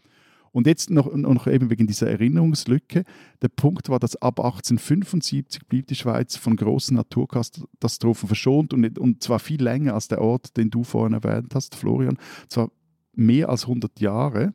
Und 0.56 0.66
jetzt 0.66 0.88
noch, 0.88 1.14
noch 1.14 1.46
eben 1.48 1.68
wegen 1.68 1.86
dieser 1.86 2.08
Erinnerungslücke. 2.08 3.04
Der 3.42 3.48
Punkt 3.48 3.90
war, 3.90 3.98
dass 3.98 4.16
ab 4.22 4.40
1875 4.40 5.66
blieb 5.66 5.86
die 5.86 5.94
Schweiz 5.94 6.36
von 6.36 6.56
großen 6.56 6.96
Naturkatastrophen 6.96 8.26
verschont 8.26 8.72
und, 8.72 8.98
und 8.98 9.22
zwar 9.22 9.38
viel 9.38 9.62
länger 9.62 9.92
als 9.92 10.08
der 10.08 10.22
Ort, 10.22 10.56
den 10.56 10.70
du 10.70 10.82
vorhin 10.82 11.12
erwähnt 11.12 11.54
hast, 11.54 11.74
Florian. 11.74 12.16
Zwar 12.48 12.70
mehr 13.12 13.50
als 13.50 13.64
100 13.64 14.00
Jahre. 14.00 14.54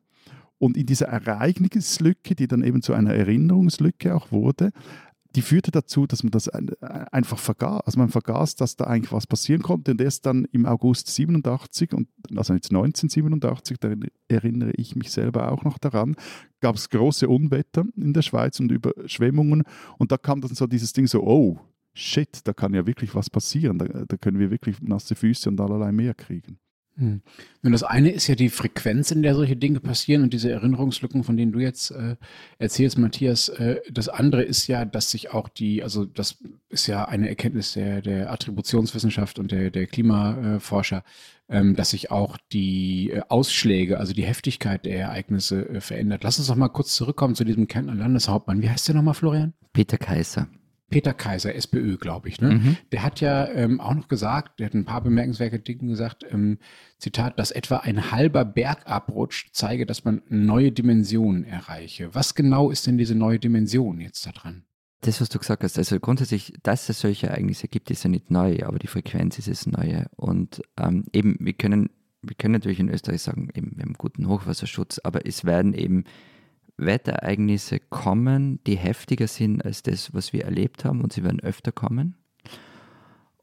Und 0.58 0.76
in 0.76 0.88
dieser 0.88 1.06
Ereignislücke, 1.06 2.34
die 2.34 2.48
dann 2.48 2.64
eben 2.64 2.82
zu 2.82 2.94
einer 2.94 3.14
Erinnerungslücke 3.14 4.16
auch 4.16 4.32
wurde, 4.32 4.72
die 5.36 5.42
führte 5.42 5.72
dazu, 5.72 6.08
dass 6.08 6.24
man 6.24 6.32
das 6.32 6.50
einfach 6.50 7.38
vergaß. 7.38 7.82
Also 7.86 8.00
man 8.00 8.10
vergaß, 8.10 8.56
dass 8.56 8.76
da 8.76 8.86
eigentlich 8.86 9.12
was 9.12 9.28
passieren 9.28 9.62
konnte. 9.62 9.92
Und 9.92 10.02
erst 10.02 10.26
dann 10.26 10.46
im 10.52 10.66
August 10.66 11.08
87, 11.08 11.94
und, 11.94 12.10
also 12.36 12.54
jetzt 12.54 12.72
1987, 12.72 13.78
da 13.80 13.94
erinnere 14.28 14.72
ich 14.72 14.96
mich 14.96 15.12
selber 15.12 15.52
auch 15.52 15.64
noch 15.64 15.78
daran, 15.78 16.16
gab 16.60 16.76
es 16.76 16.90
große 16.90 17.30
Unwetter 17.30 17.86
in 17.96 18.14
der 18.14 18.22
Schweiz 18.22 18.60
und 18.60 18.72
Überschwemmungen. 18.72 19.64
Und 19.98 20.12
da 20.12 20.18
kam 20.18 20.42
dann 20.42 20.54
so 20.54 20.68
dieses 20.68 20.92
Ding 20.92 21.08
so, 21.08 21.24
oh, 21.24 21.60
shit, 21.94 22.40
da 22.46 22.54
kann 22.54 22.74
ja 22.74 22.86
wirklich 22.86 23.16
was 23.16 23.30
passieren. 23.30 23.78
Da, 23.78 23.86
da 23.86 24.18
können 24.18 24.40
wir 24.40 24.52
wirklich 24.52 24.82
nasse 24.82 25.16
Füße 25.16 25.50
und 25.50 25.62
allerlei 25.62 25.92
mehr 25.92 26.14
kriegen. 26.14 26.60
Hm. 27.02 27.22
Und 27.64 27.72
das 27.72 27.82
eine 27.82 28.12
ist 28.12 28.28
ja 28.28 28.36
die 28.36 28.50
Frequenz, 28.50 29.10
in 29.10 29.24
der 29.24 29.34
solche 29.34 29.56
Dinge 29.56 29.80
passieren 29.80 30.22
und 30.22 30.34
diese 30.34 30.52
Erinnerungslücken, 30.52 31.24
von 31.24 31.36
denen 31.36 31.52
du 31.52 31.58
jetzt 31.58 31.90
äh, 31.90 32.16
erzählst, 32.60 33.00
Matthias. 33.00 33.50
Äh, 33.50 33.82
das 33.92 34.08
andere 34.08 34.44
ist 34.44 34.68
ja, 34.68 34.86
dass 34.86 35.10
sich 35.10 35.34
auch 35.34 35.50
die, 35.50 35.82
also 35.82 36.06
das 36.06 36.38
ist 36.70 36.86
ja 36.86 37.06
eine 37.06 37.28
Erkenntnis 37.28 37.74
der, 37.74 38.04
der 38.04 38.32
Attributionswissenschaft 38.32 39.40
und 39.40 39.52
der, 39.52 39.72
der 39.72 39.88
Klimaforscher, 39.88 41.04
ähm, 41.50 41.76
dass 41.76 41.90
sich 41.90 42.12
auch 42.12 42.38
die 42.52 43.10
äh, 43.10 43.22
Ausschläge, 43.30 44.00
also 44.00 44.14
die 44.14 44.26
Heftigkeit 44.26 44.86
der 44.86 45.00
Ereignisse 45.00 45.68
äh, 45.70 45.82
verändert. 45.82 46.24
Lass 46.24 46.38
uns 46.38 46.50
doch 46.50 46.56
mal 46.56 46.70
kurz 46.70 46.96
zurückkommen 46.96 47.34
zu 47.34 47.44
diesem 47.44 47.68
Kärntner 47.68 47.96
Landeshauptmann. 47.96 48.62
Wie 48.62 48.70
heißt 48.70 48.88
der 48.88 48.94
nochmal, 48.94 49.16
Florian? 49.16 49.54
Peter 49.74 49.98
Kaiser. 49.98 50.48
Peter 50.92 51.14
Kaiser, 51.14 51.56
SPÖ, 51.56 51.98
glaube 51.98 52.28
ich. 52.28 52.40
Ne? 52.42 52.52
Mhm. 52.52 52.78
Der 52.92 53.02
hat 53.02 53.22
ja 53.22 53.48
ähm, 53.48 53.80
auch 53.80 53.96
noch 53.96 54.10
gesagt, 54.10 54.60
der 54.60 54.68
hat 54.68 54.74
ein 54.76 54.86
paar 54.86 55.02
bemerkenswerte 55.02 55.58
Dinge 55.58 55.90
gesagt, 55.90 56.26
ähm, 56.30 56.60
Zitat, 57.00 57.40
dass 57.40 57.50
etwa 57.50 57.78
ein 57.78 58.12
halber 58.12 58.46
Bergabrutsch 58.46 59.48
zeige, 59.54 59.88
dass 59.88 60.04
man 60.04 60.22
neue 60.28 60.72
Dimensionen 60.72 61.46
erreiche. 61.46 62.14
Was 62.14 62.36
genau 62.36 62.70
ist 62.70 62.86
denn 62.86 62.98
diese 62.98 63.16
neue 63.16 63.40
Dimension 63.40 64.02
jetzt 64.02 64.28
da 64.28 64.32
dran? 64.32 64.66
Das, 65.00 65.20
was 65.20 65.30
du 65.30 65.40
gesagt 65.40 65.64
hast, 65.64 65.80
also 65.80 66.00
grundsätzlich, 66.00 66.54
dass 66.62 66.88
es 66.90 67.00
solche 67.00 67.28
Ereignisse 67.28 67.68
gibt, 67.68 67.90
ist 67.90 68.04
ja 68.04 68.10
nicht 68.10 68.30
neu, 68.30 68.60
aber 68.64 68.78
die 68.78 68.88
Frequenz 68.88 69.40
ist 69.40 69.48
es 69.48 69.66
neue. 69.66 70.06
Und 70.16 70.62
ähm, 70.78 71.06
eben, 71.14 71.38
wir 71.40 71.54
können, 71.54 71.90
wir 72.22 72.36
können 72.36 72.54
natürlich 72.54 72.82
in 72.82 72.90
Österreich 72.90 73.24
sagen, 73.24 73.50
eben, 73.56 73.72
wir 73.78 73.84
haben 73.84 73.94
guten 73.94 74.28
Hochwasserschutz, 74.28 75.00
aber 75.04 75.26
es 75.26 75.46
werden 75.46 75.74
eben 75.74 76.04
Wetterereignisse 76.78 77.80
kommen, 77.80 78.60
die 78.66 78.78
heftiger 78.78 79.28
sind 79.28 79.64
als 79.64 79.84
das, 79.84 80.14
was 80.14 80.34
wir 80.34 80.46
erlebt 80.46 80.86
haben 80.86 81.02
und 81.02 81.14
sie 81.14 81.24
werden 81.24 81.40
öfter 81.40 81.72
kommen. 81.72 82.16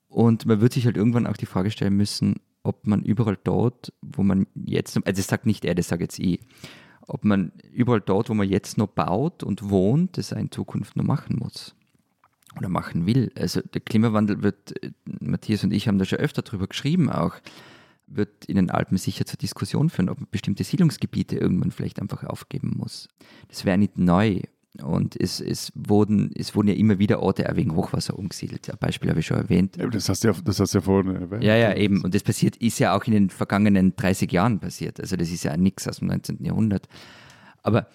Und 0.08 0.46
man 0.46 0.60
wird 0.60 0.72
sich 0.72 0.86
halt 0.86 0.96
irgendwann 0.96 1.26
auch 1.26 1.36
die 1.36 1.46
Frage 1.46 1.70
stellen 1.70 1.96
müssen, 1.96 2.36
ob 2.62 2.86
man 2.86 3.02
überall 3.02 3.38
dort, 3.42 3.92
wo 4.02 4.22
man 4.22 4.46
jetzt, 4.54 4.96
also 4.96 5.16
das 5.16 5.26
sagt 5.26 5.46
nicht 5.46 5.64
er, 5.64 5.74
das 5.74 5.88
sage 5.88 6.04
jetzt 6.04 6.18
ich, 6.18 6.40
ob 7.06 7.24
man 7.24 7.52
überall 7.72 8.00
dort, 8.00 8.28
wo 8.28 8.34
man 8.34 8.48
jetzt 8.48 8.78
noch 8.78 8.88
baut 8.88 9.42
und 9.42 9.70
wohnt, 9.70 10.18
das 10.18 10.32
in 10.32 10.50
Zukunft 10.50 10.96
noch 10.96 11.04
machen 11.04 11.36
muss 11.36 11.74
oder 12.56 12.68
machen 12.68 13.06
will. 13.06 13.30
Also 13.36 13.60
der 13.60 13.80
Klimawandel 13.80 14.42
wird, 14.42 14.74
Matthias 15.20 15.64
und 15.64 15.72
ich 15.72 15.88
haben 15.88 15.98
da 15.98 16.04
schon 16.04 16.18
öfter 16.18 16.42
drüber 16.42 16.66
geschrieben 16.66 17.10
auch, 17.10 17.36
wird 18.08 18.44
in 18.46 18.56
den 18.56 18.70
Alpen 18.70 18.96
sicher 18.96 19.24
zur 19.26 19.38
Diskussion 19.38 19.90
führen, 19.90 20.08
ob 20.08 20.18
man 20.18 20.28
bestimmte 20.30 20.64
Siedlungsgebiete 20.64 21.36
irgendwann 21.36 21.70
vielleicht 21.70 22.00
einfach 22.00 22.24
aufgeben 22.24 22.74
muss. 22.76 23.08
Das 23.48 23.64
wäre 23.64 23.78
nicht 23.78 23.98
neu. 23.98 24.40
Und 24.82 25.20
es, 25.20 25.40
es, 25.40 25.72
wurden, 25.74 26.30
es 26.36 26.54
wurden 26.54 26.68
ja 26.68 26.74
immer 26.74 26.98
wieder 26.98 27.20
Orte 27.20 27.50
wegen 27.54 27.74
Hochwasser 27.74 28.16
umgesiedelt. 28.16 28.70
Ein 28.70 28.78
Beispiel 28.78 29.10
habe 29.10 29.20
ich 29.20 29.26
schon 29.26 29.38
erwähnt. 29.38 29.76
Ja, 29.76 29.88
das 29.88 30.08
hast 30.08 30.22
du 30.22 30.28
ja, 30.28 30.34
das 30.44 30.60
hast 30.60 30.74
du 30.74 30.78
ja 30.78 30.82
vorhin 30.82 31.16
erwähnt. 31.16 31.42
Ja, 31.42 31.56
ja, 31.56 31.74
eben. 31.74 32.02
Und 32.02 32.14
das 32.14 32.22
passiert, 32.22 32.56
ist 32.56 32.78
ja 32.78 32.96
auch 32.96 33.04
in 33.04 33.12
den 33.12 33.30
vergangenen 33.30 33.96
30 33.96 34.30
Jahren 34.30 34.60
passiert. 34.60 35.00
Also 35.00 35.16
das 35.16 35.30
ist 35.30 35.42
ja 35.42 35.56
nichts 35.56 35.88
aus 35.88 35.98
dem 35.98 36.08
19. 36.08 36.44
Jahrhundert. 36.44 36.86
Aber 37.62 37.88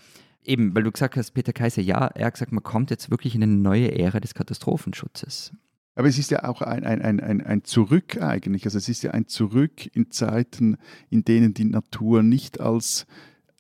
eben, 0.44 0.76
weil 0.76 0.84
du 0.84 0.92
gesagt 0.92 1.16
hast, 1.16 1.32
Peter 1.32 1.54
Kaiser, 1.54 1.82
ja, 1.82 2.08
er 2.08 2.26
hat 2.26 2.34
gesagt, 2.34 2.52
man 2.52 2.64
kommt 2.64 2.90
jetzt 2.90 3.10
wirklich 3.10 3.36
in 3.36 3.44
eine 3.44 3.54
neue 3.54 3.98
Ära 3.98 4.20
des 4.20 4.34
Katastrophenschutzes. 4.34 5.54
Aber 5.96 6.08
es 6.08 6.18
ist 6.18 6.32
ja 6.32 6.44
auch 6.44 6.62
ein, 6.62 6.84
ein, 6.84 7.02
ein, 7.02 7.20
ein, 7.20 7.42
ein 7.42 7.64
Zurück 7.64 8.22
eigentlich. 8.22 8.66
Also 8.66 8.78
es 8.78 8.90
ist 8.90 9.04
ja 9.04 9.12
ein 9.12 9.28
Zurück 9.28 9.86
in 9.96 10.10
Zeiten, 10.12 10.78
in 11.10 11.24
denen 11.24 11.54
die 11.54 11.66
Natur 11.66 12.24
nicht 12.24 12.60
als 12.60 13.06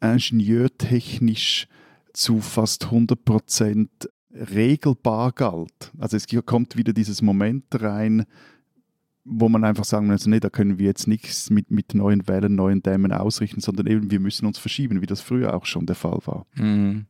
ingenieurtechnisch 0.01 1.67
zu 2.13 2.41
fast 2.41 2.85
100 2.85 3.23
Prozent 3.23 3.89
regelbar 4.31 5.31
galt. 5.31 5.91
Also 5.99 6.17
es 6.17 6.25
kommt 6.45 6.75
wieder 6.75 6.93
dieses 6.93 7.21
Moment 7.21 7.65
rein, 7.71 8.25
wo 9.25 9.47
man 9.47 9.63
einfach 9.63 9.85
sagen 9.85 10.07
muss, 10.07 10.25
nee, 10.25 10.39
da 10.39 10.49
können 10.49 10.79
wir 10.79 10.87
jetzt 10.87 11.07
nichts 11.07 11.49
mit, 11.49 11.71
mit 11.71 11.93
neuen 11.93 12.27
Wellen, 12.27 12.55
neuen 12.55 12.81
Dämmen 12.81 13.13
ausrichten, 13.13 13.61
sondern 13.61 13.87
eben 13.87 14.11
wir 14.11 14.19
müssen 14.19 14.45
uns 14.45 14.57
verschieben, 14.57 15.01
wie 15.01 15.05
das 15.05 15.21
früher 15.21 15.53
auch 15.53 15.65
schon 15.65 15.85
der 15.85 15.95
Fall 15.95 16.19
war. 16.25 16.45
Mhm. 16.55 17.05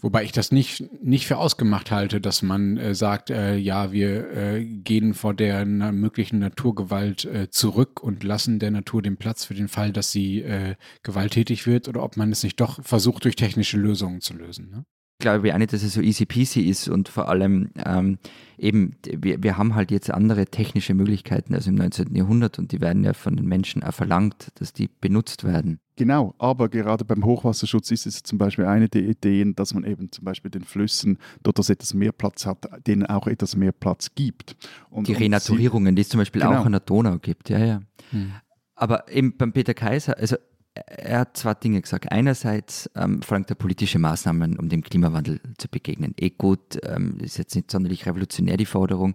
Wobei 0.00 0.22
ich 0.22 0.30
das 0.30 0.52
nicht, 0.52 0.84
nicht 1.02 1.26
für 1.26 1.38
ausgemacht 1.38 1.90
halte, 1.90 2.20
dass 2.20 2.42
man 2.42 2.76
äh, 2.76 2.94
sagt, 2.94 3.30
äh, 3.30 3.56
ja, 3.56 3.90
wir 3.90 4.30
äh, 4.30 4.64
gehen 4.64 5.12
vor 5.12 5.34
der 5.34 5.64
na 5.64 5.90
möglichen 5.90 6.38
Naturgewalt 6.38 7.24
äh, 7.24 7.50
zurück 7.50 8.00
und 8.00 8.22
lassen 8.22 8.60
der 8.60 8.70
Natur 8.70 9.02
den 9.02 9.16
Platz 9.16 9.44
für 9.44 9.54
den 9.54 9.66
Fall, 9.66 9.92
dass 9.92 10.12
sie 10.12 10.42
äh, 10.42 10.76
gewalttätig 11.02 11.66
wird 11.66 11.88
oder 11.88 12.04
ob 12.04 12.16
man 12.16 12.30
es 12.30 12.44
nicht 12.44 12.60
doch 12.60 12.82
versucht, 12.84 13.24
durch 13.24 13.34
technische 13.34 13.76
Lösungen 13.76 14.20
zu 14.20 14.34
lösen. 14.34 14.70
Ne? 14.70 14.84
Glaube 15.18 15.48
ich 15.48 15.52
auch 15.52 15.58
nicht, 15.58 15.72
dass 15.72 15.82
es 15.82 15.94
so 15.94 16.00
easy 16.00 16.26
peasy 16.26 16.60
ist 16.60 16.88
und 16.88 17.08
vor 17.08 17.28
allem 17.28 17.70
ähm, 17.84 18.18
eben, 18.56 18.96
wir, 19.04 19.42
wir 19.42 19.58
haben 19.58 19.74
halt 19.74 19.90
jetzt 19.90 20.10
andere 20.10 20.46
technische 20.46 20.94
Möglichkeiten 20.94 21.54
als 21.54 21.66
im 21.66 21.74
19. 21.74 22.14
Jahrhundert 22.14 22.58
und 22.58 22.70
die 22.70 22.80
werden 22.80 23.02
ja 23.02 23.12
von 23.12 23.36
den 23.36 23.46
Menschen 23.46 23.82
auch 23.82 23.94
verlangt, 23.94 24.52
dass 24.56 24.72
die 24.72 24.88
benutzt 25.00 25.42
werden. 25.42 25.80
Genau, 25.96 26.34
aber 26.38 26.68
gerade 26.68 27.04
beim 27.04 27.24
Hochwasserschutz 27.24 27.90
ist 27.90 28.06
es 28.06 28.22
zum 28.22 28.38
Beispiel 28.38 28.66
eine 28.66 28.88
der 28.88 29.02
Ideen, 29.02 29.56
dass 29.56 29.74
man 29.74 29.82
eben 29.82 30.12
zum 30.12 30.24
Beispiel 30.24 30.52
den 30.52 30.62
Flüssen, 30.62 31.18
dort 31.42 31.58
dass 31.58 31.68
etwas 31.68 31.94
mehr 31.94 32.12
Platz 32.12 32.46
hat, 32.46 32.68
denen 32.86 33.04
auch 33.04 33.26
etwas 33.26 33.56
mehr 33.56 33.72
Platz 33.72 34.14
gibt. 34.14 34.56
Und, 34.90 35.08
die 35.08 35.14
Renaturierungen, 35.14 35.96
die 35.96 36.02
es 36.02 36.08
zum 36.08 36.18
Beispiel 36.18 36.42
genau. 36.42 36.60
auch 36.60 36.66
an 36.66 36.72
der 36.72 36.80
Donau 36.80 37.18
gibt, 37.18 37.50
ja, 37.50 37.58
ja. 37.58 37.80
Hm. 38.10 38.32
Aber 38.76 39.10
eben 39.10 39.36
beim 39.36 39.52
Peter 39.52 39.74
Kaiser, 39.74 40.16
also 40.16 40.36
er 40.86 41.20
hat 41.20 41.36
zwei 41.36 41.54
Dinge 41.54 41.80
gesagt. 41.80 42.10
Einerseits 42.10 42.90
ähm, 42.94 43.22
verlangt 43.22 43.50
er 43.50 43.56
politische 43.56 43.98
Maßnahmen, 43.98 44.58
um 44.58 44.68
dem 44.68 44.82
Klimawandel 44.82 45.40
zu 45.58 45.68
begegnen. 45.68 46.14
Eh 46.18 46.30
gut, 46.30 46.78
ähm, 46.82 47.18
ist 47.20 47.38
jetzt 47.38 47.54
nicht 47.54 47.70
sonderlich 47.70 48.06
revolutionär 48.06 48.56
die 48.56 48.66
Forderung. 48.66 49.14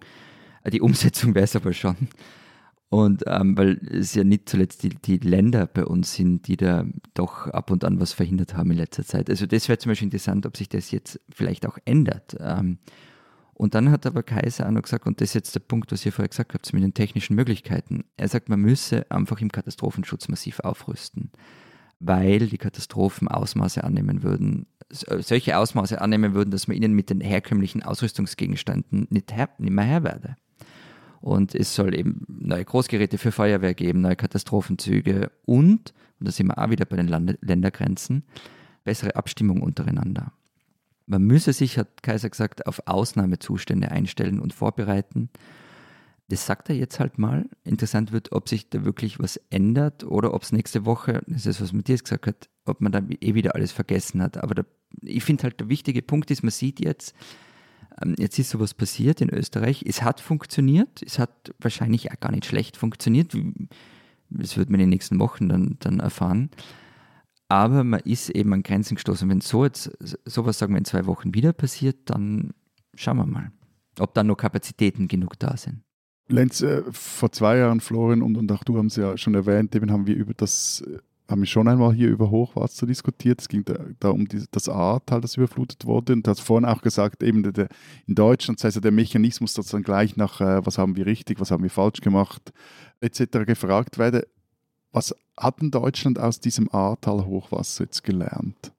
Äh, 0.62 0.70
die 0.70 0.80
Umsetzung 0.80 1.34
wäre 1.34 1.44
es 1.44 1.56
aber 1.56 1.72
schon. 1.72 1.96
Und 2.90 3.24
ähm, 3.26 3.58
weil 3.58 3.80
es 3.90 4.14
ja 4.14 4.22
nicht 4.22 4.48
zuletzt 4.48 4.82
die, 4.84 4.90
die, 4.90 5.16
Länder 5.18 5.66
bei 5.66 5.84
uns 5.84 6.14
sind, 6.14 6.46
die 6.46 6.56
da 6.56 6.84
doch 7.14 7.48
ab 7.48 7.72
und 7.72 7.84
an 7.84 7.98
was 7.98 8.12
verhindert 8.12 8.56
haben 8.56 8.70
in 8.70 8.76
letzter 8.76 9.04
Zeit. 9.04 9.28
Also 9.28 9.46
das 9.46 9.68
wäre 9.68 9.78
zum 9.78 9.90
Beispiel 9.90 10.06
interessant, 10.06 10.46
ob 10.46 10.56
sich 10.56 10.68
das 10.68 10.92
jetzt 10.92 11.20
vielleicht 11.28 11.66
auch 11.66 11.76
ändert. 11.84 12.36
Ähm, 12.38 12.78
und 13.54 13.74
dann 13.74 13.90
hat 13.90 14.04
aber 14.04 14.22
Kaiser 14.22 14.66
auch 14.66 14.72
noch 14.72 14.82
gesagt, 14.82 15.06
und 15.06 15.20
das 15.20 15.30
ist 15.30 15.34
jetzt 15.34 15.54
der 15.54 15.60
Punkt, 15.60 15.92
was 15.92 16.04
ihr 16.04 16.12
vorher 16.12 16.28
gesagt 16.28 16.54
habt, 16.54 16.72
mit 16.72 16.82
den 16.82 16.92
technischen 16.92 17.36
Möglichkeiten. 17.36 18.04
Er 18.16 18.28
sagt, 18.28 18.48
man 18.48 18.60
müsse 18.60 19.10
einfach 19.10 19.40
im 19.40 19.52
Katastrophenschutz 19.52 20.28
massiv 20.28 20.60
aufrüsten, 20.60 21.30
weil 22.00 22.48
die 22.48 22.58
Katastrophen 22.58 23.28
Ausmaße 23.28 23.84
annehmen 23.84 24.24
würden, 24.24 24.66
äh, 25.06 25.22
solche 25.22 25.56
Ausmaße 25.56 26.00
annehmen 26.00 26.34
würden, 26.34 26.50
dass 26.50 26.66
man 26.66 26.76
ihnen 26.76 26.94
mit 26.94 27.10
den 27.10 27.20
herkömmlichen 27.20 27.82
Ausrüstungsgegenständen 27.84 29.06
nicht, 29.10 29.32
her, 29.32 29.50
nicht 29.58 29.72
mehr 29.72 29.84
Herr 29.84 30.02
werde. 30.02 30.36
Und 31.20 31.54
es 31.54 31.74
soll 31.74 31.94
eben 31.94 32.22
neue 32.28 32.64
Großgeräte 32.64 33.18
für 33.18 33.32
Feuerwehr 33.32 33.74
geben, 33.74 34.00
neue 34.00 34.16
Katastrophenzüge 34.16 35.30
und, 35.46 35.94
und 36.18 36.28
da 36.28 36.32
sind 36.32 36.48
wir 36.48 36.58
auch 36.58 36.70
wieder 36.70 36.84
bei 36.84 36.96
den 36.96 37.08
Land 37.08 37.38
Ländergrenzen, 37.40 38.24
bessere 38.82 39.16
Abstimmung 39.16 39.62
untereinander. 39.62 40.32
Man 41.06 41.22
müsse 41.22 41.52
sich, 41.52 41.78
hat 41.78 42.02
Kaiser 42.02 42.30
gesagt, 42.30 42.66
auf 42.66 42.82
Ausnahmezustände 42.86 43.90
einstellen 43.90 44.40
und 44.40 44.54
vorbereiten. 44.54 45.28
Das 46.28 46.46
sagt 46.46 46.70
er 46.70 46.76
jetzt 46.76 46.98
halt 47.00 47.18
mal. 47.18 47.44
Interessant 47.64 48.12
wird, 48.12 48.32
ob 48.32 48.48
sich 48.48 48.70
da 48.70 48.84
wirklich 48.84 49.18
was 49.18 49.36
ändert 49.50 50.04
oder 50.04 50.32
ob 50.32 50.42
es 50.42 50.52
nächste 50.52 50.86
Woche, 50.86 51.22
das 51.26 51.44
ist, 51.44 51.60
was 51.60 51.74
Matthias 51.74 52.02
gesagt 52.02 52.26
hat, 52.26 52.48
ob 52.64 52.80
man 52.80 52.92
dann 52.92 53.10
eh 53.20 53.34
wieder 53.34 53.54
alles 53.54 53.72
vergessen 53.72 54.22
hat. 54.22 54.42
Aber 54.42 54.54
da, 54.54 54.62
ich 55.02 55.22
finde 55.22 55.42
halt, 55.42 55.60
der 55.60 55.68
wichtige 55.68 56.00
Punkt 56.00 56.30
ist, 56.30 56.42
man 56.42 56.50
sieht 56.50 56.80
jetzt, 56.82 57.14
ähm, 58.02 58.14
jetzt 58.18 58.38
ist 58.38 58.50
sowas 58.50 58.72
passiert 58.72 59.20
in 59.20 59.28
Österreich. 59.28 59.84
Es 59.86 60.02
hat 60.02 60.20
funktioniert. 60.20 61.02
Es 61.04 61.18
hat 61.18 61.54
wahrscheinlich 61.60 62.10
auch 62.10 62.20
gar 62.20 62.32
nicht 62.32 62.46
schlecht 62.46 62.78
funktioniert. 62.78 63.36
Das 64.30 64.56
wird 64.56 64.70
man 64.70 64.80
in 64.80 64.86
den 64.86 64.90
nächsten 64.90 65.18
Wochen 65.18 65.50
dann, 65.50 65.76
dann 65.80 66.00
erfahren. 66.00 66.50
Aber 67.54 67.84
man 67.84 68.00
ist 68.00 68.30
eben 68.30 68.52
an 68.52 68.64
Grenzen 68.64 68.96
gestoßen. 68.96 69.28
Wenn 69.28 69.40
so 69.40 69.64
jetzt 69.64 69.96
sowas, 70.24 70.58
sagen 70.58 70.72
wir, 70.72 70.78
in 70.78 70.84
zwei 70.84 71.06
Wochen 71.06 71.34
wieder 71.34 71.52
passiert, 71.52 71.98
dann 72.06 72.52
schauen 72.96 73.18
wir 73.18 73.26
mal, 73.26 73.52
ob 74.00 74.12
dann 74.12 74.26
noch 74.26 74.34
Kapazitäten 74.34 75.06
genug 75.06 75.38
da 75.38 75.56
sind. 75.56 75.82
Lenz, 76.26 76.62
äh, 76.62 76.82
vor 76.90 77.30
zwei 77.30 77.58
Jahren, 77.58 77.78
Florian 77.78 78.22
und, 78.22 78.36
und 78.36 78.50
auch 78.50 78.64
du 78.64 78.76
haben 78.76 78.86
es 78.86 78.96
ja 78.96 79.16
schon 79.16 79.36
erwähnt, 79.36 79.72
eben 79.76 79.92
haben 79.92 80.08
wir 80.08 80.16
über 80.16 80.34
das, 80.34 80.82
äh, 80.84 80.98
haben 81.30 81.42
wir 81.42 81.46
schon 81.46 81.68
einmal 81.68 81.94
hier 81.94 82.08
über 82.08 82.28
Hochwasser 82.28 82.88
diskutiert. 82.88 83.40
Es 83.40 83.46
ging 83.48 83.64
da, 83.64 83.78
da 84.00 84.08
um 84.08 84.26
die, 84.26 84.42
das 84.50 84.68
Ahrtal, 84.68 85.20
das 85.20 85.36
überflutet 85.36 85.86
wurde. 85.86 86.14
Und 86.14 86.26
du 86.26 86.32
hast 86.32 86.40
vorhin 86.40 86.64
auch 86.64 86.82
gesagt, 86.82 87.22
eben 87.22 87.44
der, 87.44 87.52
der, 87.52 87.68
in 88.08 88.16
Deutschland 88.16 88.58
sei 88.58 88.66
also 88.66 88.80
der 88.80 88.90
Mechanismus, 88.90 89.54
dass 89.54 89.68
dann 89.68 89.84
gleich 89.84 90.16
nach, 90.16 90.40
äh, 90.40 90.66
was 90.66 90.76
haben 90.76 90.96
wir 90.96 91.06
richtig, 91.06 91.38
was 91.38 91.52
haben 91.52 91.62
wir 91.62 91.70
falsch 91.70 92.00
gemacht, 92.00 92.52
etc. 93.00 93.46
gefragt 93.46 93.96
werde. 93.98 94.26
Was 94.94 95.12
hat 95.36 95.60
denn 95.60 95.72
Deutschland 95.72 96.20
aus 96.20 96.38
diesem 96.38 96.72
Ahrtal-Hochwasser 96.72 97.84
jetzt 97.84 98.04
gelernt? 98.04 98.70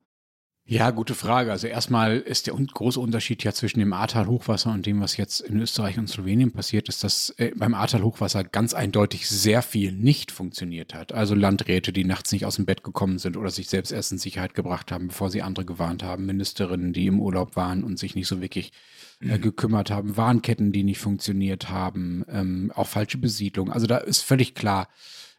Ja, 0.67 0.89
gute 0.91 1.13
Frage. 1.13 1.51
Also 1.51 1.67
erstmal 1.67 2.17
ist 2.17 2.47
der 2.47 2.55
große 2.55 2.99
Unterschied 2.99 3.43
ja 3.43 3.51
zwischen 3.51 3.81
dem 3.81 3.91
Ahrtal-Hochwasser 3.91 4.71
und 4.71 4.85
dem, 4.85 5.01
was 5.01 5.17
jetzt 5.17 5.41
in 5.41 5.59
Österreich 5.59 5.99
und 5.99 6.07
Slowenien 6.07 6.53
passiert, 6.53 6.87
ist, 6.87 7.03
dass 7.03 7.31
äh, 7.37 7.51
beim 7.55 7.73
Ahrtal-Hochwasser 7.73 8.45
ganz 8.45 8.73
eindeutig 8.73 9.27
sehr 9.29 9.61
viel 9.61 9.91
nicht 9.91 10.31
funktioniert 10.31 10.93
hat. 10.93 11.11
Also 11.11 11.35
Landräte, 11.35 11.91
die 11.91 12.05
nachts 12.05 12.31
nicht 12.31 12.45
aus 12.45 12.55
dem 12.55 12.65
Bett 12.65 12.83
gekommen 12.83 13.19
sind 13.19 13.35
oder 13.35 13.51
sich 13.51 13.67
selbst 13.67 13.91
erst 13.91 14.13
in 14.13 14.17
Sicherheit 14.17 14.55
gebracht 14.55 14.93
haben, 14.93 15.09
bevor 15.09 15.29
sie 15.29 15.41
andere 15.41 15.65
gewarnt 15.65 16.01
haben, 16.01 16.25
Ministerinnen, 16.25 16.93
die 16.93 17.07
im 17.07 17.19
Urlaub 17.19 17.57
waren 17.57 17.83
und 17.83 17.99
sich 17.99 18.15
nicht 18.15 18.27
so 18.27 18.41
wirklich 18.41 18.71
äh, 19.19 19.37
mhm. 19.37 19.41
gekümmert 19.41 19.91
haben, 19.91 20.15
Warnketten, 20.15 20.71
die 20.71 20.83
nicht 20.83 20.99
funktioniert 20.99 21.69
haben, 21.69 22.23
ähm, 22.29 22.71
auch 22.73 22.87
falsche 22.87 23.17
Besiedlung. 23.17 23.69
Also 23.69 23.85
da 23.85 23.97
ist 23.97 24.21
völlig 24.21 24.55
klar, 24.55 24.87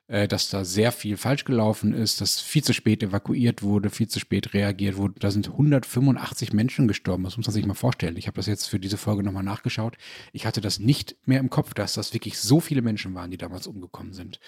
äh, 0.09 0.29
dass 0.29 0.49
da 0.49 0.65
sehr 0.65 0.93
viel 0.93 1.17
falsch 1.17 1.45
gelaufen 1.45 1.93
ist, 1.93 2.21
dass 2.21 2.41
viel 2.41 2.63
zu 2.63 2.73
spät 2.73 3.03
evakuiert 3.03 3.63
wurde, 3.63 3.91
viel 3.91 4.09
zu 4.09 4.21
spät 4.21 4.55
reagiert 4.55 4.97
wurde. 4.97 5.15
Da 5.19 5.31
sind 5.31 5.49
185 5.49 6.53
Menschen 6.53 6.89
gestorben. 6.89 7.25
Das 7.25 7.37
muss 7.37 7.47
man 7.47 7.55
sich 7.55 7.67
mal 7.67 7.75
vorstellen. 7.75 8.17
Ich 8.17 8.27
habe 8.27 8.37
das 8.37 8.47
jetzt 8.47 8.67
für 8.67 8.79
diese 8.79 8.97
Folge 8.97 9.23
nochmal 9.23 9.43
nachgeschaut. 9.43 9.97
Ich 10.33 10.47
hatte 10.47 10.61
das 10.61 10.79
nicht 10.79 11.17
mehr 11.25 11.41
im 11.41 11.51
Kopf, 11.51 11.75
dass 11.75 11.95
das 11.95 12.15
wirklich 12.15 12.39
so 12.39 12.61
viele 12.61 12.83
Menschen 12.83 13.15
waren, 13.15 13.31
die 13.31 13.39
damals 13.39 13.67
umgekommen 13.67 14.13
sind 14.13 14.41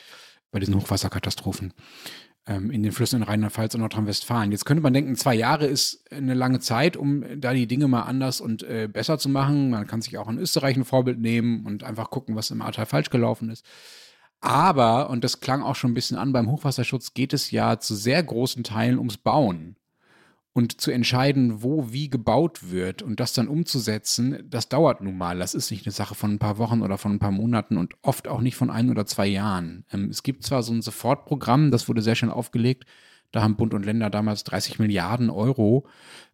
bei 0.51 0.61
diesen 0.61 0.77
Hochwasserkatastrophen 0.77 1.75
ähm, 2.49 2.71
in 2.71 2.83
den 2.83 2.93
Flüssen 2.93 3.17
in 3.17 3.23
Rheinland-Pfalz 3.23 3.75
und 3.75 3.83
Nordrhein-Westfalen. 3.83 4.51
Jetzt 4.51 4.65
könnte 4.65 4.83
man 4.83 4.93
denken, 4.93 5.15
zwei 5.17 5.35
Jahre 5.35 5.67
ist 5.67 6.11
eine 6.11 6.35
lange 6.35 6.61
Zeit, 6.61 6.97
um 6.97 7.25
da 7.41 7.53
die 7.53 7.67
Dinge 7.67 7.89
mal 7.89 8.03
anders 8.03 8.41
und 8.41 8.63
äh, 8.63 8.89
besser 8.91 9.19
zu 9.19 9.29
machen. 9.29 9.71
Man 9.71 9.87
kann 9.87 10.03
sich 10.03 10.17
auch 10.19 10.29
in 10.29 10.39
Österreich 10.39 10.77
ein 10.77 10.85
Vorbild 10.85 11.21
nehmen 11.21 11.67
und 11.67 11.85
einfach 11.85 12.11
gucken, 12.11 12.35
was 12.35 12.51
im 12.51 12.63
Ahrtal 12.63 12.87
falsch 12.87 13.11
gelaufen 13.11 13.51
ist. 13.51 13.65
Aber, 14.41 15.11
und 15.11 15.25
das 15.25 15.41
klang 15.41 15.63
auch 15.63 15.75
schon 15.75 15.91
ein 15.91 15.95
bisschen 15.95 16.17
an, 16.17 16.33
beim 16.33 16.51
Hochwasserschutz 16.51 17.15
geht 17.15 17.33
es 17.33 17.51
ja 17.51 17.79
zu 17.81 17.95
sehr 17.95 18.23
großen 18.23 18.63
Teilen 18.63 18.99
ums 18.99 19.17
Bauen. 19.17 19.77
Und 20.53 20.81
zu 20.81 20.91
entscheiden, 20.91 21.63
wo 21.63 21.93
wie 21.93 22.09
gebaut 22.11 22.71
wird 22.71 23.03
und 23.03 23.21
das 23.21 23.33
dann 23.33 23.47
umzusetzen, 23.47 24.45
das 24.51 24.69
dauert 24.69 25.01
nun 25.01 25.17
mal. 25.17 25.39
Das 25.39 25.55
ist 25.55 25.71
nicht 25.71 25.87
eine 25.87 25.93
Sache 25.93 26.17
von 26.17 26.33
ein 26.33 26.39
paar 26.41 26.59
Wochen 26.59 26.83
oder 26.83 26.99
von 26.99 27.13
ein 27.13 27.19
paar 27.21 27.31
Monaten 27.31 27.77
und 27.77 27.95
oft 28.03 28.27
auch 28.27 28.41
nicht 28.41 28.57
von 28.57 28.71
ein 28.71 28.91
oder 28.91 29.07
zwei 29.07 29.27
Jahren. 29.27 29.85
Ähm, 29.93 30.09
es 30.11 30.25
gibt 30.25 30.43
zwar 30.45 30.63
so 30.65 30.73
ein 30.73 30.83
Sofortprogramm, 30.83 31.71
das 31.71 31.89
wurde 31.89 32.03
sehr 32.03 32.17
schnell 32.17 32.33
aufgelegt. 32.33 32.87
Da 33.31 33.43
haben 33.43 33.57
Bund 33.57 33.75
und 33.75 33.85
Länder 33.85 34.11
damals 34.11 34.43
30 34.45 34.79
Milliarden 34.79 35.31
Euro 35.31 35.87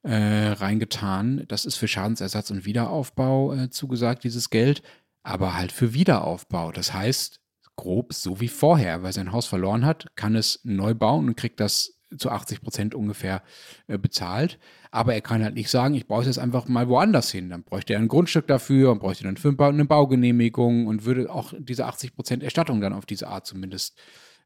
äh, 0.03 0.15
reingetan. 0.15 1.45
Das 1.49 1.65
ist 1.67 1.77
für 1.77 1.89
Schadensersatz 1.89 2.51
und 2.51 2.65
Wiederaufbau 2.65 3.53
äh, 3.53 3.71
zugesagt, 3.71 4.25
dieses 4.25 4.49
Geld, 4.49 4.83
aber 5.23 5.55
halt 5.55 5.73
für 5.73 5.93
Wiederaufbau. 5.93 6.71
Das 6.73 6.95
heißt, 6.95 7.41
grob 7.77 8.13
so 8.13 8.41
wie 8.41 8.49
vorher, 8.49 9.03
weil 9.03 9.13
sein 9.13 9.33
Haus 9.33 9.47
verloren 9.47 9.85
hat, 9.85 10.07
kann 10.17 10.37
es 10.37 10.61
neu 10.65 10.95
bauen 10.95 11.29
und 11.29 11.37
kriegt 11.37 11.61
das 11.61 11.95
zu 12.19 12.31
80 12.31 12.63
Prozent 12.63 12.95
ungefähr 12.95 13.43
äh, 13.87 13.99
bezahlt. 13.99 14.59
Aber 14.91 15.15
er 15.15 15.21
kann 15.21 15.43
halt 15.43 15.55
nicht 15.55 15.71
sagen, 15.71 15.95
ich 15.95 16.07
brauche 16.07 16.21
es 16.21 16.27
jetzt 16.29 16.39
einfach 16.39 16.69
mal 16.69 16.89
woanders 16.89 17.31
hin. 17.31 17.51
Dann 17.51 17.65
bräuchte 17.65 17.95
er 17.95 17.99
ein 17.99 18.09
Grundstück 18.09 18.47
dafür 18.47 18.93
und 18.93 19.01
bräuchte 19.01 19.25
dann 19.25 19.37
eine 19.37 19.85
Baugenehmigung 19.85 20.87
und 20.87 21.05
würde 21.05 21.33
auch 21.33 21.53
diese 21.59 21.87
80 21.87 22.15
Prozent 22.15 22.43
Erstattung 22.43 22.81
dann 22.81 22.93
auf 22.93 23.07
diese 23.07 23.29
Art 23.29 23.47
zumindest 23.47 23.99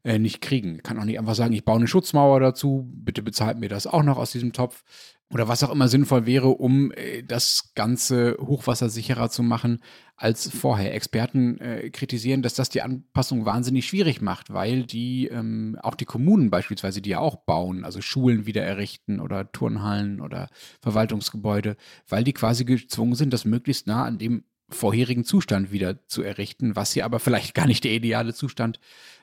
äh, 0.03 0.19
nicht 0.19 0.41
kriegen. 0.41 0.81
Kann 0.83 0.99
auch 0.99 1.05
nicht 1.05 1.19
einfach 1.19 1.35
sagen, 1.35 1.53
ich 1.53 1.65
baue 1.65 1.77
eine 1.77 1.87
Schutzmauer 1.87 2.39
dazu, 2.39 2.89
bitte 2.93 3.21
bezahlt 3.21 3.59
mir 3.59 3.69
das 3.69 3.87
auch 3.87 4.03
noch 4.03 4.17
aus 4.17 4.31
diesem 4.31 4.53
Topf 4.53 4.83
oder 5.31 5.47
was 5.47 5.63
auch 5.63 5.71
immer 5.71 5.87
sinnvoll 5.87 6.25
wäre, 6.25 6.47
um 6.47 6.91
äh, 6.91 7.21
das 7.23 7.71
Ganze 7.75 8.37
hochwassersicherer 8.39 9.29
zu 9.29 9.43
machen 9.43 9.79
als 10.15 10.49
vorher. 10.49 10.93
Experten 10.93 11.59
äh, 11.59 11.89
kritisieren, 11.91 12.41
dass 12.41 12.55
das 12.55 12.69
die 12.69 12.81
Anpassung 12.81 13.45
wahnsinnig 13.45 13.87
schwierig 13.87 14.21
macht, 14.21 14.51
weil 14.51 14.83
die 14.83 15.27
ähm, 15.27 15.77
auch 15.81 15.95
die 15.95 16.05
Kommunen 16.05 16.49
beispielsweise, 16.49 17.01
die 17.01 17.11
ja 17.11 17.19
auch 17.19 17.35
bauen, 17.35 17.85
also 17.85 18.01
Schulen 18.01 18.45
wieder 18.45 18.63
errichten 18.63 19.19
oder 19.19 19.51
Turnhallen 19.51 20.19
oder 20.19 20.49
Verwaltungsgebäude, 20.81 21.77
weil 22.07 22.23
die 22.23 22.33
quasi 22.33 22.65
gezwungen 22.65 23.15
sind, 23.15 23.31
das 23.31 23.45
möglichst 23.45 23.85
nah 23.85 24.05
an 24.05 24.17
dem 24.17 24.43
vorherigen 24.71 25.23
Zustand 25.23 25.71
wieder 25.71 26.07
zu 26.07 26.21
errichten, 26.21 26.75
was 26.75 26.93
hier 26.93 27.05
aber 27.05 27.19
vielleicht 27.19 27.55
gar 27.55 27.67
nicht 27.67 27.83
der 27.83 27.91
ideale 27.91 28.33
Zustand 28.33 28.79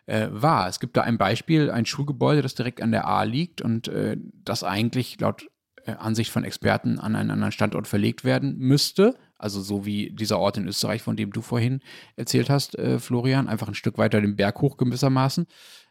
äh, 0.07 0.29
war. 0.31 0.69
Es 0.69 0.81
gibt 0.81 0.97
da 0.97 1.03
ein 1.03 1.19
Beispiel, 1.19 1.71
ein 1.71 1.87
Schulgebäude, 1.87 2.43
das 2.43 2.55
direkt 2.55 2.81
an 2.81 2.93
der 2.93 3.07
A 3.07 3.25
liegt 3.25 3.61
und 3.61 3.89
äh, 3.89 4.17
das 4.45 4.63
eigentlich 4.65 5.21
laut 5.21 5.49
äh, 5.85 5.93
Ansicht 5.93 6.31
von 6.31 6.45
Experten 6.45 6.99
an 6.99 7.17
einen 7.17 7.31
anderen 7.31 7.53
Standort 7.53 7.87
verlegt 7.87 8.25
werden 8.25 8.57
müsste. 8.59 9.17
Also 9.39 9.61
so 9.61 9.85
wie 9.85 10.11
dieser 10.11 10.39
Ort 10.39 10.57
in 10.57 10.67
Österreich, 10.67 11.03
von 11.03 11.17
dem 11.17 11.33
du 11.33 11.43
vorhin 11.43 11.81
erzählt 12.17 12.51
hast, 12.51 12.79
äh, 12.79 12.99
Florian, 12.99 13.49
einfach 13.49 13.69
ein 13.69 13.75
Stück 13.75 13.99
weiter 13.99 14.21
den 14.21 14.37
Berg 14.37 14.61
hoch 14.63 14.77
gewissermaßen, 14.77 15.47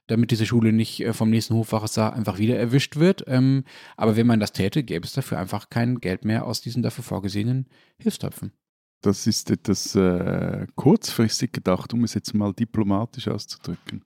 damit 0.08 0.32
diese 0.32 0.46
Schule 0.46 0.74
nicht 0.74 1.02
äh, 1.02 1.14
vom 1.14 1.30
nächsten 1.30 1.54
Hochwasser 1.54 2.14
einfach 2.14 2.38
wieder 2.40 2.58
erwischt 2.58 2.96
wird. 2.96 3.24
Ähm, 3.28 3.64
aber 3.98 4.16
wenn 4.16 4.28
man 4.28 4.40
das 4.40 4.52
täte, 4.52 4.84
gäbe 4.84 5.06
es 5.06 5.14
dafür 5.14 5.40
einfach 5.40 5.70
kein 5.70 6.00
Geld 6.00 6.26
mehr 6.26 6.46
aus 6.46 6.62
diesen 6.62 6.84
dafür 6.84 7.04
vorgesehenen 7.04 7.68
Hilfstöpfen. 8.00 8.52
Das 9.06 9.28
ist 9.28 9.52
etwas 9.52 9.94
äh, 9.94 10.66
kurzfristig 10.74 11.52
gedacht, 11.52 11.94
um 11.94 12.04
es 12.06 12.16
jetzt 12.16 12.34
mal 12.34 12.54
diplomatisch 12.54 13.28
auszudrücken. 13.28 14.04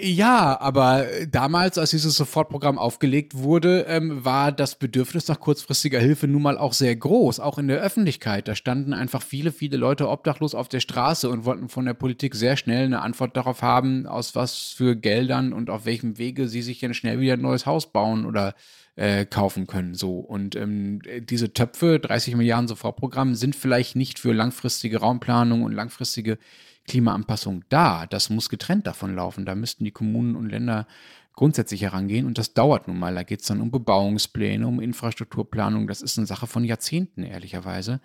Ja, 0.00 0.60
aber 0.60 1.06
damals, 1.30 1.78
als 1.78 1.90
dieses 1.90 2.16
Sofortprogramm 2.16 2.78
aufgelegt 2.78 3.34
wurde, 3.34 3.86
ähm, 3.88 4.24
war 4.24 4.52
das 4.52 4.78
Bedürfnis 4.78 5.28
nach 5.28 5.40
kurzfristiger 5.40 5.98
Hilfe 5.98 6.28
nun 6.28 6.42
mal 6.42 6.58
auch 6.58 6.72
sehr 6.74 6.94
groß, 6.94 7.40
auch 7.40 7.58
in 7.58 7.68
der 7.68 7.80
Öffentlichkeit. 7.80 8.46
Da 8.46 8.54
standen 8.54 8.92
einfach 8.92 9.22
viele, 9.22 9.52
viele 9.52 9.76
Leute 9.76 10.08
obdachlos 10.08 10.54
auf 10.54 10.68
der 10.68 10.80
Straße 10.80 11.30
und 11.30 11.44
wollten 11.44 11.68
von 11.68 11.86
der 11.86 11.94
Politik 11.94 12.34
sehr 12.34 12.56
schnell 12.56 12.84
eine 12.84 13.00
Antwort 13.00 13.36
darauf 13.36 13.62
haben, 13.62 14.06
aus 14.06 14.34
was 14.34 14.74
für 14.76 14.96
Geldern 14.96 15.52
und 15.52 15.70
auf 15.70 15.86
welchem 15.86 16.18
Wege 16.18 16.48
sie 16.48 16.62
sich 16.62 16.80
dann 16.80 16.94
schnell 16.94 17.20
wieder 17.20 17.34
ein 17.34 17.40
neues 17.40 17.64
Haus 17.64 17.90
bauen 17.90 18.26
oder 18.26 18.54
äh, 18.96 19.24
kaufen 19.24 19.66
können. 19.66 19.94
So. 19.94 20.18
Und 20.18 20.56
ähm, 20.56 21.00
diese 21.20 21.52
Töpfe, 21.52 22.00
30 22.00 22.36
Milliarden 22.36 22.68
Sofortprogramm, 22.68 23.34
sind 23.34 23.54
vielleicht 23.54 23.96
nicht 23.96 24.18
für 24.18 24.32
langfristige 24.32 24.98
Raumplanung 24.98 25.62
und 25.62 25.72
langfristige 25.72 26.38
Klimaanpassung 26.86 27.64
da. 27.68 28.06
Das 28.06 28.30
muss 28.30 28.48
getrennt 28.48 28.86
davon 28.86 29.14
laufen. 29.14 29.44
Da 29.44 29.54
müssten 29.54 29.84
die 29.84 29.90
Kommunen 29.90 30.36
und 30.36 30.48
Länder 30.48 30.86
grundsätzlich 31.34 31.82
herangehen 31.82 32.26
und 32.26 32.38
das 32.38 32.54
dauert 32.54 32.88
nun 32.88 32.98
mal. 32.98 33.14
Da 33.14 33.22
geht 33.22 33.42
es 33.42 33.46
dann 33.46 33.60
um 33.60 33.70
Bebauungspläne, 33.70 34.66
um 34.66 34.80
Infrastrukturplanung. 34.80 35.86
Das 35.86 36.02
ist 36.02 36.18
eine 36.18 36.26
Sache 36.26 36.46
von 36.46 36.64
Jahrzehnten, 36.64 37.22
ehrlicherweise. 37.22 38.00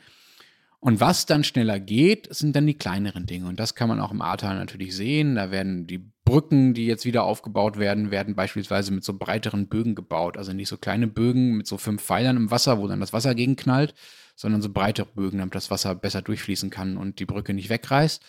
Und 0.81 0.99
was 0.99 1.27
dann 1.27 1.43
schneller 1.43 1.79
geht, 1.79 2.33
sind 2.33 2.55
dann 2.55 2.65
die 2.65 2.73
kleineren 2.73 3.27
Dinge. 3.27 3.47
Und 3.47 3.59
das 3.59 3.75
kann 3.75 3.87
man 3.87 3.99
auch 3.99 4.11
im 4.11 4.21
Ahrtal 4.21 4.55
natürlich 4.55 4.95
sehen. 4.95 5.35
Da 5.35 5.51
werden 5.51 5.85
die 5.85 5.99
Brücken, 6.25 6.73
die 6.73 6.87
jetzt 6.87 7.05
wieder 7.05 7.23
aufgebaut 7.23 7.77
werden, 7.77 8.09
werden 8.09 8.35
beispielsweise 8.35 8.91
mit 8.91 9.03
so 9.03 9.13
breiteren 9.13 9.67
Bögen 9.67 9.93
gebaut. 9.93 10.37
Also 10.37 10.53
nicht 10.53 10.69
so 10.69 10.77
kleine 10.77 11.07
Bögen 11.07 11.55
mit 11.57 11.67
so 11.67 11.77
fünf 11.77 12.01
Pfeilern 12.01 12.35
im 12.35 12.51
Wasser, 12.51 12.79
wo 12.79 12.87
dann 12.87 12.99
das 12.99 13.13
Wasser 13.13 13.35
gegenknallt, 13.35 13.93
sondern 14.35 14.63
so 14.63 14.69
breite 14.69 15.05
Bögen, 15.05 15.37
damit 15.37 15.53
das 15.53 15.69
Wasser 15.69 15.93
besser 15.93 16.23
durchfließen 16.23 16.71
kann 16.71 16.97
und 16.97 17.19
die 17.19 17.25
Brücke 17.25 17.53
nicht 17.53 17.69
wegreißt. 17.69 18.23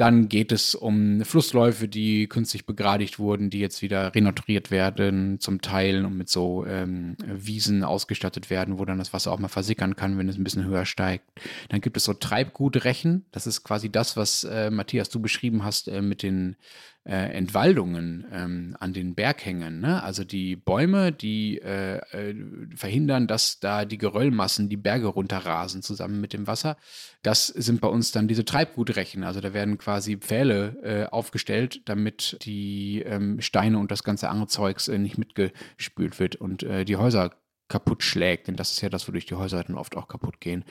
Dann 0.00 0.30
geht 0.30 0.50
es 0.50 0.74
um 0.74 1.22
Flussläufe, 1.26 1.86
die 1.86 2.26
künstlich 2.26 2.64
begradigt 2.64 3.18
wurden, 3.18 3.50
die 3.50 3.58
jetzt 3.58 3.82
wieder 3.82 4.14
renaturiert 4.14 4.70
werden, 4.70 5.40
zum 5.40 5.60
Teil 5.60 6.06
und 6.06 6.16
mit 6.16 6.30
so 6.30 6.64
ähm, 6.64 7.18
Wiesen 7.22 7.84
ausgestattet 7.84 8.48
werden, 8.48 8.78
wo 8.78 8.86
dann 8.86 8.96
das 8.96 9.12
Wasser 9.12 9.30
auch 9.30 9.38
mal 9.38 9.48
versickern 9.48 9.96
kann, 9.96 10.16
wenn 10.16 10.26
es 10.26 10.38
ein 10.38 10.42
bisschen 10.42 10.64
höher 10.64 10.86
steigt. 10.86 11.26
Dann 11.68 11.82
gibt 11.82 11.98
es 11.98 12.04
so 12.04 12.14
Treibgutrechen. 12.14 13.26
Das 13.30 13.46
ist 13.46 13.62
quasi 13.62 13.92
das, 13.92 14.16
was 14.16 14.44
äh, 14.44 14.70
Matthias 14.70 15.10
du 15.10 15.20
beschrieben 15.20 15.64
hast 15.64 15.86
äh, 15.88 16.00
mit 16.00 16.22
den 16.22 16.56
äh, 17.04 17.32
Entwaldungen 17.32 18.26
ähm, 18.30 18.76
an 18.78 18.92
den 18.92 19.14
Berghängen. 19.14 19.80
Ne? 19.80 20.02
Also 20.02 20.22
die 20.22 20.54
Bäume, 20.54 21.12
die 21.12 21.58
äh, 21.58 21.96
äh, 21.96 22.34
verhindern, 22.76 23.26
dass 23.26 23.58
da 23.58 23.84
die 23.84 23.96
Geröllmassen 23.96 24.68
die 24.68 24.76
Berge 24.76 25.06
runterrasen 25.06 25.82
zusammen 25.82 26.20
mit 26.20 26.32
dem 26.32 26.46
Wasser. 26.46 26.76
Das 27.22 27.46
sind 27.46 27.80
bei 27.80 27.88
uns 27.88 28.12
dann 28.12 28.28
diese 28.28 28.44
Treibgutrechen. 28.44 29.24
Also 29.24 29.40
da 29.40 29.54
werden 29.54 29.78
quasi 29.78 30.18
Pfähle 30.18 30.76
äh, 30.82 31.06
aufgestellt, 31.06 31.80
damit 31.86 32.36
die 32.42 33.02
ähm, 33.06 33.40
Steine 33.40 33.78
und 33.78 33.90
das 33.90 34.04
ganze 34.04 34.28
andere 34.28 34.48
Zeugs 34.48 34.88
äh, 34.88 34.98
nicht 34.98 35.16
mitgespült 35.16 36.18
wird 36.20 36.36
und 36.36 36.62
äh, 36.62 36.84
die 36.84 36.96
Häuser 36.96 37.30
kaputt 37.68 38.02
schlägt. 38.02 38.48
Denn 38.48 38.56
das 38.56 38.72
ist 38.72 38.82
ja 38.82 38.90
das, 38.90 39.08
wodurch 39.08 39.24
die 39.24 39.36
Häuser 39.36 39.64
dann 39.64 39.76
oft 39.78 39.96
auch 39.96 40.08
kaputt 40.08 40.40
gehen. 40.40 40.64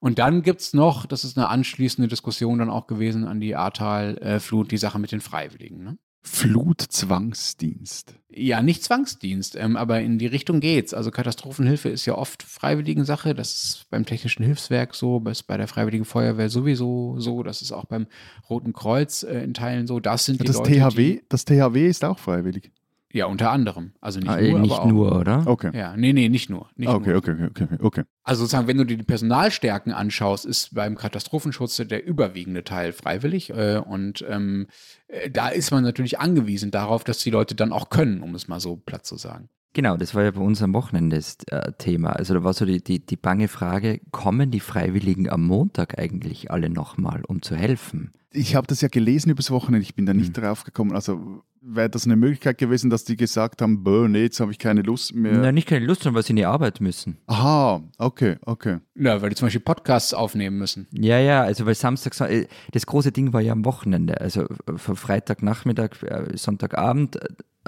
Und 0.00 0.18
dann 0.18 0.42
gibt 0.42 0.62
es 0.62 0.72
noch, 0.72 1.06
das 1.06 1.24
ist 1.24 1.36
eine 1.36 1.48
anschließende 1.48 2.08
Diskussion 2.08 2.58
dann 2.58 2.70
auch 2.70 2.86
gewesen 2.86 3.26
an 3.26 3.40
die 3.40 3.54
Ahrtal-Flut, 3.54 4.72
die 4.72 4.78
Sache 4.78 4.98
mit 4.98 5.12
den 5.12 5.20
Freiwilligen. 5.20 5.84
Ne? 5.84 5.98
Flutzwangsdienst. 6.22 8.14
Ja, 8.28 8.62
nicht 8.62 8.84
Zwangsdienst, 8.84 9.56
ähm, 9.56 9.76
aber 9.76 10.00
in 10.00 10.18
die 10.18 10.26
Richtung 10.26 10.60
geht's. 10.60 10.94
Also 10.94 11.10
Katastrophenhilfe 11.10 11.88
ist 11.88 12.06
ja 12.06 12.14
oft 12.14 12.42
Freiwilligensache. 12.42 13.34
Das 13.34 13.52
ist 13.52 13.90
beim 13.90 14.04
Technischen 14.06 14.44
Hilfswerk 14.44 14.94
so, 14.94 15.22
ist 15.28 15.44
bei 15.44 15.56
der 15.56 15.66
Freiwilligen 15.66 16.04
Feuerwehr 16.04 16.48
sowieso 16.50 17.18
so, 17.18 17.42
das 17.42 17.62
ist 17.62 17.72
auch 17.72 17.86
beim 17.86 18.06
Roten 18.48 18.72
Kreuz 18.72 19.22
äh, 19.22 19.42
in 19.42 19.54
Teilen 19.54 19.86
so. 19.86 19.98
Das 19.98 20.26
sind 20.26 20.38
Ja, 20.40 20.44
die 20.44 20.46
das, 20.48 20.56
Leute, 20.58 20.72
THW, 20.72 21.12
die, 21.14 21.24
das 21.28 21.44
THW 21.44 21.86
ist 21.86 22.04
auch 22.04 22.18
freiwillig. 22.18 22.70
Ja 23.12 23.26
unter 23.26 23.50
anderem. 23.50 23.92
Also 24.00 24.20
nicht 24.20 24.28
Ah, 24.28 24.40
nur, 24.40 24.58
nicht 24.60 24.72
aber 24.72 24.82
auch. 24.82 24.86
nur, 24.88 25.16
oder? 25.18 25.46
Okay. 25.46 25.70
Ja, 25.76 25.96
nee, 25.96 26.12
nee, 26.12 26.28
nicht 26.28 26.50
nur. 26.50 26.68
Nicht 26.76 26.88
okay, 26.88 27.10
nur. 27.10 27.18
okay, 27.18 27.32
okay, 27.32 27.64
okay, 27.64 27.78
okay. 27.80 28.02
Also 28.22 28.40
sozusagen, 28.42 28.66
wenn 28.68 28.78
du 28.78 28.84
dir 28.84 28.96
die 28.96 29.02
Personalstärken 29.04 29.92
anschaust, 29.92 30.46
ist 30.46 30.74
beim 30.74 30.96
Katastrophenschutz 30.96 31.76
der 31.76 32.04
überwiegende 32.06 32.64
Teil 32.64 32.92
freiwillig. 32.92 33.50
Äh, 33.50 33.78
und 33.84 34.24
ähm, 34.28 34.66
äh, 35.08 35.30
da 35.30 35.48
ist 35.48 35.70
man 35.70 35.82
natürlich 35.82 36.18
angewiesen 36.18 36.70
darauf, 36.70 37.04
dass 37.04 37.18
die 37.18 37.30
Leute 37.30 37.54
dann 37.54 37.72
auch 37.72 37.90
können, 37.90 38.22
um 38.22 38.34
es 38.34 38.48
mal 38.48 38.60
so 38.60 38.76
platt 38.76 39.04
zu 39.06 39.16
sagen. 39.16 39.48
Genau, 39.72 39.96
das 39.96 40.14
war 40.14 40.24
ja 40.24 40.30
bei 40.32 40.40
uns 40.40 40.62
am 40.62 40.74
Wochenende 40.74 41.16
das 41.16 41.36
äh, 41.46 41.72
Thema. 41.78 42.10
Also 42.10 42.34
da 42.34 42.42
war 42.42 42.52
so 42.52 42.64
die, 42.64 42.82
die, 42.82 43.04
die 43.04 43.16
bange 43.16 43.46
Frage, 43.46 44.00
kommen 44.10 44.50
die 44.50 44.60
Freiwilligen 44.60 45.30
am 45.30 45.46
Montag 45.46 45.98
eigentlich 45.98 46.50
alle 46.50 46.70
nochmal, 46.70 47.22
um 47.26 47.40
zu 47.40 47.54
helfen? 47.54 48.12
Ich 48.32 48.54
habe 48.54 48.66
das 48.66 48.80
ja 48.80 48.88
gelesen 48.88 49.30
übers 49.30 49.50
Wochenende, 49.50 49.82
ich 49.82 49.94
bin 49.94 50.06
da 50.06 50.14
nicht 50.14 50.36
drauf 50.36 50.64
gekommen. 50.64 50.92
Also 50.92 51.42
wäre 51.60 51.90
das 51.90 52.04
eine 52.04 52.16
Möglichkeit 52.16 52.58
gewesen, 52.58 52.90
dass 52.90 53.04
die 53.04 53.16
gesagt 53.16 53.60
haben, 53.60 53.84
Bö, 53.84 54.08
nee, 54.08 54.22
jetzt 54.22 54.40
habe 54.40 54.52
ich 54.52 54.58
keine 54.58 54.82
Lust 54.82 55.14
mehr. 55.14 55.32
Na, 55.34 55.52
nicht 55.52 55.68
keine 55.68 55.84
Lust, 55.84 56.02
sondern 56.02 56.16
weil 56.16 56.22
sie 56.22 56.30
in 56.30 56.36
die 56.36 56.44
Arbeit 56.44 56.80
müssen. 56.80 57.18
Aha, 57.26 57.82
okay, 57.98 58.36
okay. 58.42 58.78
Ja, 58.94 59.20
weil 59.20 59.30
die 59.30 59.36
zum 59.36 59.46
Beispiel 59.46 59.60
Podcasts 59.60 60.14
aufnehmen 60.14 60.58
müssen. 60.58 60.86
Ja, 60.92 61.18
ja, 61.18 61.42
also 61.42 61.66
weil 61.66 61.74
Samstag, 61.74 62.18
äh, 62.30 62.46
das 62.72 62.86
große 62.86 63.12
Ding 63.12 63.32
war 63.32 63.40
ja 63.40 63.52
am 63.52 63.64
Wochenende, 63.64 64.20
also 64.20 64.42
äh, 64.42 64.76
von 64.76 64.96
Freitagnachmittag, 64.96 65.90
Sonntagabend 66.34 67.18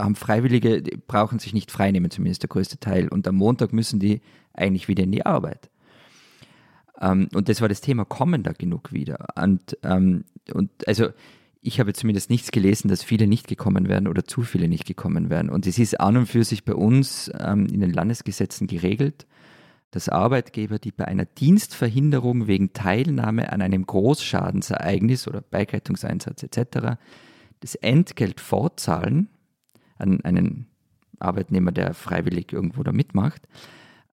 haben 0.03 0.17
Freiwillige, 0.17 0.83
die 0.83 0.97
brauchen 0.97 1.38
sich 1.38 1.55
nicht 1.55 1.71
freinehmen, 1.71 2.11
zumindest 2.11 2.43
der 2.43 2.49
größte 2.49 2.79
Teil. 2.79 3.09
Und 3.09 3.27
am 3.27 3.37
Montag 3.37 3.73
müssen 3.73 4.01
die 4.01 4.21
eigentlich 4.53 4.88
wieder 4.88 5.05
in 5.05 5.12
die 5.12 5.25
Arbeit. 5.25 5.71
Ähm, 7.01 7.29
und 7.35 7.49
das 7.49 7.61
war 7.61 7.69
das 7.69 7.81
Thema, 7.81 8.05
kommen 8.05 8.43
da 8.43 8.53
genug 8.53 8.93
wieder? 8.93 9.27
Und, 9.41 9.77
ähm, 9.83 10.25
und 10.53 10.71
also 10.87 11.09
ich 11.61 11.79
habe 11.79 11.93
zumindest 11.93 12.29
nichts 12.29 12.51
gelesen, 12.51 12.88
dass 12.88 13.03
viele 13.03 13.27
nicht 13.27 13.47
gekommen 13.47 13.88
wären 13.88 14.09
oder 14.09 14.25
zu 14.25 14.43
viele 14.43 14.69
nicht 14.69 14.85
gekommen 14.85 15.31
wären. 15.31 15.49
Und 15.49 15.67
es 15.67 15.79
ist 15.79 16.01
an 16.01 16.17
und 16.17 16.27
für 16.27 16.45
sich 16.45 16.65
bei 16.65 16.75
uns 16.75 17.31
ähm, 17.38 17.67
in 17.67 17.81
den 17.81 17.93
Landesgesetzen 17.93 18.67
geregelt, 18.67 19.27
dass 19.93 20.09
Arbeitgeber, 20.09 20.79
die 20.79 20.91
bei 20.91 21.07
einer 21.07 21.27
Dienstverhinderung 21.27 22.47
wegen 22.47 22.73
Teilnahme 22.73 23.53
an 23.53 23.62
einem 23.62 23.87
Großschadensereignis 23.87 25.29
oder 25.29 25.41
Bergrettungseinsatz 25.41 26.43
etc. 26.43 26.99
das 27.61 27.75
Entgelt 27.77 28.41
fortzahlen 28.41 29.29
an 30.03 30.21
einen 30.23 30.67
Arbeitnehmer, 31.19 31.73
der 31.73 31.95
freiwillig 31.95 32.53
irgendwo 32.53 32.83
da 32.83 32.93
mitmacht, 32.93 33.43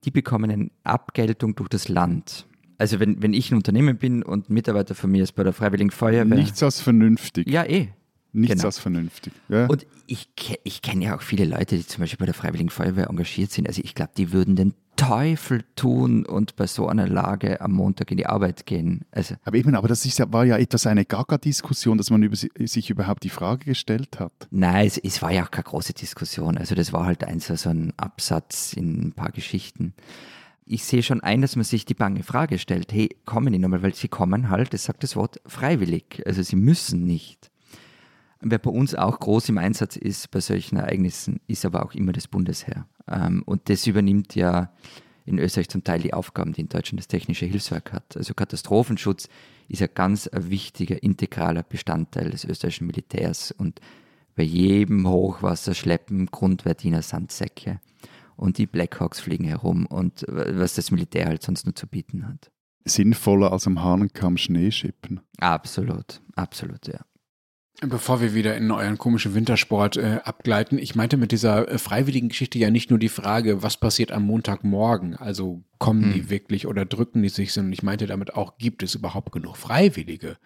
die 0.06 0.12
bekommen 0.12 0.52
eine 0.52 0.70
Abgeltung 0.84 1.56
durch 1.56 1.70
das 1.70 1.90
Land. 1.90 2.46
Also 2.78 3.00
wenn, 3.00 3.22
wenn 3.22 3.34
ich 3.34 3.52
ein 3.52 3.56
Unternehmen 3.56 3.98
bin 3.98 4.24
und 4.24 4.50
ein 4.50 4.54
Mitarbeiter 4.54 4.96
von 4.96 5.12
mir 5.12 5.24
ist 5.24 5.34
bei 5.34 5.44
der 5.44 5.52
Freiwilligen 5.52 5.92
Feuerwehr. 5.92 6.38
Nichts 6.38 6.64
als 6.64 6.80
vernünftig. 6.80 7.50
Ja, 7.50 7.66
eh. 7.66 7.90
Nichts 8.32 8.56
genau. 8.56 8.68
als 8.68 8.80
vernünftig. 8.80 9.34
Ja. 9.50 9.66
Und 9.66 9.86
ich, 10.08 10.30
ich 10.64 10.82
kenne 10.82 11.06
ja 11.06 11.18
auch 11.18 11.22
viele 11.22 11.46
Leute, 11.46 11.78
die 11.78 11.86
zum 11.86 12.02
Beispiel 12.02 12.20
bei 12.20 12.26
der 12.26 12.36
Freiwilligen 12.36 12.70
Feuerwehr 12.70 13.10
engagiert 13.10 13.52
sind. 13.52 13.68
Also 13.68 13.82
ich 13.84 13.96
glaube, 13.96 14.12
die 14.16 14.32
würden 14.32 14.56
den 14.56 14.76
Teufel 15.00 15.64
tun 15.76 16.26
und 16.26 16.56
bei 16.56 16.68
so 16.68 16.88
einer 16.88 17.08
Lage 17.08 17.62
am 17.62 17.72
Montag 17.72 18.12
in 18.12 18.18
die 18.18 18.26
Arbeit 18.26 18.66
gehen. 18.66 19.06
Also 19.12 19.36
aber 19.46 19.58
eben, 19.58 19.76
aber 19.76 19.88
das 19.88 20.06
ist 20.06 20.20
ja, 20.20 20.32
war 20.32 20.46
ja 20.46 20.58
etwas 20.58 20.86
eine 20.88 21.06
Gaga-Diskussion, 21.06 21.98
dass 21.98 22.10
man 22.10 22.22
über, 22.24 22.36
si- 22.36 22.52
sich 22.66 22.90
überhaupt 22.90 23.24
die 23.24 23.30
Frage 23.30 23.66
gestellt 23.66 24.20
hat. 24.20 24.34
nein, 24.52 24.86
es, 24.88 24.98
es 24.98 25.22
war 25.22 25.32
ja 25.32 25.44
auch 25.46 25.52
keine 25.52 25.64
große 25.64 25.94
Diskussion. 25.94 26.58
Also 26.58 26.76
das 26.76 26.92
war 26.94 27.06
halt 27.06 27.24
ein 27.24 27.40
so, 27.40 27.56
so 27.56 27.70
ein 27.70 27.94
Absatz 27.98 28.74
in 28.74 29.02
ein 29.08 29.12
paar 29.14 29.32
Geschichten. 29.32 29.94
Ich 30.66 30.84
sehe 30.84 31.02
schon 31.02 31.22
ein, 31.22 31.42
dass 31.42 31.56
man 31.56 31.66
sich 31.66 31.86
die 31.86 31.96
bange 31.96 32.22
Frage 32.24 32.60
stellt, 32.60 32.92
hey, 32.94 33.10
kommen 33.26 33.52
die 33.54 33.60
nochmal, 33.60 33.82
weil 33.82 33.96
sie 33.96 34.08
kommen 34.08 34.50
halt, 34.50 34.74
das 34.74 34.84
sagt 34.84 35.02
das 35.04 35.16
Wort, 35.16 35.42
freiwillig. 35.48 36.22
Also 36.28 36.44
sie 36.44 36.56
müssen 36.58 37.06
nicht. 37.06 37.50
Wer 38.42 38.60
bei 38.60 38.70
uns 38.70 38.96
auch 38.96 39.20
groß 39.20 39.50
im 39.50 39.58
Einsatz 39.58 39.98
ist 39.98 40.32
bei 40.32 40.40
solchen 40.40 40.78
Ereignissen, 40.78 41.42
ist 41.48 41.66
aber 41.66 41.84
auch 41.84 41.94
immer 41.94 42.14
das 42.14 42.28
Bundesheer. 42.28 42.86
Ähm, 43.10 43.44
und 43.46 43.70
das 43.70 43.88
übernimmt 43.88 44.36
ja 44.36 44.72
in 45.26 45.40
Österreich 45.40 45.70
zum 45.70 45.84
Teil 45.84 46.00
die 46.00 46.14
Aufgaben, 46.14 46.54
die 46.54 46.62
in 46.62 46.70
Deutschland 46.70 47.00
das 47.00 47.08
Technische 47.08 47.46
Hilfswerk 47.46 47.94
hat. 47.94 48.18
Also 48.18 48.34
Katastrophenschutz 48.34 49.30
ist 49.68 49.80
ja 49.80 49.88
ganz 49.88 50.28
ein 50.28 50.50
wichtiger, 50.50 51.02
integraler 51.04 51.64
Bestandteil 51.64 52.32
des 52.32 52.46
österreichischen 52.46 52.88
Militärs. 52.88 53.52
Und 53.52 53.80
bei 54.36 54.44
jedem 54.44 55.08
Hochwasser 55.08 55.76
schleppen 55.76 56.26
Grundwehrdiener 56.28 57.02
Sandsäcke 57.02 57.80
und 58.38 58.58
die 58.58 58.66
Blackhawks 58.66 59.20
fliegen 59.20 59.44
herum 59.44 59.86
und 59.86 60.26
was 60.28 60.76
das 60.76 60.92
Militär 60.92 61.28
halt 61.28 61.44
sonst 61.44 61.66
nur 61.66 61.76
zu 61.76 61.88
bieten 61.88 62.28
hat. 62.28 62.50
Sinnvoller 62.86 63.52
als 63.52 63.68
am 63.68 63.84
Hahnenkamm 63.84 64.38
Schnee 64.38 64.72
schippen. 64.72 65.20
Absolut, 65.40 66.22
absolut, 66.36 66.88
ja. 66.88 67.02
Bevor 67.82 68.20
wir 68.20 68.34
wieder 68.34 68.58
in 68.58 68.72
euren 68.72 68.98
komischen 68.98 69.36
Wintersport 69.36 69.96
äh, 69.96 70.20
abgleiten, 70.26 70.78
ich 70.78 70.96
meinte 70.96 71.16
mit 71.16 71.32
dieser 71.32 71.70
äh, 71.70 71.78
freiwilligen 71.78 72.28
Geschichte 72.28 72.60
ja 72.60 72.70
nicht 72.70 72.90
nur 72.90 73.00
die 73.00 73.08
Frage, 73.08 73.64
was 73.64 73.78
passiert 73.78 74.12
am 74.12 74.24
Montagmorgen, 74.24 75.16
also 75.16 75.64
kommen 75.78 76.06
hm. 76.06 76.14
die 76.14 76.30
wirklich 76.30 76.68
oder 76.68 76.84
drücken 76.84 77.22
die 77.22 77.30
sich, 77.30 77.54
sondern 77.54 77.72
ich 77.72 77.82
meinte 77.82 78.06
damit 78.06 78.34
auch, 78.34 78.58
gibt 78.58 78.84
es 78.84 78.96
überhaupt 78.96 79.32
genug 79.32 79.56
Freiwillige? 79.56 80.38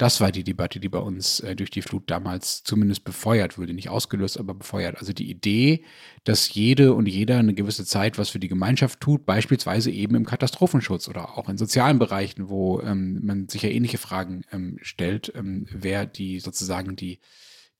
Das 0.00 0.18
war 0.22 0.32
die 0.32 0.44
Debatte, 0.44 0.80
die 0.80 0.88
bei 0.88 0.98
uns 0.98 1.40
äh, 1.40 1.54
durch 1.54 1.68
die 1.68 1.82
Flut 1.82 2.04
damals 2.10 2.64
zumindest 2.64 3.04
befeuert 3.04 3.58
wurde. 3.58 3.74
Nicht 3.74 3.90
ausgelöst, 3.90 4.38
aber 4.38 4.54
befeuert. 4.54 4.96
Also 4.96 5.12
die 5.12 5.28
Idee, 5.28 5.84
dass 6.24 6.54
jede 6.54 6.94
und 6.94 7.06
jeder 7.06 7.36
eine 7.36 7.52
gewisse 7.52 7.84
Zeit 7.84 8.16
was 8.16 8.30
für 8.30 8.38
die 8.38 8.48
Gemeinschaft 8.48 9.00
tut, 9.00 9.26
beispielsweise 9.26 9.90
eben 9.90 10.14
im 10.14 10.24
Katastrophenschutz 10.24 11.06
oder 11.06 11.36
auch 11.36 11.50
in 11.50 11.58
sozialen 11.58 11.98
Bereichen, 11.98 12.48
wo 12.48 12.80
ähm, 12.80 13.20
man 13.22 13.50
sich 13.50 13.60
ja 13.60 13.68
ähnliche 13.68 13.98
Fragen 13.98 14.40
ähm, 14.52 14.78
stellt, 14.80 15.34
ähm, 15.36 15.66
wer 15.70 16.06
die 16.06 16.40
sozusagen 16.40 16.96
die, 16.96 17.20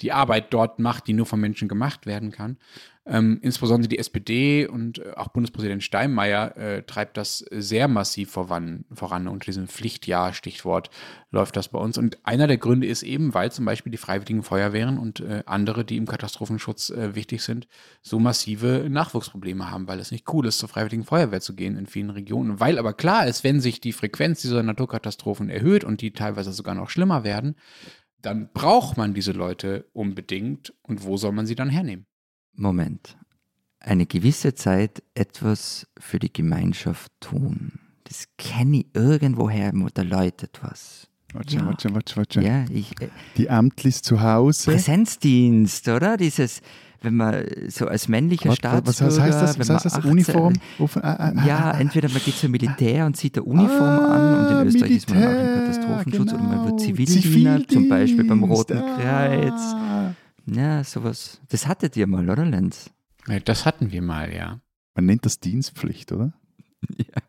die 0.03 0.13
Arbeit 0.13 0.53
dort 0.53 0.79
macht, 0.79 1.07
die 1.07 1.15
nur 1.15 1.25
von 1.25 1.41
Menschen 1.41 1.69
gemacht 1.69 2.05
werden 2.05 2.33
kann. 2.33 2.59
Ähm, 3.11 3.41
insbesondere 3.43 3.89
die 3.89 3.99
SPD 3.99 4.69
und 4.69 5.01
äh, 5.01 5.15
auch 5.17 5.29
Bundespräsident 5.29 5.83
Steinmeier 5.83 6.57
äh, 6.57 6.83
treibt 6.85 7.17
das 7.17 7.39
sehr 7.51 7.89
massiv 7.89 8.31
voran, 8.31 8.85
voran. 8.93 9.27
Unter 9.27 9.47
diesem 9.47 9.67
Pflichtjahr-Stichwort 9.67 10.91
läuft 11.33 11.57
das 11.57 11.69
bei 11.69 11.81
uns. 11.81 11.99
Und 11.99 12.25
einer 12.25 12.47
der 12.47 12.59
Gründe 12.59 12.87
ist 12.87 13.03
eben, 13.03 13.35
weil 13.35 13.51
zum 13.51 13.65
Beispiel 13.65 13.91
die 13.91 13.99
Freiwilligen 13.99 14.45
Feuerwehren 14.45 14.97
und 14.97 15.19
äh, 15.19 15.43
andere, 15.47 15.85
die 15.85 15.97
im 15.97 16.07
Katastrophenschutz 16.07 16.91
äh, 16.91 17.17
wichtig 17.17 17.43
sind, 17.43 17.67
so 18.01 18.21
massive 18.21 18.87
Nachwuchsprobleme 18.89 19.69
haben, 19.69 19.89
weil 19.89 19.99
es 19.99 20.13
nicht 20.13 20.33
cool 20.33 20.47
ist, 20.47 20.61
zur 20.61 20.69
Freiwilligen 20.69 21.05
Feuerwehr 21.05 21.41
zu 21.41 21.57
gehen 21.57 21.77
in 21.77 21.87
vielen 21.87 22.11
Regionen. 22.11 22.61
Weil 22.61 22.79
aber 22.79 22.93
klar 22.93 23.27
ist, 23.27 23.43
wenn 23.43 23.61
sich 23.61 23.81
die 23.81 23.93
Frequenz 23.93 24.41
dieser 24.43 24.63
Naturkatastrophen 24.63 25.51
erhöht 25.51 25.83
und 25.83 26.01
die 26.01 26.13
teilweise 26.13 26.53
sogar 26.53 26.77
noch 26.77 26.91
schlimmer 26.91 27.25
werden, 27.25 27.57
dann 28.23 28.53
braucht 28.53 28.97
man 28.97 29.15
diese 29.15 29.33
Leute 29.33 29.87
unbedingt. 29.93 30.73
Und 30.83 31.03
wo 31.03 31.17
soll 31.17 31.33
man 31.33 31.47
sie 31.47 31.57
dann 31.57 31.71
hernehmen? 31.71 32.07
Moment. 32.61 33.17
Eine 33.81 34.07
gewisse 34.07 34.55
Zeit 34.55 35.03
etwas 35.15 35.87
für 35.99 36.19
die 36.19 36.33
Gemeinschaft 36.33 37.11
tun. 37.21 37.73
Das 38.05 38.27
kenne 38.37 38.79
ich 38.79 38.87
irgendwoher, 38.95 39.73
da 39.95 40.03
läutet 40.03 40.61
was. 40.63 41.09
Warte, 41.33 41.57
ja. 41.57 41.65
warte, 41.65 41.95
warte, 41.95 42.17
warte. 42.17 42.41
Ja, 42.43 42.65
ich, 42.69 43.01
äh, 43.01 43.09
die 43.37 43.47
Ämtlis 43.47 44.03
zu 44.03 44.21
Hause. 44.21 44.73
Präsenzdienst, 44.73 45.89
oder? 45.89 46.17
Dieses, 46.17 46.61
wenn 47.03 47.15
man 47.15 47.45
so 47.69 47.87
als 47.87 48.09
männlicher 48.09 48.53
Staatsbürger... 48.53 49.17
Was 49.17 49.21
heißt 49.21 49.41
das? 49.41 49.59
Was 49.59 49.71
heißt 49.71 49.85
das? 49.87 49.95
18, 49.95 50.11
Uniform? 50.11 50.55
Äh, 50.79 50.99
äh, 50.99 51.47
ja, 51.47 51.71
entweder 51.71 52.09
man 52.09 52.21
geht 52.23 52.35
zum 52.35 52.51
Militär 52.51 53.07
und 53.07 53.17
zieht 53.17 53.37
der 53.37 53.47
Uniform 53.47 53.81
ah, 53.81 54.15
an 54.17 54.39
und 54.39 54.61
in 54.61 54.67
Österreich 54.67 54.91
Militär, 54.91 54.97
ist 54.97 55.11
man 55.11 55.25
auch 55.25 55.41
im 55.41 55.61
Katastrophenschutz 55.61 56.31
genau. 56.33 56.45
oder 56.45 56.57
man 56.57 56.67
wird 56.67 56.81
Zivildiener, 56.81 57.69
zum 57.69 57.89
Beispiel 57.89 58.25
beim 58.25 58.43
Roten 58.45 58.79
ah. 58.79 58.99
Kreuz. 58.99 59.75
Ja, 60.53 60.83
sowas. 60.83 61.41
Das 61.49 61.69
hattet 61.69 61.97
ihr 61.97 62.09
mal, 62.09 62.29
oder 62.29 62.45
Lenz? 62.45 62.91
Das 63.45 63.67
hatten 63.67 63.93
wir 63.93 64.03
mal, 64.03 64.35
ja. 64.35 64.61
Man 64.97 65.07
nennt 65.07 65.25
das 65.25 65.39
Dienstpflicht, 65.39 66.11
oder? 66.11 66.33
ja. 66.97 67.23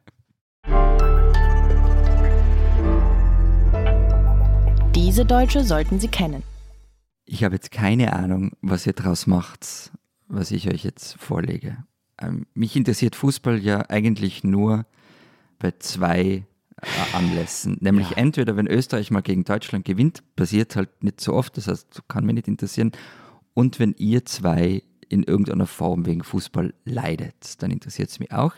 Diese 4.95 5.23
Deutsche 5.23 5.63
sollten 5.63 5.99
Sie 5.99 6.07
kennen. 6.07 6.41
Ich 7.25 7.43
habe 7.43 7.53
jetzt 7.53 7.69
keine 7.69 8.13
Ahnung, 8.13 8.53
was 8.62 8.88
ihr 8.88 8.93
daraus 8.93 9.27
macht, 9.27 9.91
was 10.27 10.49
ich 10.49 10.67
euch 10.67 10.84
jetzt 10.84 11.13
vorlege. 11.19 11.77
Ähm, 12.19 12.47
mich 12.55 12.75
interessiert 12.75 13.15
Fußball 13.15 13.60
ja 13.60 13.88
eigentlich 13.88 14.43
nur 14.43 14.88
bei 15.60 15.73
zwei 15.77 16.47
Anlässen. 17.13 17.77
Nämlich 17.79 18.12
ja. 18.12 18.17
entweder, 18.17 18.55
wenn 18.55 18.67
Österreich 18.67 19.12
mal 19.12 19.21
gegen 19.21 19.43
Deutschland 19.43 19.86
gewinnt, 19.86 20.23
passiert 20.36 20.75
halt 20.75 21.03
nicht 21.03 21.21
so 21.21 21.34
oft, 21.34 21.55
das 21.57 21.67
heißt, 21.67 22.03
kann 22.07 22.25
mich 22.25 22.36
nicht 22.36 22.47
interessieren. 22.47 22.91
Und 23.53 23.79
wenn 23.79 23.93
ihr 23.97 24.25
zwei 24.25 24.84
in 25.10 25.23
irgendeiner 25.23 25.67
Form 25.67 26.05
wegen 26.05 26.23
Fußball 26.23 26.73
leidet, 26.86 27.62
dann 27.62 27.71
interessiert 27.71 28.10
es 28.10 28.19
mich 28.19 28.31
auch. 28.31 28.53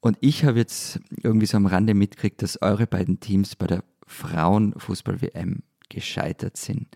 Und 0.00 0.18
ich 0.20 0.44
habe 0.44 0.58
jetzt 0.58 1.00
irgendwie 1.22 1.46
so 1.46 1.56
am 1.56 1.66
Rande 1.66 1.94
mitgekriegt, 1.94 2.42
dass 2.42 2.60
eure 2.60 2.86
beiden 2.86 3.20
Teams 3.20 3.56
bei 3.56 3.66
der 3.66 3.84
Frauenfußball-WM 4.06 5.62
gescheitert 5.88 6.56
sind. 6.56 6.88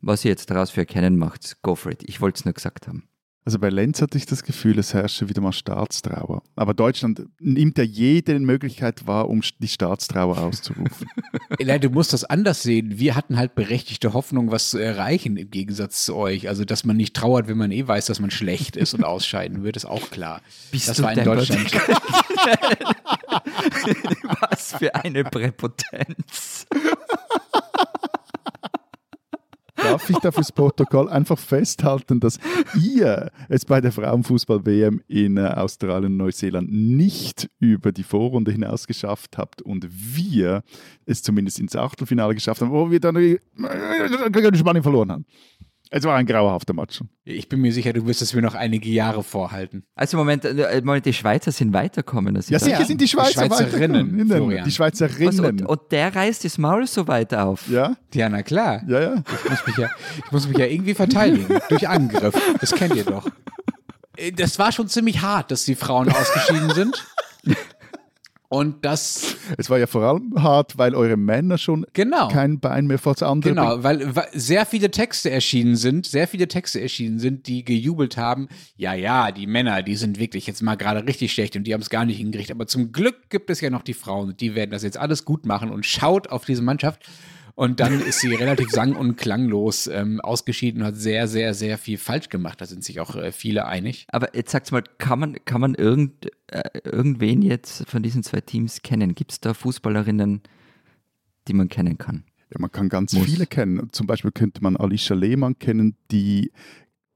Was 0.00 0.24
ihr 0.24 0.30
jetzt 0.30 0.50
daraus 0.50 0.70
für 0.70 0.80
erkennen 0.80 1.18
macht, 1.18 1.62
go 1.62 1.74
for 1.74 1.92
it. 1.92 2.02
Ich 2.06 2.20
wollte 2.20 2.38
es 2.38 2.44
nur 2.44 2.54
gesagt 2.54 2.88
haben. 2.88 3.08
Also 3.48 3.58
bei 3.58 3.70
Lenz 3.70 4.02
hatte 4.02 4.18
ich 4.18 4.26
das 4.26 4.42
Gefühl, 4.42 4.78
es 4.78 4.92
herrsche 4.92 5.30
wieder 5.30 5.40
mal 5.40 5.52
Staatstrauer. 5.52 6.42
Aber 6.54 6.74
Deutschland 6.74 7.22
nimmt 7.40 7.78
ja 7.78 7.84
jede 7.84 8.38
Möglichkeit 8.40 9.06
wahr, 9.06 9.30
um 9.30 9.40
die 9.58 9.68
Staatstrauer 9.68 10.36
auszurufen. 10.36 11.08
Nein, 11.58 11.80
du 11.80 11.88
musst 11.88 12.12
das 12.12 12.24
anders 12.24 12.62
sehen. 12.62 12.98
Wir 12.98 13.16
hatten 13.16 13.38
halt 13.38 13.54
berechtigte 13.54 14.12
Hoffnung, 14.12 14.50
was 14.50 14.68
zu 14.68 14.76
erreichen, 14.76 15.38
im 15.38 15.50
Gegensatz 15.50 16.04
zu 16.04 16.14
euch. 16.14 16.46
Also, 16.46 16.66
dass 16.66 16.84
man 16.84 16.98
nicht 16.98 17.16
trauert, 17.16 17.48
wenn 17.48 17.56
man 17.56 17.72
eh 17.72 17.88
weiß, 17.88 18.04
dass 18.04 18.20
man 18.20 18.30
schlecht 18.30 18.76
ist 18.76 18.92
und 18.92 19.02
ausscheiden 19.02 19.62
wird, 19.62 19.78
ist 19.78 19.86
auch 19.86 20.10
klar. 20.10 20.42
Bist 20.70 20.90
das 20.90 21.00
war 21.00 21.14
in 21.14 21.24
Deutschland. 21.24 21.72
was 24.40 24.74
für 24.74 24.94
eine 24.94 25.24
Präpotenz. 25.24 26.66
Darf 29.78 30.10
ich 30.10 30.18
da 30.18 30.30
fürs 30.30 30.52
Protokoll 30.52 31.08
einfach 31.08 31.38
festhalten, 31.38 32.20
dass 32.20 32.38
ihr 32.80 33.30
es 33.48 33.64
bei 33.64 33.80
der 33.80 33.92
Frauenfußball-WM 33.92 35.02
in 35.08 35.36
äh, 35.36 35.46
Australien 35.46 36.12
und 36.12 36.18
Neuseeland 36.18 36.70
nicht 36.70 37.50
über 37.58 37.92
die 37.92 38.02
Vorrunde 38.02 38.52
hinaus 38.52 38.86
geschafft 38.86 39.38
habt 39.38 39.62
und 39.62 39.86
wir 39.90 40.62
es 41.06 41.22
zumindest 41.22 41.58
ins 41.60 41.76
Achtelfinale 41.76 42.34
geschafft 42.34 42.60
haben, 42.60 42.70
wo 42.70 42.90
wir 42.90 43.00
dann 43.00 43.14
die 43.16 43.38
Spannung 44.58 44.82
verloren 44.82 45.12
haben. 45.12 45.24
Es 45.90 46.04
war 46.04 46.16
ein 46.16 46.26
grauenhafter 46.26 46.74
Match. 46.74 47.02
Ich 47.24 47.48
bin 47.48 47.60
mir 47.60 47.72
sicher, 47.72 47.92
du 47.92 48.06
wirst 48.06 48.20
es 48.20 48.34
mir 48.34 48.42
noch 48.42 48.54
einige 48.54 48.90
Jahre 48.90 49.22
vorhalten. 49.22 49.84
Also 49.94 50.16
Moment, 50.16 50.44
äh, 50.44 50.82
Moment 50.84 51.06
die 51.06 51.12
Schweizer 51.12 51.50
sind 51.50 51.72
weiterkommen. 51.72 52.34
ja, 52.34 52.58
sicher 52.58 52.84
sind 52.84 53.00
die 53.00 53.08
Schweizer 53.08 53.48
die 53.48 53.54
Schweizerinnen. 53.54 54.26
Florian. 54.26 54.64
Die 54.64 54.70
Schweizerinnen. 54.70 55.44
und, 55.44 55.62
und, 55.62 55.80
der 55.92 56.14
reißt 56.14 56.44
das 56.44 56.58
Maul 56.58 56.86
so 56.86 57.08
weit 57.08 57.32
auf. 57.34 57.68
Ja? 57.68 57.96
Ja, 58.12 58.28
na 58.28 58.42
klar. 58.42 58.82
Ja, 58.86 59.00
ja. 59.00 59.22
Ich 59.44 59.50
muss 59.50 59.66
mich 59.66 59.76
ja, 59.76 59.90
ich 60.24 60.32
muss 60.32 60.48
mich 60.48 60.58
ja 60.58 60.66
irgendwie 60.66 60.94
verteidigen. 60.94 61.58
durch 61.68 61.88
Angriff. 61.88 62.34
Das 62.60 62.72
kennt 62.72 62.94
ihr 62.94 63.04
doch. 63.04 63.26
Äh, 64.18 64.32
das 64.32 64.58
war 64.58 64.72
schon 64.72 64.88
ziemlich 64.88 65.22
hart, 65.22 65.52
dass 65.52 65.64
die 65.64 65.76
Frauen 65.76 66.08
ausgeschieden 66.08 66.70
sind. 66.70 67.06
Und 68.50 68.82
das. 68.82 69.36
Es 69.58 69.68
war 69.68 69.78
ja 69.78 69.86
vor 69.86 70.02
allem 70.02 70.32
hart, 70.42 70.78
weil 70.78 70.94
eure 70.94 71.18
Männer 71.18 71.58
schon 71.58 71.84
genau. 71.92 72.28
kein 72.28 72.60
Bein 72.60 72.86
mehr 72.86 72.98
vor 72.98 73.12
das 73.12 73.22
andere. 73.22 73.52
Genau, 73.52 73.82
weil, 73.82 74.16
weil, 74.16 74.28
sehr 74.32 74.64
viele 74.64 74.90
Texte 74.90 75.30
erschienen 75.30 75.76
sind, 75.76 76.06
sehr 76.06 76.26
viele 76.26 76.48
Texte 76.48 76.80
erschienen 76.80 77.18
sind, 77.18 77.46
die 77.46 77.62
gejubelt 77.62 78.16
haben. 78.16 78.48
Ja, 78.76 78.94
ja, 78.94 79.32
die 79.32 79.46
Männer, 79.46 79.82
die 79.82 79.96
sind 79.96 80.18
wirklich 80.18 80.46
jetzt 80.46 80.62
mal 80.62 80.76
gerade 80.76 81.06
richtig 81.06 81.30
schlecht 81.32 81.56
und 81.56 81.64
die 81.64 81.74
haben 81.74 81.82
es 81.82 81.90
gar 81.90 82.06
nicht 82.06 82.16
hingekriegt. 82.16 82.50
Aber 82.50 82.66
zum 82.66 82.90
Glück 82.92 83.28
gibt 83.28 83.50
es 83.50 83.60
ja 83.60 83.68
noch 83.68 83.82
die 83.82 83.94
Frauen 83.94 84.28
und 84.28 84.40
die 84.40 84.54
werden 84.54 84.70
das 84.70 84.82
jetzt 84.82 84.96
alles 84.96 85.26
gut 85.26 85.44
machen 85.44 85.70
und 85.70 85.84
schaut 85.84 86.30
auf 86.30 86.46
diese 86.46 86.62
Mannschaft. 86.62 87.06
Und 87.58 87.80
dann 87.80 88.00
ist 88.00 88.20
sie 88.20 88.32
relativ 88.32 88.70
sang- 88.70 88.94
und 88.94 89.16
klanglos 89.16 89.88
ähm, 89.88 90.20
ausgeschieden 90.20 90.80
und 90.80 90.86
hat 90.86 90.96
sehr, 90.96 91.26
sehr, 91.26 91.54
sehr 91.54 91.76
viel 91.76 91.98
falsch 91.98 92.28
gemacht. 92.28 92.60
Da 92.60 92.66
sind 92.66 92.84
sich 92.84 93.00
auch 93.00 93.16
äh, 93.16 93.32
viele 93.32 93.66
einig. 93.66 94.06
Aber 94.12 94.36
jetzt 94.36 94.52
sag's 94.52 94.70
mal, 94.70 94.84
kann 94.98 95.18
man, 95.18 95.36
kann 95.44 95.60
man 95.60 95.74
irgend, 95.74 96.26
äh, 96.46 96.62
irgendwen 96.84 97.42
jetzt 97.42 97.90
von 97.90 98.04
diesen 98.04 98.22
zwei 98.22 98.42
Teams 98.42 98.82
kennen? 98.82 99.16
Gibt 99.16 99.32
es 99.32 99.40
da 99.40 99.54
Fußballerinnen, 99.54 100.42
die 101.48 101.52
man 101.52 101.68
kennen 101.68 101.98
kann? 101.98 102.22
Ja, 102.52 102.60
man 102.60 102.70
kann 102.70 102.88
ganz 102.88 103.12
Muss. 103.14 103.24
viele 103.24 103.44
kennen. 103.44 103.88
Zum 103.90 104.06
Beispiel 104.06 104.30
könnte 104.30 104.62
man 104.62 104.76
Alicia 104.76 105.16
Lehmann 105.16 105.58
kennen, 105.58 105.96
die 106.12 106.52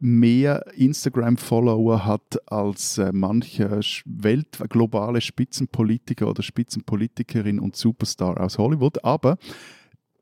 mehr 0.00 0.64
Instagram-Follower 0.74 2.05
hat 2.05 2.50
als 2.50 2.98
äh, 2.98 3.12
manche 3.12 3.78
Welt 4.07 4.59
globale 4.70 5.20
Spitzenpolitiker 5.20 6.26
oder 6.26 6.42
Spitzenpolitikerin 6.42 7.61
und 7.61 7.76
Superstar 7.76 8.40
aus 8.40 8.59
Hollywood. 8.59 9.05
Aber 9.05 9.38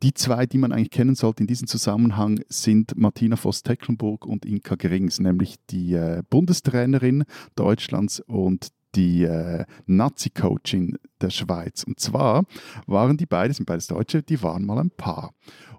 die 0.02 0.14
zwei, 0.14 0.46
die 0.46 0.58
man 0.58 0.72
eigentlich 0.72 0.90
kennen 0.90 1.14
sollte 1.14 1.42
in 1.42 1.46
diesem 1.46 1.68
Zusammenhang, 1.68 2.40
sind 2.48 2.96
Martina 2.96 3.36
Voss-Tecklenburg 3.36 4.26
und 4.26 4.46
Inka 4.46 4.76
Grings, 4.76 5.20
nämlich 5.20 5.56
die 5.70 5.94
äh, 5.94 6.22
Bundestrainerin 6.28 7.24
Deutschlands 7.54 8.20
und 8.20 8.68
die 8.94 9.22
äh, 9.22 9.64
Nazi-Coachin 9.86 10.98
der 11.20 11.30
Schweiz. 11.30 11.84
Und 11.84 12.00
zwar 12.00 12.44
waren 12.86 13.16
die 13.16 13.26
beiden, 13.26 13.54
sind 13.54 13.66
beides 13.66 13.86
Deutsche, 13.86 14.22
die 14.22 14.42
waren 14.42 14.64
mal 14.64 14.78
ein 14.78 14.90
Paar. 14.90 15.32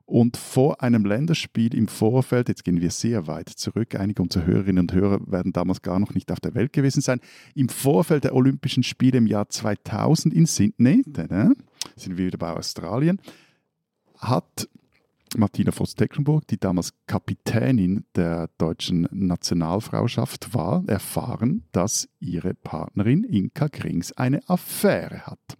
Und 0.05 0.35
vor 0.35 0.83
einem 0.83 1.05
Länderspiel 1.05 1.73
im 1.73 1.87
Vorfeld, 1.87 2.49
jetzt 2.49 2.65
gehen 2.65 2.81
wir 2.81 2.91
sehr 2.91 3.27
weit 3.27 3.49
zurück, 3.49 3.95
einige 3.95 4.21
unserer 4.21 4.45
Hörerinnen 4.45 4.81
und 4.81 4.93
Hörer 4.93 5.19
werden 5.31 5.53
damals 5.53 5.81
gar 5.81 5.99
noch 5.99 6.13
nicht 6.13 6.31
auf 6.31 6.41
der 6.41 6.53
Welt 6.53 6.73
gewesen 6.73 7.01
sein, 7.01 7.21
im 7.55 7.69
Vorfeld 7.69 8.25
der 8.25 8.35
Olympischen 8.35 8.83
Spiele 8.83 9.19
im 9.19 9.27
Jahr 9.27 9.47
2000 9.47 10.33
in 10.33 10.45
Sydney, 10.45 11.03
da, 11.07 11.51
sind 11.95 12.17
wir 12.17 12.25
wieder 12.25 12.37
bei 12.37 12.51
Australien, 12.51 13.21
hat 14.21 14.69
Martina 15.35 15.71
Voss-Tecklenburg, 15.71 16.47
die 16.47 16.59
damals 16.59 16.93
Kapitänin 17.07 18.05
der 18.15 18.49
deutschen 18.57 19.07
Nationalfrauschaft 19.11 20.53
war, 20.53 20.83
erfahren, 20.87 21.63
dass 21.71 22.09
ihre 22.19 22.53
Partnerin 22.53 23.23
Inka 23.23 23.67
Grings 23.67 24.11
eine 24.13 24.47
Affäre 24.49 25.25
hat. 25.25 25.57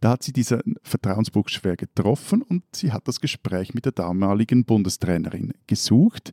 Da 0.00 0.10
hat 0.10 0.22
sie 0.22 0.32
diesen 0.32 0.76
Vertrauensbruch 0.82 1.48
schwer 1.48 1.76
getroffen 1.76 2.42
und 2.42 2.64
sie 2.74 2.92
hat 2.92 3.06
das 3.06 3.20
Gespräch 3.20 3.74
mit 3.74 3.84
der 3.84 3.92
damaligen 3.92 4.64
Bundestrainerin 4.64 5.52
gesucht. 5.66 6.32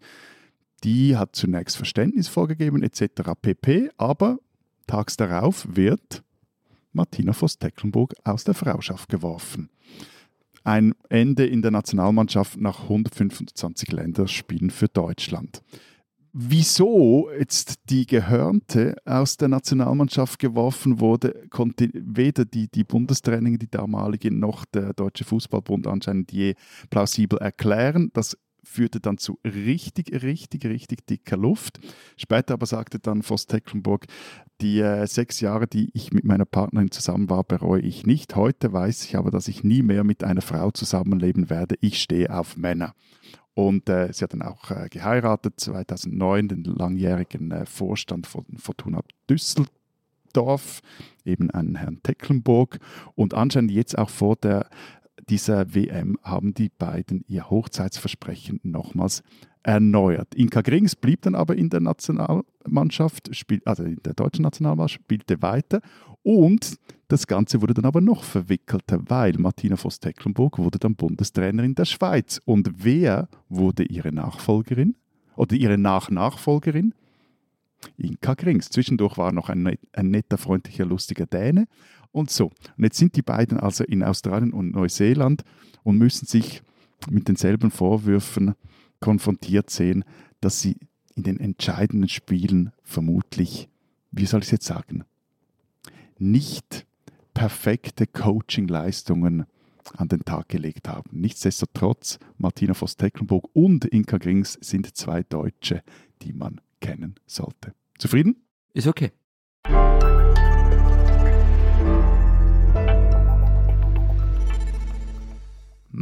Die 0.83 1.17
hat 1.17 1.35
zunächst 1.35 1.75
Verständnis 1.75 2.27
vorgegeben 2.27 2.83
etc. 2.83 3.31
pp. 3.41 3.89
Aber 3.97 4.39
tags 4.85 5.17
darauf 5.17 5.67
wird 5.69 6.23
Martina 6.93 7.33
Voss-Tecklenburg 7.33 8.15
aus 8.23 8.43
der 8.45 8.53
Frauschaft 8.53 9.09
geworfen. 9.09 9.69
Ein 10.67 10.93
Ende 11.07 11.45
in 11.45 11.61
der 11.61 11.71
Nationalmannschaft 11.71 12.59
nach 12.59 12.83
125 12.83 13.89
Länderspielen 13.93 14.69
für 14.69 14.89
Deutschland 14.89 15.61
wieso 16.39 17.31
jetzt 17.31 17.89
die 17.89 18.05
Gehörnte 18.05 18.95
aus 19.05 19.37
der 19.37 19.47
Nationalmannschaft 19.47 20.37
geworfen 20.37 20.99
wurde, 20.99 21.47
konnte 21.49 21.89
weder 21.93 22.45
die, 22.45 22.69
die 22.69 22.83
Bundestraining, 22.83 23.57
die 23.57 23.71
damalige, 23.71 24.31
noch 24.31 24.65
der 24.65 24.93
Deutsche 24.93 25.23
Fußballbund 25.23 25.87
anscheinend 25.87 26.31
je 26.31 26.53
plausibel 26.91 27.39
erklären. 27.39 28.11
Das 28.13 28.37
führte 28.67 28.99
dann 28.99 29.17
zu 29.17 29.39
richtig, 29.43 30.11
richtig, 30.21 30.65
richtig 30.65 31.07
dicker 31.07 31.37
Luft. 31.37 31.79
Später 32.17 32.53
aber 32.53 32.65
sagte 32.65 32.99
dann 32.99 33.23
Voss 33.23 33.47
Tecklenburg, 33.47 34.05
die 34.61 34.79
äh, 34.79 35.07
sechs 35.07 35.39
Jahre, 35.39 35.67
die 35.67 35.89
ich 35.93 36.11
mit 36.11 36.25
meiner 36.25 36.45
Partnerin 36.45 36.91
zusammen 36.91 37.29
war, 37.29 37.43
bereue 37.43 37.81
ich 37.81 38.05
nicht. 38.05 38.35
Heute 38.35 38.73
weiß 38.73 39.05
ich 39.05 39.15
aber, 39.15 39.31
dass 39.31 39.47
ich 39.47 39.63
nie 39.63 39.81
mehr 39.81 40.03
mit 40.03 40.23
einer 40.23 40.41
Frau 40.41 40.71
zusammenleben 40.71 41.49
werde. 41.49 41.75
Ich 41.81 42.01
stehe 42.01 42.35
auf 42.35 42.57
Männer. 42.57 42.93
Und 43.53 43.89
äh, 43.89 44.13
sie 44.13 44.23
hat 44.23 44.33
dann 44.33 44.43
auch 44.43 44.69
äh, 44.69 44.87
geheiratet, 44.89 45.59
2009, 45.59 46.47
den 46.47 46.63
langjährigen 46.63 47.51
äh, 47.51 47.65
Vorstand 47.65 48.27
von 48.27 48.45
Fortuna 48.57 49.01
Düsseldorf, 49.27 50.81
eben 51.25 51.49
einen 51.49 51.75
Herrn 51.75 52.03
Tecklenburg. 52.03 52.77
Und 53.15 53.33
anscheinend 53.33 53.71
jetzt 53.71 53.97
auch 53.97 54.11
vor 54.11 54.35
der, 54.35 54.69
dieser 55.29 55.73
WM 55.73 56.17
haben 56.23 56.53
die 56.53 56.69
beiden 56.69 57.23
ihr 57.27 57.49
Hochzeitsversprechen 57.49 58.59
nochmals 58.63 59.23
erneuert. 59.63 60.33
Inka 60.35 60.61
Grings 60.61 60.95
blieb 60.95 61.23
dann 61.23 61.35
aber 61.35 61.55
in 61.55 61.69
der 61.69 61.81
Nationalmannschaft, 61.81 63.35
spiel, 63.35 63.61
also 63.65 63.83
in 63.83 64.01
der 64.03 64.13
deutschen 64.13 64.43
Nationalmannschaft, 64.43 65.03
spielte 65.03 65.41
weiter 65.41 65.81
und 66.23 66.77
das 67.09 67.25
Ganze 67.25 67.61
wurde 67.61 67.73
dann 67.73 67.85
aber 67.85 68.01
noch 68.01 68.23
verwickelter, 68.23 68.99
weil 69.07 69.33
Martina 69.37 69.77
Voss-Tecklenburg 69.77 70.57
wurde 70.57 70.77
dann 70.77 70.95
Bundestrainerin 70.95 71.73
der 71.73 71.85
Schweiz. 71.85 72.41
Und 72.43 72.83
wer 72.83 73.29
wurde 73.47 73.83
ihre 73.83 74.11
Nachfolgerin 74.11 74.95
oder 75.37 75.55
ihre 75.55 75.77
Nachnachfolgerin? 75.77 76.93
Inka 77.95 78.33
Grings. 78.33 78.69
Zwischendurch 78.69 79.17
war 79.17 79.31
noch 79.31 79.49
ein, 79.49 79.77
ein 79.93 80.09
netter, 80.09 80.37
freundlicher, 80.37 80.83
lustiger 80.85 81.27
Däne 81.27 81.67
und 82.17 82.29
so. 82.29 82.51
Und 82.77 82.83
jetzt 82.83 82.97
sind 82.97 83.15
die 83.15 83.21
beiden 83.21 83.59
also 83.59 83.83
in 83.83 84.03
Australien 84.03 84.53
und 84.53 84.71
Neuseeland 84.71 85.43
und 85.83 85.97
müssen 85.97 86.25
sich 86.25 86.61
mit 87.09 87.27
denselben 87.27 87.71
Vorwürfen 87.71 88.55
konfrontiert 88.99 89.69
sehen, 89.69 90.03
dass 90.41 90.61
sie 90.61 90.77
in 91.15 91.23
den 91.23 91.39
entscheidenden 91.39 92.09
Spielen 92.09 92.71
vermutlich, 92.83 93.69
wie 94.11 94.25
soll 94.25 94.41
ich 94.41 94.47
es 94.47 94.51
jetzt 94.51 94.65
sagen, 94.65 95.03
nicht 96.17 96.85
perfekte 97.33 98.07
Coaching-Leistungen 98.07 99.45
an 99.95 100.07
den 100.07 100.25
Tag 100.25 100.49
gelegt 100.49 100.87
haben. 100.87 101.09
Nichtsdestotrotz, 101.13 102.19
Martina 102.37 102.73
Voss-Tecklenburg 102.73 103.47
und 103.53 103.85
Inka 103.85 104.17
Grings 104.17 104.57
sind 104.61 104.95
zwei 104.97 105.23
Deutsche, 105.23 105.83
die 106.23 106.33
man 106.33 106.61
kennen 106.81 107.15
sollte. 107.25 107.73
Zufrieden? 107.97 108.43
Ist 108.73 108.87
okay. 108.87 109.11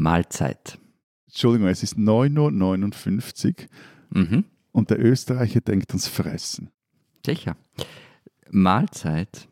Mahlzeit. 0.05 0.77
Entschuldigung, 1.27 1.67
es 1.67 1.81
ist 1.81 1.97
9.59 1.97 3.55
Uhr 4.13 4.21
mhm. 4.21 4.45
und 4.71 4.91
der 4.91 5.03
Österreicher 5.03 5.61
denkt 5.61 5.89
ans 5.89 6.07
Fressen. 6.07 6.69
Sicher. 7.25 7.57
Mahlzeit. 8.51 9.47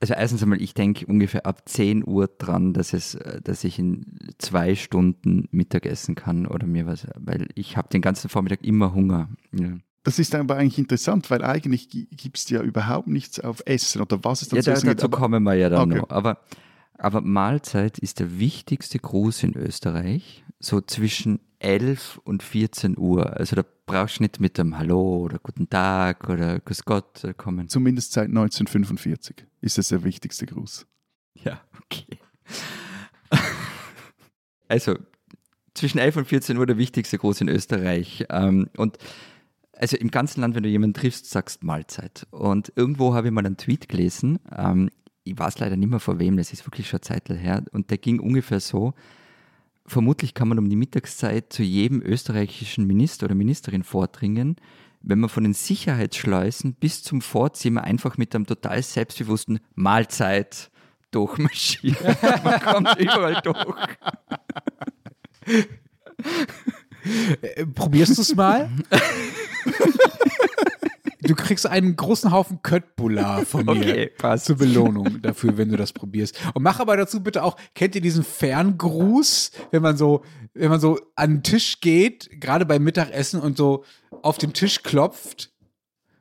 Also 0.00 0.14
erstens 0.14 0.44
einmal, 0.44 0.62
ich 0.62 0.74
denke 0.74 1.06
ungefähr 1.06 1.44
ab 1.44 1.68
10 1.68 2.06
Uhr 2.06 2.28
dran, 2.28 2.72
dass, 2.72 2.92
es, 2.92 3.18
dass 3.42 3.64
ich 3.64 3.80
in 3.80 4.18
zwei 4.38 4.76
Stunden 4.76 5.48
Mittag 5.50 5.86
essen 5.86 6.14
kann 6.14 6.46
oder 6.46 6.66
mir 6.66 6.86
was, 6.86 7.08
weil 7.16 7.48
ich 7.56 7.76
habe 7.76 7.88
den 7.88 8.00
ganzen 8.00 8.28
Vormittag 8.28 8.62
immer 8.62 8.94
Hunger. 8.94 9.28
Ja. 9.52 9.72
Das 10.04 10.20
ist 10.20 10.36
aber 10.36 10.56
eigentlich 10.56 10.78
interessant, 10.78 11.30
weil 11.30 11.42
eigentlich 11.42 11.88
gibt 11.88 12.36
es 12.36 12.48
ja 12.48 12.62
überhaupt 12.62 13.08
nichts 13.08 13.40
auf 13.40 13.62
Essen 13.66 14.02
oder 14.02 14.22
was 14.22 14.42
es 14.42 14.48
dazu 14.50 14.70
Ja, 14.70 14.76
da, 14.76 14.94
dazu 14.94 15.08
kommen 15.08 15.42
wir 15.42 15.54
ja 15.54 15.68
dann 15.68 15.90
okay. 15.90 16.00
noch. 16.00 16.10
Aber, 16.10 16.38
aber 16.98 17.20
Mahlzeit 17.20 17.98
ist 17.98 18.20
der 18.20 18.38
wichtigste 18.38 18.98
Gruß 18.98 19.42
in 19.42 19.56
Österreich 19.56 20.44
so 20.60 20.80
zwischen 20.80 21.40
11 21.58 22.20
und 22.24 22.42
14 22.42 22.96
Uhr. 22.98 23.36
Also 23.36 23.56
da 23.56 23.64
brauchst 23.86 24.18
du 24.18 24.22
nicht 24.22 24.40
mit 24.40 24.58
dem 24.58 24.78
Hallo 24.78 25.18
oder 25.18 25.38
Guten 25.38 25.68
Tag 25.68 26.28
oder 26.28 26.60
Grüß 26.60 26.84
Gott 26.84 27.22
kommen. 27.36 27.68
Zumindest 27.68 28.12
seit 28.12 28.28
1945 28.28 29.46
ist 29.60 29.78
das 29.78 29.88
der 29.88 30.04
wichtigste 30.04 30.46
Gruß. 30.46 30.86
Ja, 31.42 31.60
okay. 31.82 32.18
also 34.68 34.96
zwischen 35.74 35.98
11 35.98 36.16
und 36.16 36.24
14 36.26 36.56
Uhr 36.56 36.66
der 36.66 36.78
wichtigste 36.78 37.18
Gruß 37.18 37.40
in 37.40 37.48
Österreich. 37.48 38.24
Ähm, 38.30 38.68
und 38.76 38.98
also 39.72 39.96
im 39.96 40.10
ganzen 40.10 40.40
Land, 40.40 40.54
wenn 40.54 40.62
du 40.62 40.68
jemanden 40.68 40.94
triffst, 40.94 41.28
sagst 41.28 41.64
Mahlzeit. 41.64 42.26
Und 42.30 42.72
irgendwo 42.76 43.14
habe 43.14 43.28
ich 43.28 43.32
mal 43.32 43.44
einen 43.44 43.56
Tweet 43.56 43.88
gelesen. 43.88 44.38
Ähm, 44.56 44.90
ich 45.24 45.38
weiß 45.38 45.58
leider 45.58 45.76
nicht 45.76 45.90
mehr 45.90 46.00
vor 46.00 46.18
wem, 46.18 46.36
das 46.36 46.52
ist 46.52 46.66
wirklich 46.66 46.88
schon 46.88 46.98
eine 46.98 47.20
Zeit 47.20 47.28
her. 47.30 47.64
Und 47.72 47.90
der 47.90 47.98
ging 47.98 48.20
ungefähr 48.20 48.60
so, 48.60 48.94
vermutlich 49.86 50.34
kann 50.34 50.48
man 50.48 50.58
um 50.58 50.68
die 50.68 50.76
Mittagszeit 50.76 51.52
zu 51.52 51.62
jedem 51.62 52.02
österreichischen 52.02 52.86
Minister 52.86 53.24
oder 53.26 53.34
Ministerin 53.34 53.82
vordringen, 53.82 54.56
wenn 55.00 55.18
man 55.18 55.30
von 55.30 55.44
den 55.44 55.54
Sicherheitsschleusen 55.54 56.74
bis 56.74 57.02
zum 57.02 57.20
Vorzimmer 57.20 57.84
einfach 57.84 58.16
mit 58.16 58.34
einem 58.34 58.46
total 58.46 58.82
selbstbewussten 58.82 59.60
Mahlzeit 59.74 60.70
durchmarschiert. 61.10 62.00
man 62.44 62.60
kommt 62.60 62.98
überall 62.98 63.40
durch. 63.42 63.76
Äh, 67.42 67.66
probierst 67.66 68.16
du 68.16 68.22
es 68.22 68.34
mal? 68.34 68.70
Du 71.26 71.34
kriegst 71.34 71.66
einen 71.66 71.96
großen 71.96 72.30
Haufen 72.30 72.60
Köttbullar 72.62 73.46
von 73.46 73.64
mir 73.64 73.72
okay, 73.72 74.06
passt. 74.18 74.46
zur 74.46 74.56
Belohnung 74.56 75.22
dafür, 75.22 75.56
wenn 75.56 75.70
du 75.70 75.76
das 75.76 75.92
probierst. 75.92 76.38
Und 76.54 76.62
mach 76.62 76.80
aber 76.80 76.96
dazu 76.96 77.22
bitte 77.22 77.42
auch, 77.42 77.56
kennt 77.74 77.94
ihr 77.94 78.00
diesen 78.00 78.24
Ferngruß, 78.24 79.52
wenn 79.70 79.82
man 79.82 79.96
so, 79.96 80.22
wenn 80.52 80.70
man 80.70 80.80
so 80.80 80.98
an 81.16 81.36
den 81.36 81.42
Tisch 81.42 81.80
geht, 81.80 82.40
gerade 82.40 82.66
beim 82.66 82.82
Mittagessen 82.82 83.40
und 83.40 83.56
so 83.56 83.84
auf 84.22 84.38
den 84.38 84.52
Tisch 84.52 84.82
klopft, 84.82 85.52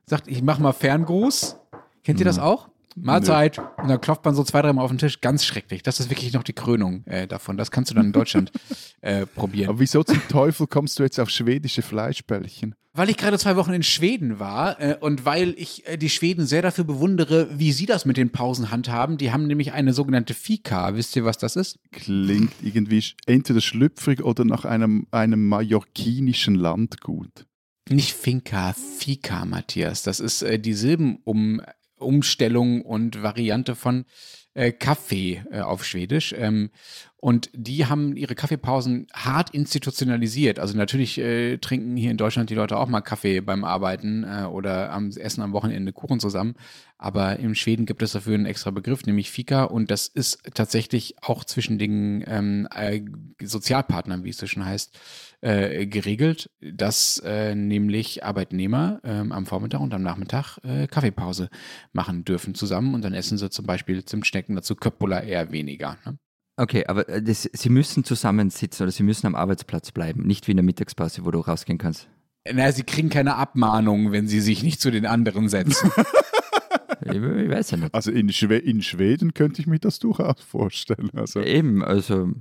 sagt, 0.05 0.27
ich 0.27 0.41
mach 0.41 0.59
mal 0.59 0.73
Ferngruß. 0.73 1.57
Kennt 2.03 2.19
ihr 2.19 2.25
das 2.25 2.37
mhm. 2.37 2.43
auch? 2.43 2.69
Mahlzeit. 2.95 3.57
Nö. 3.57 3.63
Und 3.83 3.89
dann 3.89 4.01
klopft 4.01 4.25
man 4.25 4.35
so 4.35 4.43
zwei, 4.43 4.61
dreimal 4.61 4.85
auf 4.85 4.91
den 4.91 4.97
Tisch. 4.97 5.21
Ganz 5.21 5.45
schrecklich. 5.45 5.83
Das 5.83 5.99
ist 5.99 6.09
wirklich 6.09 6.33
noch 6.33 6.43
die 6.43 6.53
Krönung 6.53 7.05
äh, 7.05 7.27
davon. 7.27 7.57
Das 7.57 7.71
kannst 7.71 7.91
du 7.91 7.95
dann 7.95 8.05
in 8.05 8.11
Deutschland 8.13 8.51
äh, 9.01 9.25
probieren. 9.25 9.69
Aber 9.69 9.79
wieso 9.79 10.03
zum 10.03 10.21
Teufel 10.27 10.67
kommst 10.67 10.99
du 10.99 11.03
jetzt 11.03 11.19
auf 11.19 11.29
schwedische 11.29 11.81
Fleischbällchen? 11.81 12.75
Weil 12.95 13.09
ich 13.09 13.17
gerade 13.17 13.39
zwei 13.39 13.55
Wochen 13.55 13.73
in 13.73 13.81
Schweden 13.81 14.37
war 14.39 14.79
äh, 14.79 14.95
und 14.99 15.25
weil 15.25 15.55
ich 15.57 15.87
äh, 15.87 15.97
die 15.97 16.11
Schweden 16.11 16.45
sehr 16.45 16.61
dafür 16.61 16.83
bewundere, 16.83 17.47
wie 17.57 17.71
sie 17.71 17.87
das 17.87 18.05
mit 18.05 18.17
den 18.17 18.29
Pausen 18.29 18.69
handhaben. 18.69 19.17
Die 19.17 19.31
haben 19.31 19.47
nämlich 19.47 19.73
eine 19.73 19.93
sogenannte 19.93 20.35
Fika. 20.35 20.95
Wisst 20.95 21.15
ihr, 21.15 21.25
was 21.25 21.39
das 21.39 21.55
ist? 21.55 21.79
Klingt 21.91 22.53
irgendwie 22.61 23.03
entweder 23.25 23.61
schlüpfrig 23.61 24.23
oder 24.23 24.45
nach 24.45 24.63
einem, 24.63 25.07
einem 25.09 25.47
mallorquinischen 25.47 26.53
Landgut. 26.53 27.47
Nicht 27.89 28.13
Finca, 28.13 28.73
Fika, 28.73 29.43
Matthias. 29.45 30.03
Das 30.03 30.19
ist 30.19 30.43
äh, 30.43 30.59
die 30.59 30.73
Silben 30.73 31.17
um 31.23 31.61
Umstellung 32.05 32.81
und 32.81 33.21
Variante 33.23 33.75
von 33.75 34.05
äh, 34.53 34.71
Kaffee 34.71 35.43
äh, 35.51 35.61
auf 35.61 35.83
Schwedisch. 35.83 36.33
Ähm, 36.37 36.69
und 37.17 37.49
die 37.53 37.85
haben 37.85 38.17
ihre 38.17 38.35
Kaffeepausen 38.35 39.07
hart 39.13 39.51
institutionalisiert. 39.51 40.59
Also 40.59 40.77
natürlich 40.77 41.17
äh, 41.17 41.57
trinken 41.57 41.95
hier 41.95 42.11
in 42.11 42.17
Deutschland 42.17 42.49
die 42.49 42.55
Leute 42.55 42.77
auch 42.77 42.89
mal 42.89 43.01
Kaffee 43.01 43.39
beim 43.39 43.63
Arbeiten 43.63 44.25
äh, 44.25 44.43
oder 44.43 44.91
am 44.91 45.09
Essen 45.09 45.41
am 45.41 45.53
Wochenende 45.53 45.93
Kuchen 45.93 46.19
zusammen. 46.19 46.55
Aber 46.97 47.39
in 47.39 47.55
Schweden 47.55 47.85
gibt 47.85 48.01
es 48.01 48.11
dafür 48.11 48.35
einen 48.35 48.45
extra 48.45 48.71
Begriff, 48.71 49.05
nämlich 49.05 49.31
Fika. 49.31 49.63
Und 49.63 49.89
das 49.89 50.07
ist 50.07 50.43
tatsächlich 50.53 51.15
auch 51.21 51.45
zwischen 51.45 51.79
den 51.79 52.23
ähm, 52.27 52.67
äh, 52.75 53.01
Sozialpartnern, 53.41 54.25
wie 54.25 54.29
es 54.29 54.37
so 54.37 54.45
schon 54.45 54.65
heißt, 54.65 54.99
äh, 55.43 55.87
geregelt, 55.87 56.49
dass 56.61 57.21
äh, 57.25 57.53
nämlich 57.53 58.23
Arbeitnehmer 58.23 59.01
ähm, 59.03 59.33
am 59.33 59.45
Vormittag 59.45 59.81
und 59.81 59.93
am 59.93 60.01
Nachmittag 60.01 60.57
äh, 60.63 60.87
Kaffeepause 60.87 61.49
machen 61.91 62.23
dürfen 62.23 62.55
zusammen. 62.55 62.95
Und 62.95 63.03
dann 63.03 63.13
essen 63.13 63.37
sie 63.37 63.49
zum 63.49 63.65
Beispiel 63.65 64.05
Zimtschnecken 64.05 64.55
dazu 64.55 64.75
Köppola 64.75 65.19
eher 65.19 65.51
weniger. 65.51 65.97
Ne? 66.05 66.17
Okay, 66.55 66.85
aber 66.87 67.09
äh, 67.09 67.21
das, 67.21 67.43
Sie 67.43 67.69
müssen 67.69 68.05
zusammensitzen 68.05 68.85
oder 68.85 68.91
Sie 68.91 69.03
müssen 69.03 69.27
am 69.27 69.35
Arbeitsplatz 69.35 69.91
bleiben, 69.91 70.23
nicht 70.23 70.47
wie 70.47 70.51
in 70.51 70.57
der 70.57 70.63
Mittagspause, 70.63 71.25
wo 71.25 71.31
du 71.31 71.39
rausgehen 71.39 71.77
kannst. 71.77 72.07
Na, 72.49 72.71
sie 72.71 72.83
kriegen 72.83 73.09
keine 73.09 73.35
Abmahnung, 73.35 74.11
wenn 74.11 74.27
sie 74.27 74.41
sich 74.41 74.63
nicht 74.63 74.81
zu 74.81 74.91
den 74.91 75.05
anderen 75.05 75.49
setzen. 75.49 75.91
ich, 77.01 77.15
ich 77.15 77.49
weiß 77.49 77.71
ja 77.71 77.77
nicht. 77.77 77.93
Also 77.93 78.11
in, 78.11 78.31
Schwe 78.31 78.57
in 78.57 78.81
Schweden 78.81 79.33
könnte 79.33 79.61
ich 79.61 79.67
mir 79.67 79.79
das 79.79 79.99
durchaus 79.99 80.41
vorstellen. 80.41 81.09
Also. 81.13 81.41
Eben, 81.41 81.83
also. 81.83 82.31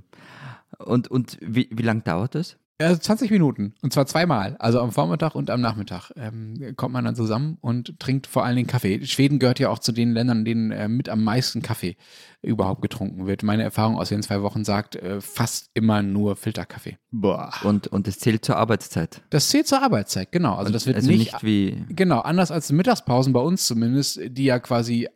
Und, 0.77 1.09
und 1.09 1.37
wie, 1.41 1.69
wie 1.71 1.83
lange 1.83 2.01
dauert 2.01 2.35
das? 2.35 2.57
Also 2.79 2.99
20 2.99 3.31
Minuten. 3.31 3.75
Und 3.81 3.93
zwar 3.93 4.05
zweimal. 4.05 4.55
Also 4.57 4.79
am 4.79 4.91
Vormittag 4.91 5.35
und 5.35 5.49
am 5.49 5.61
Nachmittag 5.61 6.11
ähm, 6.15 6.73
kommt 6.75 6.93
man 6.93 7.05
dann 7.05 7.15
zusammen 7.15 7.57
und 7.61 7.99
trinkt 7.99 8.27
vor 8.27 8.43
allen 8.43 8.55
Dingen 8.55 8.67
Kaffee. 8.67 9.05
Schweden 9.05 9.39
gehört 9.39 9.59
ja 9.59 9.69
auch 9.69 9.79
zu 9.79 9.91
den 9.91 10.13
Ländern, 10.13 10.39
in 10.39 10.45
denen 10.45 10.71
äh, 10.71 10.87
mit 10.87 11.07
am 11.07 11.23
meisten 11.23 11.61
Kaffee 11.61 11.95
überhaupt 12.41 12.81
getrunken 12.81 13.27
wird. 13.27 13.43
Meine 13.43 13.63
Erfahrung 13.63 13.97
aus 13.97 14.09
den 14.09 14.23
zwei 14.23 14.41
Wochen 14.41 14.65
sagt 14.65 14.95
äh, 14.95 15.21
fast 15.21 15.69
immer 15.73 16.01
nur 16.01 16.35
Filterkaffee. 16.35 16.97
Boah. 17.11 17.53
Und, 17.63 17.87
und 17.87 18.07
das 18.07 18.19
zählt 18.19 18.43
zur 18.43 18.57
Arbeitszeit. 18.57 19.21
Das 19.29 19.49
zählt 19.49 19.67
zur 19.67 19.81
Arbeitszeit, 19.81 20.31
genau. 20.31 20.55
Also 20.55 20.73
das 20.73 20.87
wird 20.87 20.97
also 20.97 21.09
nicht, 21.09 21.33
nicht 21.33 21.43
wie. 21.43 21.85
Genau, 21.89 22.19
anders 22.19 22.51
als 22.51 22.71
Mittagspausen 22.71 23.33
bei 23.33 23.39
uns 23.39 23.67
zumindest, 23.67 24.19
die 24.25 24.45
ja 24.45 24.59
quasi 24.59 25.07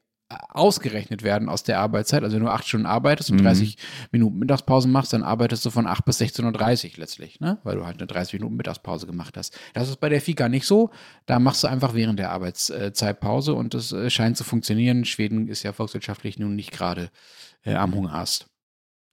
ausgerechnet 0.50 1.24
werden 1.24 1.48
aus 1.48 1.64
der 1.64 1.80
Arbeitszeit. 1.80 2.24
Also 2.24 2.36
wenn 2.36 2.44
du 2.44 2.52
acht 2.52 2.68
Stunden 2.68 2.86
arbeitest 2.86 3.32
und 3.32 3.38
Mhm. 3.38 3.44
30 3.44 3.78
Minuten 4.12 4.40
Mittagspause 4.40 4.88
machst, 4.88 5.14
dann 5.14 5.24
arbeitest 5.24 5.66
du 5.66 5.70
von 5.70 5.88
8 5.88 6.04
bis 6.04 6.20
16.30 6.20 6.94
Uhr 6.94 6.98
letztlich, 6.98 7.40
ne? 7.40 7.60
weil 7.64 7.78
du 7.78 7.86
halt 7.86 7.98
eine 7.98 8.08
30 8.08 8.34
Minuten 8.34 8.58
Mittagspause 8.58 9.06
gemacht 9.08 9.38
hast. 9.38 9.58
Das 9.74 9.88
ist 9.88 10.00
bei 10.00 10.10
der 10.10 10.20
Fika 10.22 10.50
nicht 10.50 10.68
so. 10.68 10.90
Da 11.26 11.40
machst 11.40 11.64
du 11.64 11.68
einfach 11.68 11.94
während 11.94 12.20
der 12.20 12.32
Arbeitszeit 12.32 13.20
Pause 13.20 13.54
und 13.54 13.74
das 13.74 13.92
äh, 13.94 14.10
scheint 14.10 14.36
zu 14.38 14.44
funktionieren. 14.44 15.06
Schweden 15.06 15.48
ist 15.48 15.64
ja 15.64 15.72
volkswirtschaftlich 15.72 16.38
nun 16.40 16.56
nicht 16.56 16.72
gerade 16.72 17.10
äh, 17.64 17.76
am 17.76 17.96
Hungerast. 17.96 18.48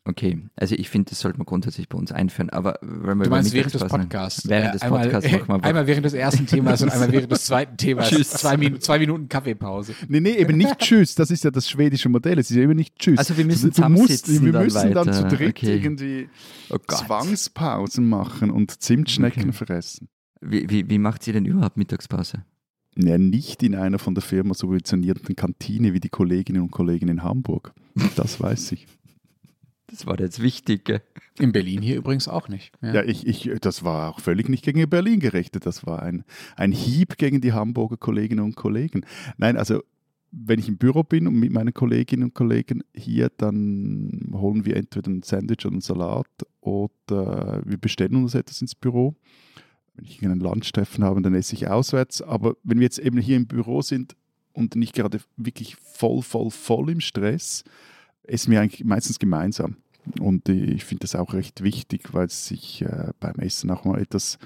Okay, 0.06 0.38
also 0.54 0.74
ich 0.74 0.90
finde, 0.90 1.08
das 1.10 1.20
sollte 1.20 1.38
man 1.38 1.46
grundsätzlich 1.46 1.88
bei 1.88 1.96
uns 1.96 2.12
einführen, 2.12 2.50
aber 2.50 2.78
wenn 2.82 3.16
wir 3.16 3.24
Du 3.24 3.30
meinst 3.30 3.54
während 3.54 3.72
des 3.72 3.84
Podcasts. 3.86 4.46
Während 4.46 4.68
Äh, 4.68 4.72
des 4.72 4.82
einmal, 4.82 5.02
Podcasts 5.10 5.32
machen 5.48 5.62
wir 5.62 5.64
einmal 5.68 5.86
während 5.86 6.04
des 6.04 6.12
ersten 6.12 6.44
Themas 6.46 6.82
und 6.82 6.90
einmal 6.90 7.10
während 7.10 7.32
des 7.32 7.44
zweiten 7.46 7.78
Themas. 7.78 8.10
Tschüss. 8.10 8.28
Zwei, 8.28 8.58
Min 8.58 8.78
zwei 8.80 8.98
Minuten 8.98 9.30
Kaffeepause. 9.30 9.94
Nee, 10.08 10.20
nee, 10.20 10.32
eben 10.34 10.58
nicht 10.58 10.78
Tschüss. 10.78 11.14
Das 11.14 11.30
ist 11.30 11.42
ja 11.44 11.50
das 11.50 11.70
schwedische 11.70 12.10
Modell. 12.10 12.38
Es 12.38 12.50
ist 12.50 12.56
ja 12.56 12.62
eben 12.64 12.76
nicht 12.76 12.98
Tschüss. 12.98 13.16
Also 13.18 13.36
wir 13.38 13.46
müssen 13.46 13.70
du 13.70 13.88
musst, 13.88 14.28
Wir 14.42 14.52
dann 14.52 14.64
müssen 14.64 14.92
dann 14.92 15.10
zu 15.10 15.24
weiter. 15.24 15.36
dritt 15.36 15.56
Okay. 15.56 15.76
irgendwie 15.78 16.28
Oh. 16.68 16.76
Zwangspausen 16.86 18.06
machen 18.08 18.50
und 18.50 18.82
Zimtschnecken 18.82 19.50
Okay. 19.50 19.52
fressen. 19.52 20.08
Wie, 20.40 20.68
wie, 20.68 20.88
wie 20.90 20.98
macht 20.98 21.26
ihr 21.26 21.32
denn 21.32 21.46
überhaupt 21.46 21.76
Mittagspause? 21.78 22.44
Ja, 22.96 23.16
nicht 23.18 23.62
in 23.62 23.74
einer 23.74 23.98
von 23.98 24.14
der 24.14 24.22
Firma 24.22 24.52
subventionierten 24.54 25.34
Kantine 25.34 25.94
wie 25.94 26.00
die 26.00 26.10
Kolleginnen 26.10 26.60
und 26.62 26.70
Kollegen 26.70 27.08
in 27.08 27.22
Hamburg. 27.22 27.72
Das 28.16 28.40
weiß 28.40 28.72
ich. 28.72 28.86
Das 29.94 30.06
war 30.06 30.18
jetzt 30.18 30.42
wichtig. 30.42 30.86
gell? 30.86 31.02
In 31.38 31.52
Berlin 31.52 31.80
hier 31.80 31.96
übrigens 31.96 32.26
auch 32.26 32.48
nicht. 32.48 32.72
Ja, 32.82 33.04
ich, 33.04 33.28
ich, 33.28 33.48
das 33.60 33.84
war 33.84 34.10
auch 34.10 34.18
völlig 34.18 34.48
nicht 34.48 34.64
gegen 34.64 34.88
Berlin 34.90 35.20
gerichtet. 35.20 35.66
Das 35.66 35.86
war 35.86 36.02
ein, 36.02 36.24
ein 36.56 36.72
Hieb 36.72 37.16
gegen 37.16 37.40
die 37.40 37.52
Hamburger 37.52 37.96
Kolleginnen 37.96 38.44
und 38.44 38.56
Kollegen. 38.56 39.06
Nein, 39.36 39.56
also 39.56 39.84
wenn 40.32 40.58
ich 40.58 40.68
im 40.68 40.78
Büro 40.78 41.04
bin 41.04 41.28
und 41.28 41.38
mit 41.38 41.52
meinen 41.52 41.72
Kolleginnen 41.72 42.24
und 42.24 42.34
Kollegen 42.34 42.82
hier, 42.92 43.30
dann 43.36 44.30
holen 44.32 44.64
wir 44.64 44.76
entweder 44.76 45.12
ein 45.12 45.22
Sandwich 45.22 45.64
oder 45.64 45.74
einen 45.74 45.80
Salat 45.80 46.26
oder 46.60 47.62
wir 47.64 47.78
bestellen 47.78 48.16
uns 48.16 48.34
etwas 48.34 48.60
ins 48.60 48.74
Büro. 48.74 49.14
Wenn 49.94 50.06
ich 50.06 50.24
einen 50.24 50.40
Lunchtreffen 50.40 51.04
habe, 51.04 51.22
dann 51.22 51.34
esse 51.34 51.54
ich 51.54 51.68
auswärts. 51.68 52.20
Aber 52.20 52.56
wenn 52.64 52.80
wir 52.80 52.84
jetzt 52.84 52.98
eben 52.98 53.18
hier 53.18 53.36
im 53.36 53.46
Büro 53.46 53.80
sind 53.80 54.16
und 54.54 54.74
nicht 54.74 54.92
gerade 54.92 55.20
wirklich 55.36 55.76
voll, 55.76 56.20
voll, 56.22 56.50
voll 56.50 56.90
im 56.90 57.00
Stress, 57.00 57.62
essen 58.24 58.50
wir 58.50 58.60
eigentlich 58.60 58.84
meistens 58.84 59.20
gemeinsam. 59.20 59.76
Und 60.20 60.48
ich 60.48 60.84
finde 60.84 61.02
das 61.02 61.14
auch 61.14 61.32
recht 61.34 61.62
wichtig, 61.62 62.12
weil 62.12 62.26
es 62.26 62.46
sich 62.46 62.82
äh, 62.82 63.12
beim 63.20 63.36
Essen 63.36 63.70
auch 63.70 63.84
mal 63.84 64.00
etwas 64.00 64.38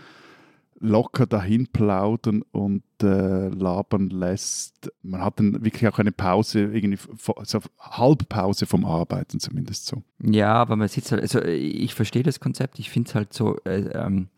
locker 0.81 1.27
dahin 1.27 1.67
plaudern 1.67 2.43
und 2.53 2.85
äh, 3.03 3.49
labern 3.49 4.11
lässt. 4.11 4.93
Man 5.03 5.21
hat 5.23 5.41
dann 5.41 5.65
wirklich 5.65 5.89
auch 5.89 5.99
eine 5.99 6.13
Pause, 6.13 6.61
irgendwie 6.73 6.97
vo- 6.97 7.45
so 7.45 7.59
Halbpause 7.81 8.67
vom 8.67 8.85
Arbeiten 8.85 9.41
zumindest 9.41 9.87
so. 9.87 10.05
Ja, 10.23 10.55
aber 10.55 10.77
man 10.77 10.87
sitzt 10.87 11.11
halt, 11.11 11.23
also 11.23 11.43
ich 11.43 11.95
verstehe 11.95 12.23
das 12.23 12.39
Konzept, 12.39 12.79
ich 12.79 12.91
finde 12.91 13.09
es 13.09 13.15
halt 13.17 13.33
so, 13.33 13.57
äh, 13.65 13.89
ähm, 13.93 14.29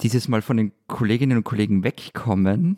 dieses 0.00 0.28
Mal 0.28 0.42
von 0.42 0.56
den 0.56 0.72
Kolleginnen 0.86 1.38
und 1.38 1.44
Kollegen 1.44 1.82
wegkommen, 1.84 2.76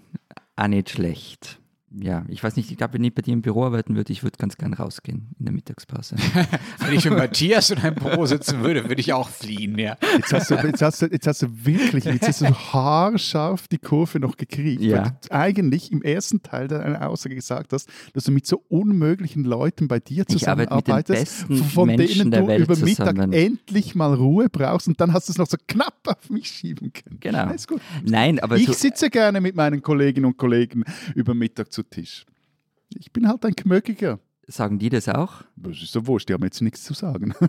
auch 0.57 0.67
nicht 0.69 0.91
schlecht. 0.91 1.61
Ja, 1.99 2.25
ich 2.29 2.43
weiß 2.43 2.57
nicht, 2.57 2.71
ich 2.71 2.77
glaube, 2.77 2.95
wenn 2.95 3.05
ich 3.05 3.15
bei 3.15 3.23
dir 3.23 3.33
im 3.33 3.43
Büro 3.43 3.65
arbeiten 3.65 3.97
würde, 3.97 4.13
ich 4.13 4.23
würde 4.23 4.37
ganz 4.39 4.57
gern 4.57 4.75
rausgehen 4.75 5.29
in 5.39 5.47
der 5.47 5.55
Mittagspause. 5.55 6.17
Wenn 6.81 6.95
ich 6.95 7.05
mit 7.05 7.17
Matthias 7.17 7.71
in 7.71 7.79
einem 7.79 7.95
Büro 7.95 8.27
sitzen 8.27 8.63
würde, 8.63 8.89
würde 8.89 9.01
ich 9.01 9.13
auch 9.13 9.29
fliehen, 9.29 9.79
ja. 9.79 9.97
Jetzt 10.17 10.33
hast 10.33 10.51
du, 10.51 10.55
jetzt 10.57 10.83
hast 10.83 11.03
du, 11.03 11.07
jetzt 11.07 11.27
hast 11.27 11.43
du 11.43 11.49
wirklich, 11.65 12.05
jetzt 12.05 12.29
hast 12.29 12.43
du 12.43 12.55
haarscharf 12.55 13.67
die 13.69 13.79
Kurve 13.79 14.21
noch 14.21 14.37
gekriegt. 14.37 14.83
Ja. 14.83 14.97
Weil 14.97 15.13
du 15.23 15.35
eigentlich 15.35 15.91
im 15.91 16.03
ersten 16.03 16.43
Teil 16.43 16.69
deiner 16.69 17.09
Aussage 17.09 17.35
gesagt 17.35 17.73
hast, 17.73 17.89
dass 18.13 18.25
du 18.25 18.33
mit 18.33 18.47
so 18.47 18.63
unmöglichen 18.69 19.45
Leuten 19.45 19.89
bei 19.89 19.99
dir 19.99 20.27
zusammenarbeitest, 20.27 21.47
von 21.73 21.87
Menschen 21.87 22.19
denen 22.19 22.31
der 22.31 22.41
du 22.43 22.49
Welt 22.49 22.65
über 22.65 22.77
Mittag 22.77 23.17
zusammen. 23.17 23.33
endlich 23.33 23.95
mal 23.95 24.13
Ruhe 24.13 24.49
brauchst 24.51 24.87
und 24.89 25.01
dann 25.01 25.13
hast 25.13 25.29
du 25.29 25.33
es 25.33 25.39
noch 25.39 25.47
so 25.47 25.57
knapp 25.67 25.97
auf 26.05 26.29
mich 26.29 26.49
schieben 26.49 26.93
können. 26.93 27.19
Genau. 27.21 27.39
Ja, 27.39 27.51
ist 27.51 27.69
gut. 27.69 27.81
Nein, 28.05 28.39
aber 28.39 28.57
ich 28.57 28.67
so, 28.67 28.73
sitze 28.75 29.09
gerne 29.09 29.41
mit 29.41 29.57
meinen 29.57 29.83
Kolleginnen 29.83 30.27
und 30.27 30.37
Kollegen 30.37 30.85
über 31.15 31.35
Mittag 31.35 31.73
zu 31.73 31.86
Tisch. 31.91 32.27
Ich 32.95 33.13
bin 33.13 33.29
halt 33.29 33.45
ein 33.45 33.53
Gemöckiger. 33.53 34.21
sagen 34.47 34.79
die 34.79 34.89
das 34.89 35.09
auch? 35.09 35.43
Das 35.57 35.83
ist 35.83 35.93
so 35.93 36.07
wurscht, 36.07 36.29
die 36.29 36.35
haben 36.35 36.45
jetzt 36.45 36.63
nichts 36.63 36.85
zu 36.85 36.95
sagen. 36.95 37.35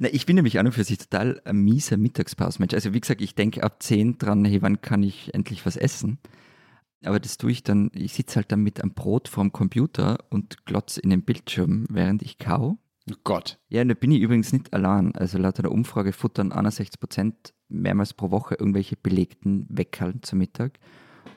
Na, 0.00 0.08
ich 0.12 0.26
bin 0.26 0.36
nämlich 0.36 0.58
an 0.58 0.66
und 0.66 0.72
für 0.72 0.84
sich 0.84 0.98
total 0.98 1.40
ein 1.44 1.56
mieser 1.58 1.96
Mittagspausenmensch. 1.96 2.74
Also 2.74 2.92
wie 2.92 3.00
gesagt, 3.00 3.22
ich 3.22 3.34
denke 3.34 3.62
ab 3.62 3.82
10 3.82 4.18
dran, 4.18 4.44
hey, 4.44 4.60
wann 4.60 4.80
kann 4.80 5.02
ich 5.02 5.32
endlich 5.32 5.64
was 5.64 5.76
essen? 5.76 6.18
Aber 7.04 7.20
das 7.20 7.38
tue 7.38 7.52
ich 7.52 7.62
dann, 7.62 7.90
ich 7.94 8.14
sitze 8.14 8.36
halt 8.36 8.50
dann 8.52 8.62
mit 8.62 8.80
einem 8.80 8.94
Brot 8.94 9.28
vorm 9.28 9.52
Computer 9.52 10.18
und 10.30 10.66
glotze 10.66 11.00
in 11.00 11.10
den 11.10 11.22
Bildschirm, 11.22 11.86
während 11.88 12.22
ich 12.22 12.38
kau. 12.38 12.78
Oh 13.10 13.14
Gott. 13.24 13.58
Ja, 13.68 13.82
und 13.82 13.88
da 13.88 13.94
bin 13.94 14.10
ich 14.10 14.20
übrigens 14.20 14.52
nicht 14.52 14.72
allein. 14.72 15.14
Also 15.14 15.38
laut 15.38 15.58
einer 15.58 15.70
Umfrage 15.72 16.12
futtern 16.12 16.52
61 16.52 16.98
Prozent 16.98 17.54
mehrmals 17.68 18.14
pro 18.14 18.30
Woche 18.30 18.56
irgendwelche 18.58 18.96
belegten 18.96 19.66
Weckerln 19.68 20.22
zum 20.22 20.38
Mittag 20.38 20.78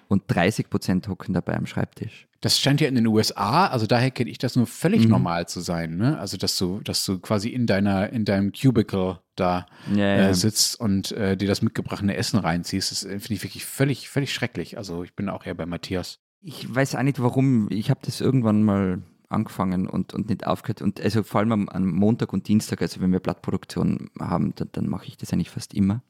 und 0.08 0.24
30 0.28 0.70
Prozent 0.70 1.08
hocken 1.08 1.34
dabei 1.34 1.56
am 1.56 1.66
Schreibtisch. 1.68 2.28
Das 2.42 2.58
scheint 2.58 2.80
ja 2.82 2.88
in 2.88 2.96
den 2.96 3.06
USA, 3.06 3.68
also 3.68 3.86
daher 3.86 4.12
kenne 4.12 4.30
ich 4.30 4.38
das 4.38 4.56
nur 4.56 4.66
völlig 4.66 5.04
Mhm. 5.04 5.10
normal 5.12 5.48
zu 5.48 5.60
sein, 5.60 5.98
ne? 5.98 6.18
Also 6.20 6.38
dass 6.38 6.58
du, 6.58 6.80
dass 6.82 7.06
du 7.06 7.20
quasi 7.20 7.50
in 7.50 7.68
deiner, 7.68 8.10
in 8.12 8.24
deinem 8.26 8.52
Cubicle 8.54 9.20
da 9.36 9.66
Ja, 9.94 10.30
äh, 10.30 10.34
sitzt 10.34 10.80
und 10.80 11.12
äh, 11.12 11.36
dir 11.36 11.48
das 11.48 11.62
mitgebrachte 11.62 12.16
Essen 12.16 12.40
reinziehst. 12.40 12.92
Das 12.92 13.04
äh, 13.04 13.20
finde 13.20 13.34
ich 13.34 13.44
wirklich 13.44 13.66
völlig, 13.66 14.10
völlig 14.10 14.34
schrecklich. 14.34 14.78
Also 14.78 15.04
ich 15.04 15.16
bin 15.16 15.30
auch 15.30 15.46
eher 15.46 15.54
bei 15.56 15.66
Matthias. 15.66 16.20
Ich 16.42 16.74
weiß 16.74 16.96
auch 16.96 17.04
nicht 17.04 17.22
warum. 17.22 17.68
Ich 17.70 17.90
habe 17.90 18.00
das 18.04 18.22
irgendwann 18.22 18.64
mal 18.64 19.02
angefangen 19.30 19.88
und, 19.88 20.14
und 20.14 20.30
nicht 20.30 20.46
aufgehört. 20.46 20.82
Und 20.82 21.00
also 21.02 21.24
vor 21.24 21.40
allem 21.40 21.52
am, 21.52 21.70
am 21.70 21.92
Montag 21.92 22.34
und 22.34 22.48
Dienstag, 22.48 22.82
also 22.82 23.00
wenn 23.00 23.12
wir 23.12 23.20
Blattproduktion 23.20 24.10
haben, 24.20 24.54
dann, 24.56 24.70
dann 24.72 24.90
mache 24.90 25.08
ich 25.08 25.18
das 25.18 25.32
eigentlich 25.32 25.52
fast 25.52 25.74
immer. 25.74 26.02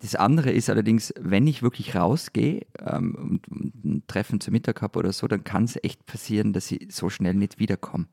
Das 0.00 0.14
andere 0.14 0.50
ist 0.50 0.68
allerdings, 0.68 1.14
wenn 1.18 1.46
ich 1.46 1.62
wirklich 1.62 1.94
rausgehe 1.96 2.66
ähm, 2.78 3.14
und, 3.14 3.48
und 3.48 3.84
ein 3.84 4.02
Treffen 4.06 4.40
zu 4.40 4.50
Mittag 4.50 4.82
habe 4.82 4.98
oder 4.98 5.12
so, 5.12 5.26
dann 5.26 5.42
kann 5.42 5.64
es 5.64 5.82
echt 5.82 6.04
passieren, 6.04 6.52
dass 6.52 6.70
ich 6.70 6.94
so 6.94 7.08
schnell 7.08 7.34
nicht 7.34 7.58
wiederkomme, 7.58 8.06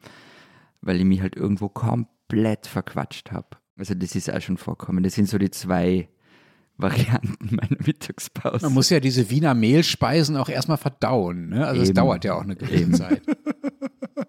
weil 0.81 0.97
ich 0.97 1.05
mich 1.05 1.21
halt 1.21 1.35
irgendwo 1.35 1.67
komplett 1.67 2.67
verquatscht 2.67 3.31
habe. 3.31 3.57
Also 3.77 3.95
das 3.95 4.15
ist 4.15 4.31
auch 4.31 4.39
schon 4.39 4.57
vorkommen. 4.57 5.03
Das 5.03 5.15
sind 5.15 5.27
so 5.27 5.37
die 5.37 5.51
zwei 5.51 6.07
Varianten 6.77 7.55
meiner 7.55 7.77
Mittagspause. 7.85 8.65
Man 8.65 8.73
muss 8.73 8.89
ja 8.89 8.99
diese 8.99 9.29
Wiener 9.29 9.53
Mehlspeisen 9.53 10.37
auch 10.37 10.49
erstmal 10.49 10.77
verdauen, 10.77 11.49
ne? 11.49 11.67
Also 11.67 11.81
es 11.81 11.93
dauert 11.93 12.25
ja 12.25 12.35
auch 12.35 12.43
eine 12.43 12.55
gewisse 12.55 12.81
Eben. 12.81 12.95
Zeit. 12.95 13.21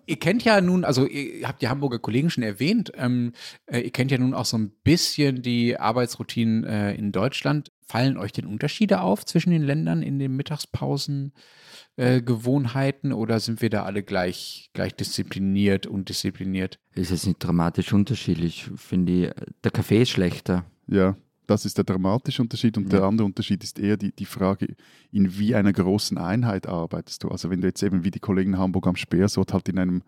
Ihr 0.07 0.19
kennt 0.19 0.45
ja 0.45 0.61
nun, 0.61 0.85
also 0.85 1.07
ihr 1.07 1.49
habt 1.49 1.63
die 1.63 1.69
Hamburger 1.69 1.99
Kollegen 1.99 2.29
schon 2.29 2.45
erwähnt, 2.45 2.93
ähm, 2.97 3.33
äh, 3.67 3.81
ihr 3.81 3.91
kennt 3.91 4.11
ja 4.11 4.19
nun 4.19 4.35
auch 4.35 4.45
so 4.45 4.59
ein 4.59 4.71
bisschen 4.83 5.41
die 5.41 5.79
Arbeitsroutinen 5.79 6.65
äh, 6.65 6.93
in 6.95 7.11
Deutschland. 7.11 7.73
Fallen 7.87 8.19
euch 8.19 8.33
denn 8.33 8.45
Unterschiede 8.47 9.01
auf 9.01 9.25
zwischen 9.25 9.51
den 9.51 9.63
Ländern 9.63 10.03
in 10.03 10.19
den 10.19 10.37
Mittagspausengewohnheiten 10.37 13.11
äh, 13.11 13.15
oder 13.15 13.41
sind 13.41 13.63
wir 13.63 13.71
da 13.71 13.85
alle 13.85 14.03
gleich, 14.03 14.69
gleich 14.75 14.95
diszipliniert 14.95 15.87
und 15.87 16.11
diszipliniert? 16.11 16.79
Ist 16.95 17.11
es 17.11 17.27
nicht 17.27 17.39
dramatisch 17.39 17.91
unterschiedlich, 17.93 18.71
finde 18.77 19.13
ich. 19.13 19.31
Der 19.65 19.71
Kaffee 19.71 20.03
ist 20.03 20.11
schlechter. 20.11 20.67
Ja, 20.87 21.17
das 21.47 21.65
ist 21.65 21.77
der 21.77 21.85
dramatische 21.85 22.43
Unterschied. 22.43 22.77
Und 22.77 22.85
ja. 22.85 23.01
der 23.01 23.09
andere 23.09 23.27
Unterschied 23.27 23.63
ist 23.63 23.79
eher 23.79 23.97
die, 23.97 24.13
die 24.13 24.25
Frage, 24.25 24.75
in 25.13 25.39
wie 25.39 25.55
einer 25.55 25.73
großen 25.73 26.19
Einheit 26.19 26.67
arbeitest 26.67 27.25
du. 27.25 27.29
Also 27.29 27.51
wenn 27.51 27.61
du 27.61 27.67
jetzt 27.67 27.83
eben 27.83 28.05
wie 28.05 28.11
die 28.11 28.21
Kollegen 28.21 28.55
in 28.55 28.59
Hamburg 28.59 28.87
am 28.87 28.97
Speersort 28.97 29.53
halt 29.53 29.69
in 29.69 29.79
einem 29.79 30.03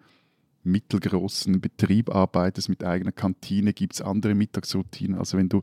mittelgroßen 0.65 1.61
Betrieb 1.61 2.15
arbeitest 2.15 2.69
mit 2.69 2.83
eigener 2.83 3.13
Kantine, 3.13 3.73
gibt 3.73 3.95
es 3.95 4.03
andere 4.03 4.35
Mittagsroutinen. 4.35 5.19
Also 5.19 5.39
wenn 5.39 5.49
du 5.49 5.63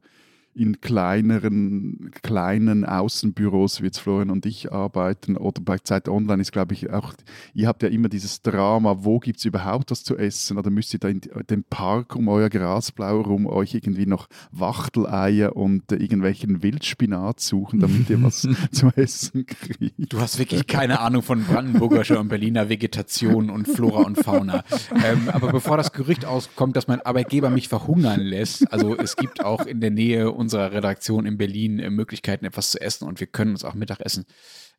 in 0.56 0.82
kleineren, 0.82 2.12
kleinen 2.22 2.86
Außenbüros, 2.86 3.82
wie 3.82 3.86
jetzt 3.86 3.99
Florian 3.99 4.30
und 4.30 4.45
ich 4.45 4.72
arbeiten, 4.72 5.38
oder 5.38 5.62
bei 5.62 5.78
Zeit 5.80 6.08
Online 6.08 6.41
ist, 6.41 6.51
glaube 6.51 6.74
ich, 6.74 6.91
auch, 6.91 7.14
ihr 7.54 7.68
habt 7.68 7.84
ja 7.84 7.89
immer 7.89 8.10
dieses 8.10 8.41
Drama, 8.41 8.97
wo 8.99 9.20
gibt 9.20 9.39
es 9.39 9.45
überhaupt 9.45 9.91
was 9.91 10.04
zu 10.04 10.18
essen, 10.18 10.58
oder 10.58 10.70
müsst 10.70 10.93
ihr 10.93 10.99
da 10.99 11.08
in 11.08 11.22
dem 11.49 11.64
Park 11.64 12.16
um 12.16 12.28
euer 12.28 12.49
Grasblau 12.49 13.22
rum 13.22 13.45
euch 13.47 13.74
irgendwie 13.74 14.06
noch 14.06 14.28
Wachteleier 14.51 15.56
und 15.56 15.91
äh, 15.91 15.95
irgendwelchen 15.95 16.64
Wildspinat 16.64 17.39
suchen, 17.39 17.80
damit 17.80 18.10
ihr 18.10 18.22
was 18.22 18.47
zu 18.72 18.91
essen 18.95 19.45
kriegt. 19.45 20.14
Du 20.14 20.20
hast 20.20 20.38
wirklich 20.39 20.68
keine 20.68 20.99
Ahnung 20.99 21.22
von 21.22 21.43
brandenburgischer 21.43 22.20
und 22.20 22.28
Berliner 22.28 22.70
Vegetation 22.70 23.49
und 23.49 23.68
Flora 23.68 24.04
und 24.04 24.18
Fauna. 24.18 24.64
Ähm, 25.04 25.30
aber 25.30 25.51
bevor 25.51 25.78
das 25.78 25.91
Gerücht 25.93 26.26
auskommt, 26.26 26.76
dass 26.76 26.88
mein 26.88 27.01
Arbeitgeber 27.01 27.49
mich 27.49 27.68
verhungern 27.68 28.22
lässt, 28.22 28.72
also 28.72 28.95
es 28.97 29.16
gibt 29.16 29.43
auch 29.43 29.66
in 29.66 29.82
der 29.82 29.91
Nähe 29.91 30.32
unserer 30.43 30.71
Redaktion 30.71 31.25
in 31.25 31.37
Berlin 31.37 31.79
äh, 31.79 31.89
Möglichkeiten, 31.89 32.45
etwas 32.45 32.71
zu 32.71 32.81
essen 32.81 33.07
und 33.07 33.19
wir 33.19 33.27
können 33.27 33.51
uns 33.51 33.63
auch 33.65 33.73
Mittagessen 33.73 34.25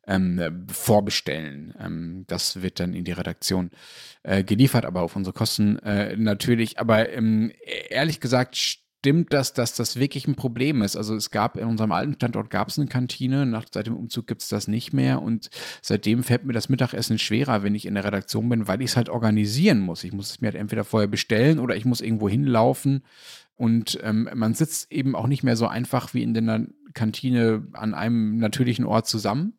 ähm, 0.07 0.39
äh, 0.39 0.51
vorbestellen. 0.71 1.73
Ähm, 1.79 2.23
das 2.27 2.61
wird 2.61 2.79
dann 2.79 2.93
in 2.93 3.03
die 3.03 3.11
Redaktion 3.11 3.71
äh, 4.23 4.43
geliefert, 4.43 4.85
aber 4.85 5.01
auf 5.01 5.15
unsere 5.15 5.33
Kosten 5.33 5.79
äh, 5.79 6.15
natürlich. 6.15 6.79
Aber 6.79 7.09
ähm, 7.09 7.51
ehrlich 7.89 8.19
gesagt 8.19 8.55
stimmt 9.05 9.33
das, 9.33 9.53
dass 9.53 9.75
das 9.75 9.99
wirklich 9.99 10.27
ein 10.27 10.33
Problem 10.33 10.81
ist. 10.81 10.95
Also 10.95 11.15
es 11.15 11.29
gab 11.29 11.57
in 11.57 11.67
unserem 11.67 11.91
alten 11.91 12.15
Standort 12.15 12.49
gab 12.49 12.69
es 12.69 12.79
eine 12.79 12.87
Kantine, 12.87 13.45
nach 13.45 13.65
seit 13.71 13.85
dem 13.85 13.95
Umzug 13.95 14.25
gibt 14.25 14.41
es 14.41 14.47
das 14.47 14.67
nicht 14.67 14.93
mehr 14.93 15.21
und 15.21 15.51
seitdem 15.83 16.23
fällt 16.23 16.43
mir 16.43 16.53
das 16.53 16.69
Mittagessen 16.69 17.19
schwerer, 17.19 17.61
wenn 17.61 17.75
ich 17.75 17.85
in 17.85 17.93
der 17.93 18.03
Redaktion 18.03 18.49
bin, 18.49 18.67
weil 18.67 18.81
ich 18.81 18.91
es 18.91 18.97
halt 18.97 19.09
organisieren 19.09 19.79
muss. 19.79 20.03
Ich 20.03 20.11
muss 20.11 20.31
es 20.31 20.41
mir 20.41 20.47
halt 20.47 20.55
entweder 20.55 20.83
vorher 20.83 21.07
bestellen 21.07 21.59
oder 21.59 21.75
ich 21.75 21.85
muss 21.85 22.01
irgendwo 22.01 22.27
hinlaufen 22.27 23.03
und 23.55 23.99
ähm, 24.03 24.29
man 24.33 24.53
sitzt 24.53 24.91
eben 24.91 25.15
auch 25.15 25.27
nicht 25.27 25.43
mehr 25.43 25.55
so 25.55 25.67
einfach 25.67 26.13
wie 26.13 26.23
in 26.23 26.33
der 26.33 26.67
Kantine 26.93 27.67
an 27.73 27.93
einem 27.93 28.37
natürlichen 28.37 28.85
Ort 28.85 29.07
zusammen, 29.07 29.53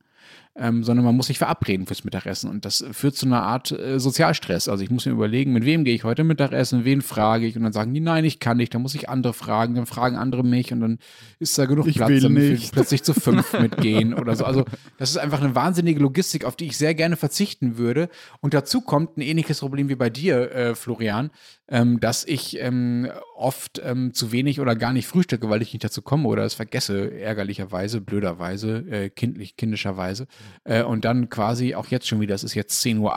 ähm, 0.59 0.83
sondern 0.83 1.05
man 1.05 1.15
muss 1.15 1.27
sich 1.27 1.39
verabreden 1.39 1.87
fürs 1.87 2.05
Mittagessen. 2.05 2.49
Und 2.51 2.65
das 2.65 2.85
führt 2.93 3.15
zu 3.15 3.27
einer 3.27 3.43
Art 3.43 3.73
äh, 3.73 4.01
Sozialstress. 4.01 4.69
Also 4.69 4.83
ich 4.83 4.91
muss 4.91 5.05
mir 5.07 5.13
überlegen, 5.13 5.53
mit 5.53 5.65
wem 5.65 5.85
gehe 5.85 5.95
ich 5.95 6.05
heute 6.05 6.25
Mittagessen, 6.25 6.85
wen 6.85 7.03
frage 7.03 7.47
ich 7.47 7.57
und 7.57 7.63
dann 7.63 7.73
sagen 7.73 7.93
die, 7.93 8.01
nein, 8.01 8.25
ich 8.25 8.41
kann 8.41 8.57
nicht, 8.57 8.75
dann 8.75 8.83
muss 8.83 8.95
ich 8.95 9.09
andere 9.09 9.35
fragen, 9.35 9.75
dann 9.75 9.87
fragen 9.87 10.17
andere 10.17 10.45
mich 10.45 10.73
und 10.73 10.81
dann 10.81 10.99
ist 11.39 11.59
da 11.59 11.67
genug 11.67 11.87
ich 11.87 11.97
Platz, 11.97 12.23
dann 12.23 12.35
will 12.35 12.59
plötzlich 12.73 13.03
zu 13.03 13.13
fünf 13.13 13.53
mitgehen 13.61 14.15
oder 14.15 14.35
so. 14.35 14.45
Also 14.45 14.65
das 14.99 15.11
ist 15.11 15.19
einfach 15.19 15.43
eine 15.43 15.55
wahnsinnige 15.55 16.01
Logistik, 16.01 16.45
auf 16.45 16.57
die 16.57 16.67
ich 16.67 16.79
sehr 16.79 16.95
gerne 16.95 17.17
verzichten 17.17 17.77
würde. 17.77 18.09
Und 18.41 18.55
dazu 18.55 18.81
kommt 18.81 19.17
ein 19.19 19.21
ähnliches 19.21 19.61
Problem 19.61 19.89
wie 19.89 19.97
bei 19.97 20.11
dir, 20.11 20.53
äh, 20.53 20.75
Florian, 20.75 21.31
ähm, 21.69 22.01
dass 22.01 22.25
ich 22.25 22.61
ähm, 22.61 23.11
oft 23.35 23.81
ähm, 23.85 24.15
zu 24.15 24.33
wenig 24.33 24.61
oder 24.61 24.77
gar 24.77 24.93
nicht 24.93 25.07
frühstücke, 25.07 25.49
weil 25.51 25.63
ich 25.63 25.73
nicht 25.73 25.85
dazu 25.85 26.03
komme 26.03 26.29
oder 26.29 26.45
es 26.45 26.55
vergesse, 26.55 27.13
ärgerlicherweise, 27.13 28.01
blöderweise, 28.01 28.85
äh, 28.91 29.11
kindlich, 29.11 29.57
kindischerweise. 29.57 30.27
Äh, 30.65 30.83
und 30.83 31.05
dann 31.05 31.29
quasi 31.29 31.75
auch 31.75 31.89
jetzt 31.89 32.07
schon 32.07 32.21
wieder, 32.21 32.35
es 32.35 32.45
ist 32.45 32.55
jetzt 32.55 32.85
10.08 32.85 33.01
Uhr, 33.01 33.13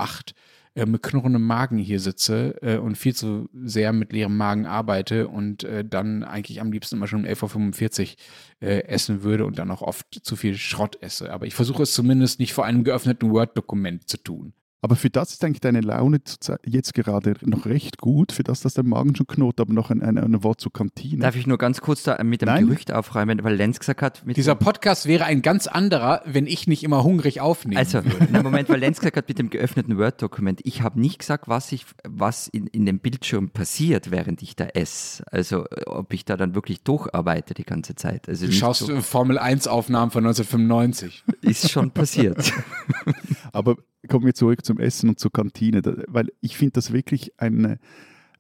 äh, 0.76 0.86
mit 0.86 1.04
knurrendem 1.04 1.45
Magen 1.45 1.78
hier 1.78 2.00
sitze 2.00 2.56
äh, 2.62 2.78
und 2.78 2.95
viel 2.95 3.16
zu 3.16 3.50
sehr 3.54 3.91
mit 3.93 4.14
leerem 4.14 4.38
Magen 4.38 4.66
arbeite 4.66 5.28
und 5.28 5.64
äh, 5.64 5.84
dann 5.84 6.24
eigentlich 6.24 6.62
am 6.62 6.72
liebsten 6.72 6.95
immer 6.95 7.08
schon 7.08 7.26
um 7.26 7.26
11.45 7.26 8.16
Uhr 8.62 8.68
äh, 8.68 8.84
essen 8.86 9.24
würde 9.24 9.45
und 9.45 9.60
dann 9.60 9.72
auch 9.72 9.82
oft 9.82 10.20
zu 10.24 10.36
viel 10.36 10.56
Schrott 10.56 10.97
esse. 11.02 11.32
Aber 11.32 11.45
ich 11.45 11.56
versuche 11.56 11.84
es 11.84 11.93
zumindest 11.93 12.39
nicht 12.39 12.54
vor 12.54 12.66
einem 12.66 12.84
geöffneten 12.84 13.32
Word-Dokument 13.32 14.08
zu 14.08 14.18
tun. 14.18 14.54
Aber 14.82 14.95
für 14.95 15.09
das 15.09 15.34
ist 15.34 15.43
eigentlich 15.43 15.59
deine 15.59 15.82
Laune 15.82 16.21
jetzt 16.65 16.93
gerade 16.93 17.36
noch 17.41 17.65
recht 17.65 17.97
gut, 17.97 18.32
für 18.32 18.43
das, 18.43 18.61
dass 18.61 18.75
der 18.75 18.86
Magen 18.86 19.15
schon 19.15 19.27
knurrt, 19.27 19.59
aber 19.59 19.73
noch 19.73 19.89
ein, 19.89 20.01
ein, 20.01 20.17
ein 20.17 20.43
Wort 20.43 20.61
zur 20.61 20.71
Kantine. 20.71 21.21
Darf 21.21 21.36
ich 21.36 21.47
nur 21.47 21.57
ganz 21.57 21.82
kurz 21.82 22.03
da 22.03 22.21
mit 22.23 22.41
dem 22.41 22.47
Nein? 22.47 22.65
Gerücht 22.65 22.93
aufräumen, 22.93 23.43
weil 23.43 23.55
Lenz 23.55 23.80
gesagt 23.80 24.01
hat... 24.01 24.23
Dieser 24.25 24.55
Podcast 24.55 25.05
wäre 25.05 25.25
ein 25.25 25.41
ganz 25.41 25.67
anderer, 25.67 26.21
wenn 26.25 26.47
ich 26.47 26.67
nicht 26.67 26.84
immer 26.84 27.03
hungrig 27.03 27.41
aufnehme. 27.41 27.77
Also, 27.77 27.99
im 27.99 28.41
Moment, 28.41 28.69
weil 28.69 28.80
Lenz 28.80 28.99
gesagt 28.99 29.17
hat 29.17 29.27
mit 29.27 29.38
dem 29.38 29.49
geöffneten 29.49 29.97
Word-Dokument, 29.97 30.61
ich 30.63 30.82
habe 30.82 30.99
nicht 30.99 31.19
gesagt, 31.19 31.49
was, 31.49 31.73
ich, 31.73 31.86
was 32.07 32.47
in, 32.47 32.67
in 32.67 32.86
dem 32.86 32.99
Bildschirm 32.99 33.49
passiert, 33.49 34.11
während 34.11 34.41
ich 34.41 34.55
da 34.55 34.65
esse. 34.65 35.23
Also, 35.30 35.65
ob 35.88 36.13
ich 36.13 36.23
da 36.23 36.38
dann 36.38 36.55
wirklich 36.55 36.84
durcharbeite 36.84 37.53
die 37.53 37.65
ganze 37.65 37.95
Zeit. 37.95 38.30
Also 38.30 38.45
du 38.45 38.53
schaust 38.53 38.82
so, 38.82 39.01
Formel-1-Aufnahmen 39.01 40.11
von 40.11 40.25
1995. 40.25 41.23
Ist 41.41 41.69
schon 41.69 41.91
passiert. 41.91 42.53
aber 43.51 43.75
kommen 44.10 44.26
wir 44.26 44.34
zurück 44.34 44.66
zum 44.66 44.80
Essen 44.80 45.10
und 45.10 45.20
zur 45.20 45.32
Kantine, 45.32 45.82
weil 46.07 46.30
ich 46.41 46.57
finde 46.57 46.74
das 46.74 46.91
wirklich 46.91 47.39
eine, 47.39 47.80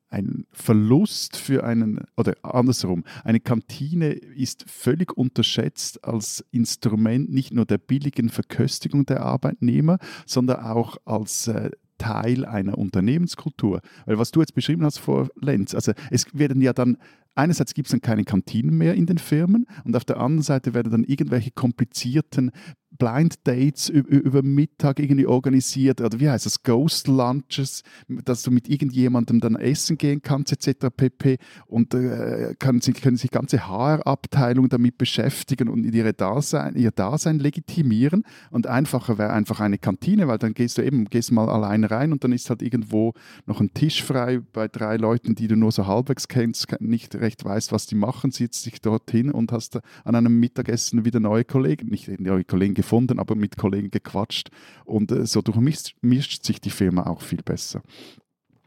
ein 0.09 0.45
Verlust 0.51 1.37
für 1.37 1.63
einen, 1.63 2.01
oder 2.17 2.33
andersherum, 2.41 3.03
eine 3.23 3.39
Kantine 3.39 4.09
ist 4.09 4.69
völlig 4.69 5.15
unterschätzt 5.15 6.03
als 6.03 6.43
Instrument 6.51 7.31
nicht 7.31 7.53
nur 7.53 7.65
der 7.65 7.77
billigen 7.77 8.29
Verköstigung 8.29 9.05
der 9.05 9.21
Arbeitnehmer, 9.21 9.99
sondern 10.25 10.61
auch 10.61 10.97
als 11.05 11.47
äh, 11.47 11.71
Teil 11.99 12.45
einer 12.45 12.77
Unternehmenskultur. 12.77 13.81
Weil 14.05 14.17
was 14.17 14.31
du 14.31 14.39
jetzt 14.39 14.55
beschrieben 14.55 14.83
hast 14.83 14.97
vor 14.97 15.29
Lenz, 15.35 15.75
also 15.75 15.91
es 16.09 16.25
werden 16.33 16.61
ja 16.61 16.73
dann 16.73 16.97
einerseits 17.35 17.73
gibt 17.73 17.87
es 17.87 17.91
dann 17.91 18.01
keine 18.01 18.25
Kantinen 18.25 18.77
mehr 18.77 18.95
in 18.95 19.05
den 19.05 19.17
Firmen 19.17 19.65
und 19.85 19.95
auf 19.95 20.05
der 20.05 20.17
anderen 20.17 20.41
Seite 20.41 20.73
werden 20.73 20.91
dann 20.91 21.03
irgendwelche 21.03 21.51
komplizierten 21.51 22.51
Blind 22.99 23.47
Dates 23.47 23.89
über 23.89 24.43
Mittag 24.43 24.99
irgendwie 24.99 25.25
organisiert 25.25 26.01
oder 26.01 26.19
wie 26.19 26.29
heißt 26.29 26.45
das, 26.45 26.63
Ghost 26.63 27.07
Lunches, 27.07 27.83
dass 28.07 28.43
du 28.43 28.51
mit 28.51 28.67
irgendjemandem 28.67 29.39
dann 29.39 29.55
essen 29.55 29.97
gehen 29.97 30.21
kannst 30.21 30.51
etc. 30.51 30.87
pp. 30.95 31.37
Und 31.65 31.93
äh, 31.93 32.55
können, 32.59 32.81
sie, 32.81 32.91
können 32.93 33.17
sich 33.17 33.31
ganze 33.31 33.67
HR-Abteilungen 33.67 34.69
damit 34.69 34.97
beschäftigen 34.97 35.69
und 35.69 35.85
ihre 35.85 36.13
Dasein, 36.13 36.75
ihr 36.75 36.91
Dasein 36.91 37.39
legitimieren. 37.39 38.23
Und 38.51 38.67
einfacher 38.67 39.17
wäre 39.17 39.31
einfach 39.31 39.61
eine 39.61 39.77
Kantine, 39.77 40.27
weil 40.27 40.37
dann 40.37 40.53
gehst 40.53 40.77
du 40.77 40.83
eben 40.83 41.05
gehst 41.05 41.31
mal 41.31 41.49
allein 41.49 41.85
rein 41.85 42.11
und 42.11 42.23
dann 42.25 42.33
ist 42.33 42.49
halt 42.49 42.61
irgendwo 42.61 43.13
noch 43.45 43.61
ein 43.61 43.73
Tisch 43.73 44.03
frei 44.03 44.41
bei 44.51 44.67
drei 44.67 44.97
Leuten, 44.97 45.35
die 45.35 45.47
du 45.47 45.55
nur 45.55 45.71
so 45.71 45.87
halbwegs 45.87 46.27
kennst, 46.27 46.67
nicht 46.81 47.15
recht 47.15 47.45
weißt, 47.45 47.71
was 47.71 47.87
die 47.87 47.95
machen, 47.95 48.31
sitzt 48.31 48.65
dich 48.65 48.81
dorthin 48.81 49.31
und 49.31 49.53
hast 49.53 49.79
an 50.03 50.15
einem 50.15 50.37
Mittagessen 50.37 51.05
wieder 51.05 51.21
neue 51.21 51.45
Kollegen, 51.45 51.87
nicht 51.87 52.19
neue 52.19 52.43
Kollegen 52.43 52.73
gefunden, 52.89 53.19
aber 53.19 53.35
mit 53.35 53.57
Kollegen 53.57 53.91
gequatscht 53.91 54.49
und 54.85 55.11
äh, 55.11 55.25
so 55.25 55.41
durchmischt 55.41 56.43
sich 56.43 56.59
die 56.59 56.71
Firma 56.71 57.03
auch 57.05 57.21
viel 57.21 57.43
besser. 57.43 57.83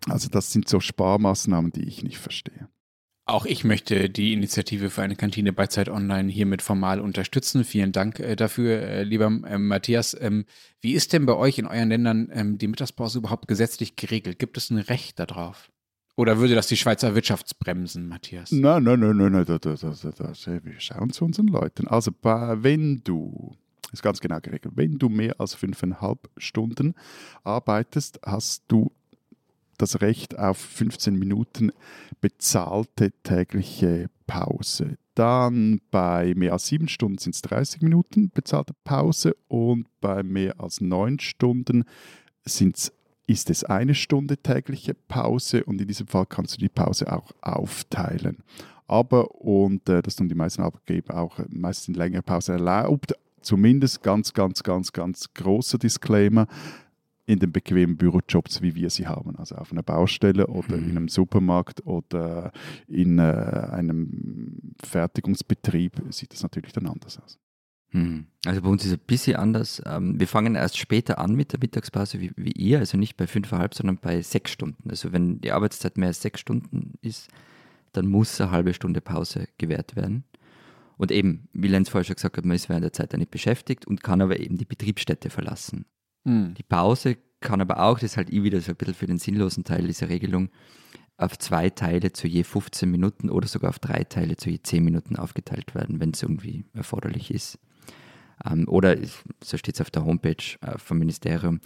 Also 0.08 0.28
das 0.28 0.52
sind 0.52 0.68
so 0.68 0.80
Sparmaßnahmen, 0.80 1.72
die 1.72 1.84
ich 1.84 2.02
nicht 2.02 2.18
verstehe. 2.18 2.68
Auch 3.24 3.46
ich 3.46 3.62
möchte 3.62 4.10
die 4.10 4.32
Initiative 4.32 4.90
für 4.90 5.02
eine 5.02 5.14
Kantine 5.14 5.52
bei 5.52 5.68
Zeit 5.68 5.88
Online 5.88 6.30
hiermit 6.30 6.60
formal 6.60 7.00
unterstützen. 7.00 7.64
Vielen 7.64 7.92
Dank 7.92 8.18
äh, 8.18 8.34
dafür, 8.34 8.82
äh, 8.82 9.02
lieber 9.04 9.26
äh, 9.26 9.58
Matthias. 9.58 10.16
Ähm, 10.20 10.44
wie 10.80 10.92
ist 10.92 11.12
denn 11.12 11.26
bei 11.26 11.34
euch 11.34 11.58
in 11.58 11.66
euren 11.66 11.88
Ländern 11.88 12.30
ähm, 12.32 12.58
die 12.58 12.66
Mittagspause 12.66 13.18
überhaupt 13.18 13.46
gesetzlich 13.46 13.94
geregelt? 13.94 14.38
Gibt 14.40 14.56
es 14.56 14.70
ein 14.70 14.78
Recht 14.78 15.20
darauf? 15.20 15.70
Oder 16.16 16.38
würde 16.38 16.54
das 16.54 16.66
die 16.66 16.76
Schweizer 16.76 17.14
Wirtschaftsbremsen, 17.14 18.06
Matthias? 18.06 18.52
Nein, 18.52 18.82
nein, 18.82 19.00
nein, 19.00 19.16
nein, 19.16 19.32
nein, 19.32 20.60
wir 20.64 20.80
schauen 20.80 21.10
zu 21.10 21.24
unseren 21.24 21.46
Leuten. 21.46 21.88
Also, 21.88 22.12
wenn 22.22 23.02
du 23.02 23.56
ist 23.92 24.02
ganz 24.02 24.20
genau 24.20 24.40
geregelt. 24.40 24.74
Wenn 24.76 24.98
du 24.98 25.08
mehr 25.08 25.38
als 25.38 25.54
fünfeinhalb 25.54 26.30
Stunden 26.36 26.94
arbeitest, 27.44 28.20
hast 28.24 28.64
du 28.68 28.92
das 29.78 30.00
Recht 30.00 30.38
auf 30.38 30.58
15 30.58 31.18
Minuten 31.18 31.72
bezahlte 32.20 33.12
tägliche 33.22 34.08
Pause. 34.26 34.96
Dann 35.14 35.80
bei 35.90 36.34
mehr 36.34 36.52
als 36.54 36.66
sieben 36.66 36.88
Stunden 36.88 37.18
sind 37.18 37.34
es 37.34 37.42
30 37.42 37.82
Minuten 37.82 38.30
bezahlte 38.30 38.74
Pause 38.84 39.36
und 39.48 39.86
bei 40.00 40.22
mehr 40.22 40.58
als 40.60 40.80
neun 40.80 41.18
Stunden 41.18 41.84
sind's, 42.44 42.92
ist 43.26 43.50
es 43.50 43.64
eine 43.64 43.94
Stunde 43.94 44.38
tägliche 44.38 44.94
Pause 44.94 45.64
und 45.64 45.80
in 45.80 45.88
diesem 45.88 46.06
Fall 46.06 46.26
kannst 46.26 46.54
du 46.54 46.58
die 46.58 46.68
Pause 46.68 47.12
auch 47.12 47.32
aufteilen. 47.40 48.38
Aber, 48.86 49.30
und 49.40 49.88
äh, 49.88 50.02
das 50.02 50.16
tun 50.16 50.28
die 50.28 50.34
meisten 50.34 50.62
Arbeitgeber 50.62 51.16
auch, 51.16 51.38
äh, 51.38 51.46
meistens 51.48 51.96
längere 51.96 52.22
Pause 52.22 52.52
erlaubt, 52.52 53.14
zumindest 53.42 54.02
ganz, 54.02 54.32
ganz, 54.32 54.62
ganz, 54.62 54.92
ganz 54.92 55.32
großer 55.34 55.78
Disclaimer 55.78 56.46
in 57.24 57.38
den 57.38 57.52
bequemen 57.52 57.96
Bürojobs, 57.96 58.62
wie 58.62 58.74
wir 58.74 58.90
sie 58.90 59.06
haben. 59.06 59.36
Also 59.36 59.54
auf 59.54 59.72
einer 59.72 59.82
Baustelle 59.82 60.46
oder 60.48 60.76
in 60.76 60.90
einem 60.90 61.08
Supermarkt 61.08 61.86
oder 61.86 62.52
in 62.88 63.18
äh, 63.18 63.22
einem 63.22 64.74
Fertigungsbetrieb 64.82 66.02
sieht 66.10 66.32
das 66.32 66.42
natürlich 66.42 66.72
dann 66.72 66.86
anders 66.86 67.18
aus. 67.18 67.38
Hm. 67.90 68.26
Also 68.46 68.62
bei 68.62 68.68
uns 68.68 68.84
ist 68.84 68.92
es 68.92 68.98
ein 68.98 69.06
bisschen 69.06 69.36
anders. 69.36 69.82
Ähm, 69.86 70.18
wir 70.18 70.26
fangen 70.26 70.54
erst 70.56 70.78
später 70.78 71.18
an 71.18 71.34
mit 71.34 71.52
der 71.52 71.60
Mittagspause 71.60 72.20
wie, 72.20 72.32
wie 72.36 72.52
ihr, 72.52 72.78
also 72.78 72.96
nicht 72.96 73.16
bei 73.16 73.26
fünfeinhalb, 73.26 73.74
sondern 73.74 73.98
bei 73.98 74.20
sechs 74.22 74.50
Stunden. 74.50 74.90
Also 74.90 75.12
wenn 75.12 75.40
die 75.40 75.52
Arbeitszeit 75.52 75.98
mehr 75.98 76.08
als 76.08 76.22
sechs 76.22 76.40
Stunden 76.40 76.94
ist, 77.02 77.28
dann 77.92 78.06
muss 78.06 78.40
eine 78.40 78.50
halbe 78.50 78.72
Stunde 78.74 79.00
Pause 79.00 79.46
gewährt 79.58 79.94
werden. 79.94 80.24
Und 80.96 81.10
eben, 81.10 81.48
wie 81.52 81.68
Lenz 81.68 81.88
vorher 81.88 82.04
schon 82.04 82.16
gesagt 82.16 82.36
hat, 82.36 82.44
man 82.44 82.56
ist 82.56 82.68
während 82.68 82.84
der 82.84 82.92
Zeit 82.92 83.12
dann 83.12 83.20
nicht 83.20 83.30
beschäftigt 83.30 83.86
und 83.86 84.02
kann 84.02 84.20
aber 84.20 84.38
eben 84.38 84.56
die 84.56 84.64
Betriebsstätte 84.64 85.30
verlassen. 85.30 85.86
Hm. 86.24 86.54
Die 86.54 86.62
Pause 86.62 87.16
kann 87.40 87.60
aber 87.60 87.82
auch, 87.82 87.98
das 87.98 88.12
ist 88.12 88.16
halt 88.16 88.32
eh 88.32 88.42
wieder 88.42 88.60
so 88.60 88.72
ein 88.72 88.76
bisschen 88.76 88.94
für 88.94 89.06
den 89.06 89.18
sinnlosen 89.18 89.64
Teil 89.64 89.86
dieser 89.86 90.08
Regelung, 90.08 90.50
auf 91.16 91.38
zwei 91.38 91.70
Teile 91.70 92.12
zu 92.12 92.26
je 92.26 92.42
15 92.44 92.90
Minuten 92.90 93.30
oder 93.30 93.46
sogar 93.46 93.70
auf 93.70 93.78
drei 93.78 94.04
Teile 94.04 94.36
zu 94.36 94.50
je 94.50 94.60
10 94.62 94.82
Minuten 94.82 95.16
aufgeteilt 95.16 95.74
werden, 95.74 96.00
wenn 96.00 96.10
es 96.10 96.22
irgendwie 96.22 96.64
erforderlich 96.72 97.32
ist. 97.32 97.58
Ähm, 98.44 98.66
oder, 98.68 98.96
so 99.42 99.56
steht 99.56 99.74
es 99.74 99.80
auf 99.80 99.90
der 99.90 100.04
Homepage 100.04 100.42
äh, 100.62 100.78
vom 100.78 100.98
Ministerium, 100.98 101.60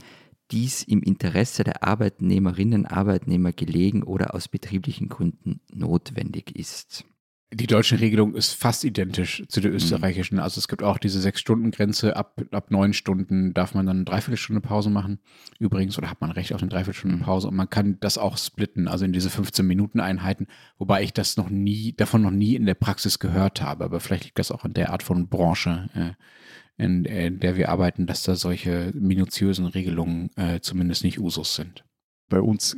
dies 0.50 0.82
im 0.82 1.02
Interesse 1.02 1.64
der 1.64 1.82
Arbeitnehmerinnen, 1.82 2.86
Arbeitnehmer 2.86 3.52
gelegen 3.52 4.02
oder 4.02 4.34
aus 4.34 4.48
betrieblichen 4.48 5.08
Gründen 5.08 5.60
notwendig 5.72 6.56
ist. 6.56 7.04
Die 7.52 7.68
deutsche 7.68 8.00
Regelung 8.00 8.34
ist 8.34 8.54
fast 8.54 8.82
identisch 8.82 9.44
zu 9.48 9.60
der 9.60 9.72
österreichischen. 9.72 10.40
Also 10.40 10.58
es 10.58 10.66
gibt 10.66 10.82
auch 10.82 10.98
diese 10.98 11.20
Sechs-Stunden-Grenze. 11.20 12.16
Ab, 12.16 12.42
ab 12.50 12.72
neun 12.72 12.92
Stunden 12.92 13.54
darf 13.54 13.72
man 13.72 13.86
dann 13.86 13.98
eine 13.98 14.04
Dreiviertelstunde 14.04 14.60
Pause 14.60 14.90
machen. 14.90 15.20
Übrigens, 15.60 15.96
oder 15.96 16.10
hat 16.10 16.20
man 16.20 16.32
Recht 16.32 16.52
auf 16.52 16.60
eine 16.60 16.70
Dreiviertelstunde 16.70 17.18
Pause. 17.18 17.46
Und 17.46 17.54
man 17.54 17.70
kann 17.70 17.98
das 18.00 18.18
auch 18.18 18.36
splitten, 18.36 18.88
also 18.88 19.04
in 19.04 19.12
diese 19.12 19.28
15-Minuten-Einheiten. 19.28 20.48
Wobei 20.78 21.04
ich 21.04 21.12
das 21.12 21.36
noch 21.36 21.48
nie, 21.48 21.92
davon 21.92 22.22
noch 22.22 22.32
nie 22.32 22.56
in 22.56 22.66
der 22.66 22.74
Praxis 22.74 23.20
gehört 23.20 23.62
habe. 23.62 23.84
Aber 23.84 24.00
vielleicht 24.00 24.24
liegt 24.24 24.40
das 24.40 24.50
auch 24.50 24.64
an 24.64 24.74
der 24.74 24.90
Art 24.90 25.04
von 25.04 25.28
Branche, 25.28 25.88
äh, 25.94 26.82
in, 26.84 27.04
in 27.04 27.38
der 27.38 27.56
wir 27.56 27.68
arbeiten, 27.68 28.06
dass 28.06 28.24
da 28.24 28.34
solche 28.34 28.90
minutiösen 28.92 29.66
Regelungen 29.66 30.30
äh, 30.36 30.58
zumindest 30.60 31.04
nicht 31.04 31.20
Usus 31.20 31.54
sind. 31.54 31.85
Bei 32.28 32.40
uns 32.40 32.76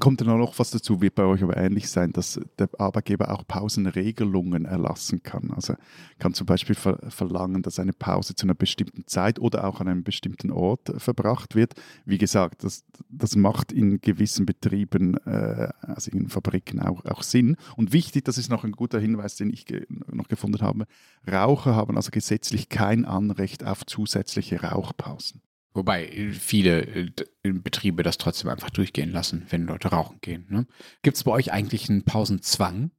kommt 0.00 0.20
dann 0.20 0.28
auch 0.28 0.38
noch 0.38 0.58
was 0.58 0.72
dazu, 0.72 1.00
wird 1.00 1.14
bei 1.14 1.22
euch 1.22 1.44
aber 1.44 1.56
ähnlich 1.56 1.88
sein, 1.88 2.12
dass 2.12 2.40
der 2.58 2.68
Arbeitgeber 2.78 3.30
auch 3.30 3.46
Pausenregelungen 3.46 4.64
erlassen 4.64 5.22
kann. 5.22 5.52
Also 5.54 5.74
kann 6.18 6.34
zum 6.34 6.46
Beispiel 6.46 6.74
ver 6.74 6.98
verlangen, 7.08 7.62
dass 7.62 7.78
eine 7.78 7.92
Pause 7.92 8.34
zu 8.34 8.46
einer 8.46 8.56
bestimmten 8.56 9.06
Zeit 9.06 9.38
oder 9.38 9.68
auch 9.68 9.80
an 9.80 9.86
einem 9.86 10.02
bestimmten 10.02 10.50
Ort 10.50 10.92
verbracht 10.96 11.54
wird. 11.54 11.74
Wie 12.06 12.18
gesagt, 12.18 12.64
das, 12.64 12.82
das 13.08 13.36
macht 13.36 13.70
in 13.70 14.00
gewissen 14.00 14.46
Betrieben, 14.46 15.16
äh, 15.26 15.68
also 15.80 16.10
in 16.10 16.28
Fabriken 16.28 16.80
auch, 16.80 17.04
auch 17.04 17.22
Sinn. 17.22 17.56
Und 17.76 17.92
wichtig, 17.92 18.24
das 18.24 18.36
ist 18.36 18.50
noch 18.50 18.64
ein 18.64 18.72
guter 18.72 18.98
Hinweis, 18.98 19.36
den 19.36 19.50
ich 19.50 19.64
noch 20.08 20.26
gefunden 20.26 20.60
habe, 20.60 20.86
Raucher 21.30 21.76
haben 21.76 21.96
also 21.96 22.10
gesetzlich 22.10 22.68
kein 22.68 23.04
Anrecht 23.04 23.64
auf 23.64 23.86
zusätzliche 23.86 24.60
Rauchpausen. 24.62 25.40
Wobei 25.78 26.32
viele 26.32 26.80
äh, 26.80 27.12
Betriebe 27.44 28.02
das 28.02 28.18
trotzdem 28.18 28.50
einfach 28.50 28.70
durchgehen 28.70 29.12
lassen, 29.12 29.46
wenn 29.50 29.62
Leute 29.62 29.86
rauchen 29.86 30.18
gehen. 30.20 30.44
Ne? 30.50 30.66
Gibt 31.02 31.16
es 31.16 31.22
bei 31.22 31.30
euch 31.30 31.52
eigentlich 31.52 31.88
einen 31.88 32.04
Pausenzwang? 32.04 32.90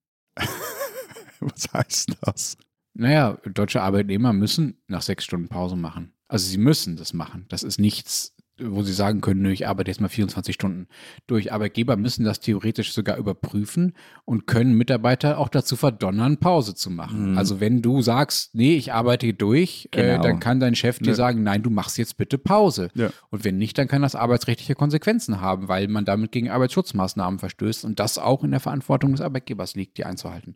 Was 1.42 1.74
heißt 1.74 2.16
das? 2.22 2.58
Naja, 2.94 3.38
deutsche 3.44 3.82
Arbeitnehmer 3.82 4.32
müssen 4.32 4.82
nach 4.88 5.02
sechs 5.02 5.26
Stunden 5.26 5.50
Pause 5.50 5.76
machen. 5.76 6.14
Also 6.30 6.48
sie 6.48 6.58
müssen 6.58 6.96
das 6.96 7.12
machen. 7.12 7.48
Das 7.50 7.64
ist 7.64 7.80
nichts, 7.82 8.34
wo 8.62 8.84
sie 8.84 8.94
sagen 8.94 9.22
können, 9.22 9.46
ich 9.46 9.68
arbeite 9.68 9.92
jetzt 9.92 10.02
mal 10.02 10.08
24 10.10 10.54
Stunden 10.56 10.88
durch. 11.28 11.52
Arbeitgeber 11.54 11.96
müssen 11.98 12.26
das 12.26 12.40
theoretisch 12.40 12.94
sogar 12.94 13.18
überprüfen 13.18 13.94
und 14.26 14.48
können 14.48 14.74
Mitarbeiter 14.74 15.38
auch 15.38 15.50
dazu 15.50 15.76
verdonnern, 15.76 16.38
Pause 16.38 16.76
zu 16.76 16.90
machen. 16.90 17.32
Mhm. 17.32 17.38
Also 17.38 17.60
wenn 17.60 17.82
du 17.82 18.02
sagst, 18.02 18.56
nee, 18.56 18.76
ich 18.76 18.94
arbeite 18.94 19.34
durch, 19.34 19.90
äh, 19.92 20.02
Genau. 20.14 20.24
dann 20.24 20.40
kann 20.40 20.60
dein 20.60 20.76
Chef 20.76 21.00
dir 21.00 21.10
Ja. 21.10 21.16
sagen, 21.16 21.44
nein, 21.44 21.64
du 21.64 21.70
machst 21.70 21.98
jetzt 21.98 22.18
bitte 22.18 22.38
Pause. 22.38 22.90
Ja. 22.96 23.10
Und 23.30 23.44
wenn 23.46 23.58
nicht, 23.58 23.78
dann 23.78 23.88
kann 23.88 24.02
das 24.02 24.16
arbeitsrechtliche 24.16 24.76
Konsequenzen 24.76 25.42
haben, 25.42 25.68
weil 25.68 25.88
man 25.88 26.06
damit 26.06 26.32
gegen 26.32 26.50
Arbeitsschutzmaßnahmen 26.50 27.40
verstößt 27.40 27.86
und 27.86 28.00
das 28.00 28.18
auch 28.18 28.44
in 28.44 28.52
der 28.52 28.60
Verantwortung 28.60 29.12
des 29.12 29.22
Arbeitgebers 29.22 29.76
liegt, 29.76 29.98
die 29.98 30.06
einzuhalten. 30.06 30.56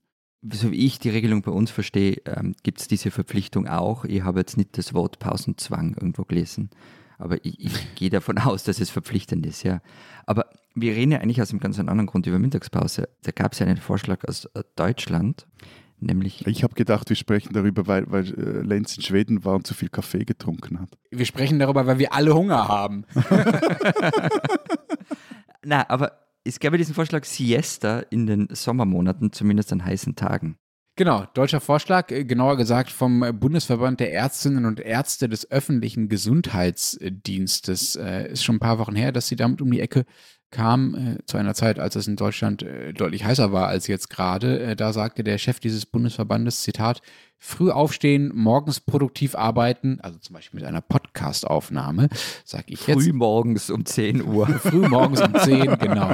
so 0.52 0.72
wie 0.74 0.86
ich 0.86 1.00
die 1.00 1.10
Regelung 1.10 1.42
bei 1.42 1.52
uns 1.54 1.72
verstehe, 1.72 2.18
ähm, 2.26 2.54
gibt 2.64 2.82
es 2.82 2.90
diese 2.90 3.12
Verpflichtung 3.12 3.66
auch. 3.70 4.04
Ich 4.04 4.24
habe 4.24 4.40
jetzt 4.42 4.58
nicht 4.58 4.78
das 4.78 4.94
Wort 4.94 5.18
Pausenzwang 5.20 5.94
irgendwo 5.94 6.24
gelesen, 6.26 6.70
aber 7.18 7.44
ich, 7.46 7.60
ich 7.60 7.96
gehe 7.96 8.10
davon 8.10 8.38
aus, 8.38 8.64
dass 8.64 8.80
es 8.80 8.90
verpflichtend 8.90 9.46
ist, 9.46 9.64
ja. 9.64 9.82
Aber 10.26 10.46
wir 10.76 10.96
reden 10.96 11.12
ja 11.12 11.20
eigentlich 11.20 11.42
aus 11.42 11.52
einem 11.52 11.60
ganz 11.60 11.80
anderen 11.80 12.08
Grund 12.08 12.28
über 12.28 12.40
Mittagspause. 12.40 13.10
Da 13.24 13.32
gab 13.32 13.54
es 13.54 13.60
ja 13.60 13.68
einen 13.68 13.78
Vorschlag 13.78 14.24
aus 14.28 14.46
äh, 14.46 14.64
Deutschland, 14.76 15.48
nämlich 16.00 16.46
Ich 16.48 16.64
habe 16.64 16.76
gedacht, 16.76 17.10
wir 17.10 17.16
sprechen 17.16 17.54
darüber, 17.54 17.88
weil, 17.88 18.10
weil 18.12 18.26
äh, 18.26 18.62
Lenz 18.62 18.98
in 18.98 19.04
Schweden 19.04 19.46
war 19.46 19.56
und 19.56 19.68
zu 19.68 19.74
viel 19.74 19.90
Kaffee 19.90 20.26
getrunken 20.26 20.80
hat. 20.80 20.90
Wir 21.12 21.26
sprechen 21.26 21.60
darüber, 21.60 21.86
weil 21.86 22.00
wir 22.00 22.14
alle 22.14 22.34
Hunger 22.34 22.68
haben. 22.68 23.06
Na, 25.66 25.90
aber 25.90 26.20
es 26.44 26.60
gab 26.60 26.74
ja 26.74 26.78
diesen 26.78 26.96
Vorschlag 26.96 27.24
Siesta 27.24 28.00
in 28.00 28.28
den 28.28 28.48
Sommermonaten, 28.52 29.32
zumindest 29.32 29.72
an 29.72 29.86
heißen 29.86 30.16
Tagen. 30.16 30.58
Genau, 30.96 31.26
deutscher 31.34 31.60
Vorschlag, 31.60 32.12
äh, 32.12 32.24
genauer 32.24 32.56
gesagt 32.56 32.92
vom 32.92 33.26
Bundesverband 33.40 34.00
der 34.00 34.14
Ärztinnen 34.14 34.66
und 34.66 34.80
Ärzte 34.80 35.28
des 35.28 35.50
öffentlichen 35.50 36.08
Gesundheitsdienstes. 36.08 37.96
Äh, 37.96 38.32
ist 38.32 38.44
schon 38.44 38.58
ein 38.58 38.60
paar 38.60 38.78
Wochen 38.78 38.96
her, 38.96 39.12
dass 39.12 39.28
sie 39.28 39.36
damit 39.36 39.60
um 39.64 39.72
die 39.72 39.80
Ecke 39.80 40.06
kam, 40.52 40.94
äh, 40.94 41.26
zu 41.26 41.38
einer 41.38 41.56
Zeit, 41.56 41.80
als 41.80 41.96
es 41.96 42.08
in 42.08 42.16
Deutschland 42.16 42.64
deutlich 42.94 43.26
heißer 43.26 43.52
war 43.52 43.68
als 43.68 43.88
jetzt 43.88 44.12
gerade. 44.12 44.76
Da 44.76 44.94
sagte 44.94 45.24
der 45.24 45.40
Chef 45.40 45.60
dieses 45.60 45.88
Bundesverbandes, 45.88 46.62
Zitat, 46.62 47.02
früh 47.44 47.72
aufstehen, 47.72 48.32
morgens 48.34 48.80
produktiv 48.80 49.36
arbeiten, 49.36 50.00
also 50.02 50.18
zum 50.18 50.34
Beispiel 50.34 50.62
mit 50.62 50.68
einer 50.68 50.80
Podcast-Aufnahme, 50.80 52.08
sag 52.46 52.72
ich 52.72 52.88
jetzt. 52.88 53.04
Früh 53.04 53.12
morgens 53.12 53.70
um 53.70 53.86
10 53.86 54.24
Uhr. 54.24 54.48
Früh 54.60 54.88
morgens 54.88 55.22
um 55.22 55.36
10, 55.36 55.78
genau. 55.80 56.14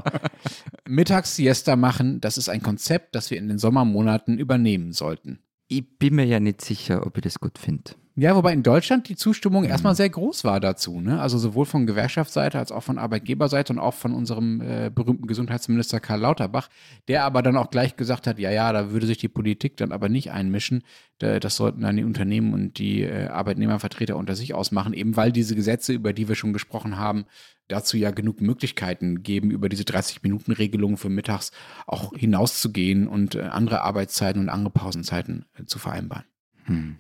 Mittags 0.88 1.36
Siesta 1.36 1.76
machen, 1.76 2.20
das 2.20 2.38
ist 2.40 2.50
ein 2.50 2.64
Konzept, 2.64 3.14
das 3.14 3.30
wir 3.30 3.38
in 3.38 3.48
den 3.48 3.60
Sommermonaten 3.60 4.40
übernehmen 4.40 4.92
sollten. 4.92 5.40
Ich 5.68 6.00
bin 6.00 6.16
mir 6.16 6.26
ja 6.26 6.40
nicht 6.40 6.62
sicher, 6.62 7.06
ob 7.06 7.18
ich 7.18 7.24
das 7.24 7.40
gut 7.40 7.60
finde. 7.60 7.92
Ja, 8.22 8.36
wobei 8.36 8.52
in 8.52 8.64
Deutschland 8.64 9.08
die 9.08 9.16
Zustimmung 9.16 9.64
erstmal 9.64 9.96
sehr 9.96 10.10
groß 10.10 10.44
war 10.44 10.60
dazu. 10.60 11.00
Ne? 11.00 11.22
Also 11.22 11.38
sowohl 11.38 11.66
von 11.66 11.86
Gewerkschaftsseite 11.88 12.60
als 12.60 12.72
auch 12.72 12.84
von 12.84 12.98
Arbeitgeberseite 12.98 13.72
und 13.72 13.80
auch 13.80 13.94
von 13.94 14.14
unserem 14.14 14.60
äh, 14.62 14.92
berühmten 14.94 15.26
Gesundheitsminister 15.26 16.02
Karl 16.02 16.20
Lauterbach, 16.20 16.70
der 17.08 17.24
aber 17.24 17.42
dann 17.42 17.56
auch 17.56 17.70
gleich 17.70 17.96
gesagt 17.96 18.28
hat, 18.28 18.38
ja, 18.38 18.52
ja, 18.52 18.74
da 18.74 18.92
würde 18.92 19.08
sich 19.08 19.20
die 19.20 19.30
Politik 19.30 19.78
dann 19.78 19.94
aber 19.94 20.10
nicht 20.10 20.32
einmischen. 20.32 20.84
Da- 21.20 21.40
Das 21.40 21.56
sollten 21.56 21.82
dann 21.82 21.96
die 21.96 22.04
Unternehmen 22.04 22.54
und 22.54 22.78
die 22.78 23.04
äh, 23.04 23.28
Arbeitnehmervertreter 23.28 24.18
unter 24.18 24.36
sich 24.36 24.54
ausmachen, 24.54 24.94
eben 24.94 25.16
weil 25.16 25.32
diese 25.32 25.56
Gesetze, 25.56 25.94
über 25.94 26.12
die 26.12 26.28
wir 26.28 26.36
schon 26.36 26.52
gesprochen 26.52 26.98
haben, 26.98 27.26
dazu 27.70 27.96
ja 27.96 28.12
genug 28.12 28.42
Möglichkeiten 28.42 29.24
geben, 29.24 29.50
über 29.50 29.70
diese 29.70 29.84
30-Minuten-Regelung 29.84 30.98
für 30.98 31.10
mittags 31.10 31.52
auch 31.88 32.14
hinauszugehen 32.18 33.08
und 33.08 33.36
äh, 33.36 33.42
andere 33.44 33.82
Arbeitszeiten 33.84 34.42
und 34.42 34.50
andere 34.50 34.72
Pausenzeiten 34.74 35.46
äh, 35.58 35.66
zu 35.66 35.80
vereinbaren. 35.80 36.26
Hm. 36.66 36.98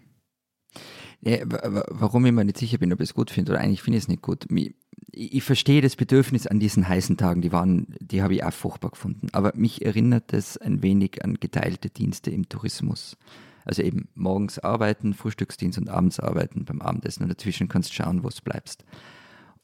Ja, 1.21 1.39
wa- 1.51 1.61
wa- 1.73 1.85
warum 1.89 2.25
ich 2.25 2.31
mir 2.31 2.45
nicht 2.45 2.57
sicher 2.57 2.77
bin, 2.77 2.93
ob 2.93 3.01
ich 3.01 3.09
es 3.09 3.13
gut 3.13 3.29
finde 3.31 3.51
oder 3.51 3.61
eigentlich 3.61 3.81
finde 3.81 3.97
ich 3.97 4.03
es 4.05 4.07
nicht 4.07 4.21
gut. 4.21 4.45
Ich, 4.51 4.73
ich 5.11 5.43
verstehe 5.43 5.81
das 5.81 5.95
Bedürfnis 5.95 6.47
an 6.47 6.59
diesen 6.59 6.87
heißen 6.87 7.17
Tagen, 7.17 7.41
die 7.41 7.51
waren, 7.51 7.87
die 7.99 8.21
habe 8.21 8.33
ich 8.35 8.43
auch 8.43 8.53
furchtbar 8.53 8.91
gefunden. 8.91 9.27
Aber 9.33 9.51
mich 9.55 9.83
erinnert 9.85 10.31
das 10.31 10.57
ein 10.57 10.81
wenig 10.81 11.23
an 11.23 11.35
geteilte 11.39 11.89
Dienste 11.89 12.31
im 12.31 12.47
Tourismus. 12.47 13.17
Also 13.65 13.81
eben 13.83 14.07
morgens 14.15 14.59
arbeiten, 14.59 15.13
Frühstücksdienst 15.13 15.77
und 15.77 15.89
abends 15.89 16.19
arbeiten 16.19 16.63
beim 16.65 16.81
Abendessen 16.81 17.23
und 17.23 17.29
dazwischen 17.29 17.67
kannst 17.67 17.89
du 17.89 17.95
schauen, 17.95 18.23
wo 18.23 18.29
du 18.29 18.35
bleibst. 18.43 18.85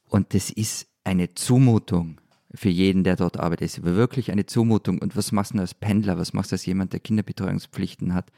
Und 0.10 0.34
das 0.34 0.50
ist 0.52 0.88
eine 1.06 1.34
Zumutung 1.36 2.20
für 2.54 2.70
jeden, 2.70 3.04
der 3.04 3.16
dort 3.16 3.38
arbeitet. 3.40 3.66
Es 3.70 3.78
ist 3.78 3.84
wirklich 3.86 4.32
eine 4.32 4.46
Zumutung. 4.46 5.00
Und 5.00 5.16
was 5.16 5.32
machst 5.32 5.54
du 5.54 5.60
als 5.60 5.74
Pendler? 5.74 6.18
Was 6.18 6.34
machst 6.34 6.52
du 6.52 6.56
als 6.56 6.66
jemand, 6.66 6.94
der 6.94 7.00
Kinderbetreuungspflichten 7.00 8.14
hat? 8.14 8.32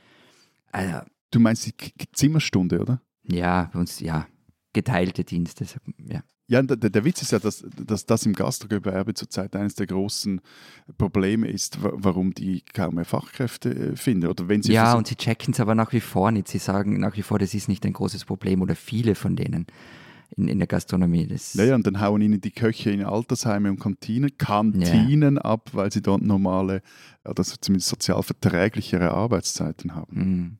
Also, 0.71 0.99
Du 1.29 1.41
meinst 1.41 1.65
die 1.67 1.73
Zimmerstunde, 2.13 2.79
oder? 2.79 3.01
Ja, 3.27 3.69
bei 3.73 3.79
uns, 3.79 3.99
ja, 3.99 4.27
geteilte 4.73 5.23
Dienste. 5.23 5.65
Ja. 6.09 6.21
Ja, 6.49 6.61
der, 6.61 6.77
der 6.77 7.03
Witz 7.03 7.21
ist 7.21 7.33
ja, 7.33 7.39
dass, 7.39 7.65
dass 7.85 8.05
das 8.05 8.25
im 8.25 8.31
Gastrogewerbe 8.31 9.13
zurzeit 9.13 9.53
eines 9.57 9.75
der 9.75 9.85
großen 9.85 10.39
Probleme 10.97 11.49
ist, 11.49 11.83
wa- 11.83 11.91
warum 11.93 12.33
die 12.33 12.61
kaum 12.73 12.95
mehr 12.95 13.03
Fachkräfte 13.03 13.69
äh, 13.91 13.95
finden. 13.97 14.27
Oder 14.27 14.47
wenn 14.47 14.61
sie 14.63 14.71
ja, 14.71 14.95
und 14.95 15.07
sie 15.07 15.15
checken 15.15 15.53
es 15.53 15.59
aber 15.59 15.75
nach 15.75 15.91
wie 15.91 15.99
vor 15.99 16.31
nicht. 16.31 16.47
Sie 16.47 16.59
sagen 16.59 17.01
nach 17.01 17.17
wie 17.17 17.21
vor, 17.21 17.37
das 17.37 17.53
ist 17.53 17.67
nicht 17.67 17.85
ein 17.85 17.91
großes 17.91 18.23
Problem 18.23 18.61
oder 18.61 18.75
viele 18.77 19.15
von 19.15 19.35
denen 19.35 19.67
in, 20.37 20.47
in 20.47 20.59
der 20.59 20.67
Gastronomie. 20.67 21.27
Das, 21.27 21.53
Ja, 21.55 21.65
ja, 21.65 21.75
und 21.75 21.85
dann 21.85 21.99
hauen 21.99 22.21
ihnen 22.21 22.39
die 22.39 22.51
Köche 22.51 22.91
in 22.91 23.03
Altersheime 23.03 23.69
und 23.69 23.79
Kantinen, 23.81 24.37
Kantinen 24.37 25.37
ab, 25.37 25.71
weil 25.73 25.91
sie 25.91 26.01
dort 26.01 26.21
normale, 26.21 26.81
oder 27.25 27.43
so 27.43 27.57
zumindest 27.59 27.89
sozial 27.89 28.23
verträglichere 28.23 29.11
Arbeitszeiten 29.11 29.95
haben. 29.95 30.59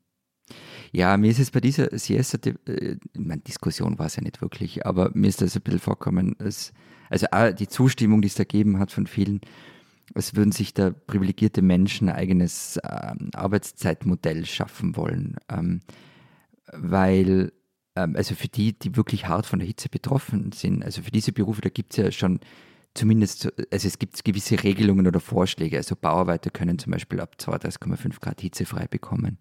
Ja, 0.98 1.16
mir 1.16 1.30
ist 1.30 1.38
es 1.38 1.52
bei 1.52 1.60
dieser 1.60 1.96
Siesta, 1.96 2.40
äh, 2.66 2.96
meine, 3.16 3.42
Diskussion 3.42 4.00
war 4.00 4.08
es 4.08 4.16
ja 4.16 4.24
nicht 4.24 4.42
wirklich, 4.42 4.84
aber 4.88 5.12
mir 5.14 5.28
ist 5.28 5.44
das 5.44 5.56
ein 5.56 5.62
bisschen 5.62 5.80
vorkommen, 5.80 6.36
als, 6.40 6.74
also 7.12 7.28
auch 7.30 7.52
die 7.52 7.68
Zustimmung, 7.68 8.24
die 8.24 8.30
es 8.30 8.34
da 8.34 8.46
gegeben 8.46 8.80
hat 8.80 8.92
von 8.92 9.06
vielen, 9.06 9.42
als 10.16 10.36
würden 10.36 10.52
sich 10.52 10.74
da 10.74 10.90
privilegierte 10.90 11.62
Menschen 11.62 12.10
ein 12.10 12.16
eigenes 12.16 12.80
ähm, 12.84 13.30
Arbeitszeitmodell 13.36 14.48
schaffen 14.48 14.96
wollen. 14.96 15.36
Ähm, 15.50 15.82
weil, 16.74 17.54
ähm, 17.96 18.16
also 18.16 18.34
für 18.34 18.48
die, 18.48 18.74
die 18.74 18.96
wirklich 18.96 19.28
hart 19.28 19.46
von 19.46 19.60
der 19.60 19.68
Hitze 19.68 19.90
betroffen 19.90 20.52
sind, 20.52 20.84
also 20.84 21.04
für 21.04 21.12
diese 21.12 21.32
Berufe, 21.32 21.62
da 21.62 21.70
gibt 21.70 21.94
es 21.94 21.98
ja 21.98 22.12
schon 22.12 22.40
zumindest, 22.96 23.54
also 23.72 23.88
es 23.88 24.00
gibt 24.00 24.26
gewisse 24.26 24.64
Regelungen 24.64 25.06
oder 25.06 25.20
Vorschläge. 25.20 25.78
Also 25.78 25.96
Bauarbeiter 25.96 26.50
können 26.50 26.80
zum 26.80 26.92
Beispiel 26.92 27.20
ab 27.20 27.36
32,5 27.40 28.20
Grad 28.20 28.42
Hitze 28.42 28.66
frei 28.66 28.88
bekommen. 28.88 29.38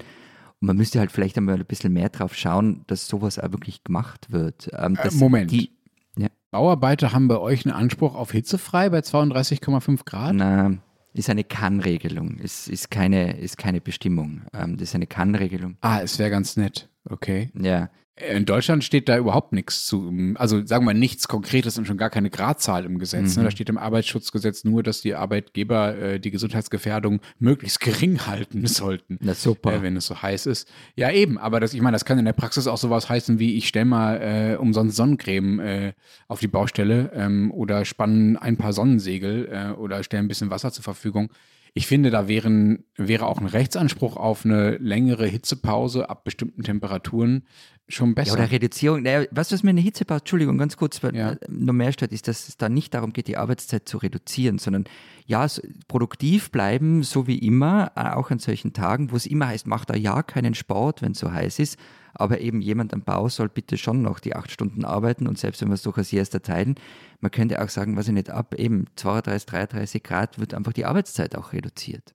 Und 0.60 0.68
man 0.68 0.76
müsste 0.76 0.98
halt 0.98 1.12
vielleicht 1.12 1.36
einmal 1.36 1.56
ein 1.56 1.66
bisschen 1.66 1.92
mehr 1.92 2.08
drauf 2.08 2.34
schauen, 2.34 2.84
dass 2.86 3.08
sowas 3.08 3.38
auch 3.38 3.52
wirklich 3.52 3.84
gemacht 3.84 4.30
wird. 4.30 4.70
Ähm, 4.72 4.96
äh, 5.02 5.10
Moment. 5.12 5.50
Die, 5.50 5.70
ja. 6.16 6.28
Bauarbeiter 6.50 7.12
haben 7.12 7.28
bei 7.28 7.38
euch 7.38 7.66
einen 7.66 7.74
Anspruch 7.74 8.14
auf 8.14 8.32
hitzefrei 8.32 8.88
bei 8.88 9.00
32,5 9.00 10.04
Grad? 10.04 10.34
Nein, 10.34 10.80
ist 11.12 11.30
eine 11.30 11.44
Kann-Regelung, 11.44 12.36
ist, 12.38 12.68
ist, 12.68 12.90
keine, 12.90 13.38
ist 13.38 13.56
keine 13.56 13.80
Bestimmung. 13.80 14.42
Ähm, 14.52 14.76
das 14.76 14.90
ist 14.90 14.94
eine 14.94 15.06
Kann-Regelung. 15.06 15.76
Ah, 15.80 16.00
es 16.00 16.18
wäre 16.18 16.30
ganz 16.30 16.56
nett. 16.56 16.88
Okay. 17.08 17.50
Ja. 17.54 17.88
In 18.18 18.46
Deutschland 18.46 18.82
steht 18.82 19.10
da 19.10 19.18
überhaupt 19.18 19.52
nichts 19.52 19.84
zu, 19.84 20.10
also 20.36 20.64
sagen 20.64 20.86
wir 20.86 20.94
nichts 20.94 21.28
Konkretes 21.28 21.76
und 21.76 21.86
schon 21.86 21.98
gar 21.98 22.08
keine 22.08 22.30
Gradzahl 22.30 22.86
im 22.86 22.98
Gesetz. 22.98 23.36
Ne? 23.36 23.42
Mhm. 23.42 23.44
Da 23.44 23.50
steht 23.50 23.68
im 23.68 23.76
Arbeitsschutzgesetz 23.76 24.64
nur, 24.64 24.82
dass 24.82 25.02
die 25.02 25.14
Arbeitgeber 25.14 25.96
äh, 25.98 26.18
die 26.18 26.30
Gesundheitsgefährdung 26.30 27.20
möglichst 27.38 27.80
gering 27.80 28.18
halten 28.26 28.66
sollten. 28.66 29.18
Na 29.20 29.34
super. 29.34 29.74
Äh, 29.74 29.82
wenn 29.82 29.98
es 29.98 30.06
so 30.06 30.22
heiß 30.22 30.46
ist. 30.46 30.66
Ja, 30.94 31.10
eben, 31.10 31.36
aber 31.36 31.60
das, 31.60 31.74
ich 31.74 31.82
meine, 31.82 31.94
das 31.94 32.06
kann 32.06 32.18
in 32.18 32.24
der 32.24 32.32
Praxis 32.32 32.66
auch 32.66 32.78
sowas 32.78 33.10
heißen 33.10 33.38
wie, 33.38 33.56
ich 33.56 33.68
stelle 33.68 33.84
mal 33.84 34.16
äh, 34.16 34.56
umsonst 34.56 34.96
Sonnencreme 34.96 35.60
äh, 35.60 35.92
auf 36.26 36.40
die 36.40 36.48
Baustelle 36.48 37.10
ähm, 37.12 37.50
oder 37.50 37.84
spannen 37.84 38.38
ein 38.38 38.56
paar 38.56 38.72
Sonnensegel 38.72 39.48
äh, 39.52 39.72
oder 39.72 40.02
stellen 40.02 40.24
ein 40.24 40.28
bisschen 40.28 40.50
Wasser 40.50 40.72
zur 40.72 40.84
Verfügung. 40.84 41.30
Ich 41.74 41.86
finde, 41.86 42.08
da 42.08 42.26
wären, 42.26 42.84
wäre 42.96 43.26
auch 43.26 43.38
ein 43.38 43.44
Rechtsanspruch 43.44 44.16
auf 44.16 44.46
eine 44.46 44.78
längere 44.78 45.26
Hitzepause 45.26 46.08
ab 46.08 46.24
bestimmten 46.24 46.62
Temperaturen 46.62 47.44
schon 47.88 48.14
besser. 48.14 48.36
Ja, 48.36 48.44
oder 48.44 48.50
Reduzierung. 48.50 49.02
Naja, 49.02 49.26
weißt 49.30 49.50
du, 49.50 49.54
was 49.54 49.62
mir 49.62 49.70
eine 49.70 49.80
Hitzepause, 49.80 50.20
Entschuldigung, 50.20 50.58
ganz 50.58 50.76
kurz, 50.76 51.02
weil 51.02 51.14
ja. 51.14 51.36
noch 51.48 51.72
mehr 51.72 51.92
statt 51.92 52.12
ist, 52.12 52.26
dass 52.28 52.48
es 52.48 52.56
da 52.56 52.68
nicht 52.68 52.94
darum 52.94 53.12
geht, 53.12 53.28
die 53.28 53.36
Arbeitszeit 53.36 53.88
zu 53.88 53.98
reduzieren, 53.98 54.58
sondern 54.58 54.84
ja, 55.26 55.46
produktiv 55.88 56.50
bleiben, 56.50 57.02
so 57.02 57.26
wie 57.26 57.38
immer, 57.38 57.92
äh, 57.96 58.10
auch 58.10 58.30
an 58.30 58.38
solchen 58.38 58.72
Tagen, 58.72 59.12
wo 59.12 59.16
es 59.16 59.26
immer 59.26 59.48
heißt, 59.48 59.66
macht 59.66 59.90
da 59.90 59.94
ja 59.94 60.22
keinen 60.22 60.54
Sport, 60.54 61.02
wenn 61.02 61.12
es 61.12 61.18
so 61.18 61.30
heiß 61.30 61.58
ist, 61.58 61.78
aber 62.14 62.40
eben 62.40 62.60
jemand 62.60 62.92
am 62.92 63.02
Bau 63.02 63.28
soll 63.28 63.48
bitte 63.48 63.76
schon 63.76 64.02
noch 64.02 64.20
die 64.20 64.34
acht 64.34 64.50
Stunden 64.50 64.84
arbeiten 64.84 65.26
und 65.26 65.38
selbst 65.38 65.60
wenn 65.60 65.68
wir 65.68 65.74
es 65.74 65.82
durchaus 65.82 66.12
erst 66.12 66.40
teilen, 66.42 66.76
man 67.20 67.30
könnte 67.30 67.62
auch 67.62 67.68
sagen, 67.68 67.96
was 67.96 68.08
ich 68.08 68.14
nicht 68.14 68.30
ab, 68.30 68.54
eben 68.54 68.86
32, 68.96 69.46
33 69.46 70.02
Grad 70.02 70.38
wird 70.38 70.54
einfach 70.54 70.72
die 70.72 70.84
Arbeitszeit 70.84 71.36
auch 71.36 71.52
reduziert. 71.52 72.14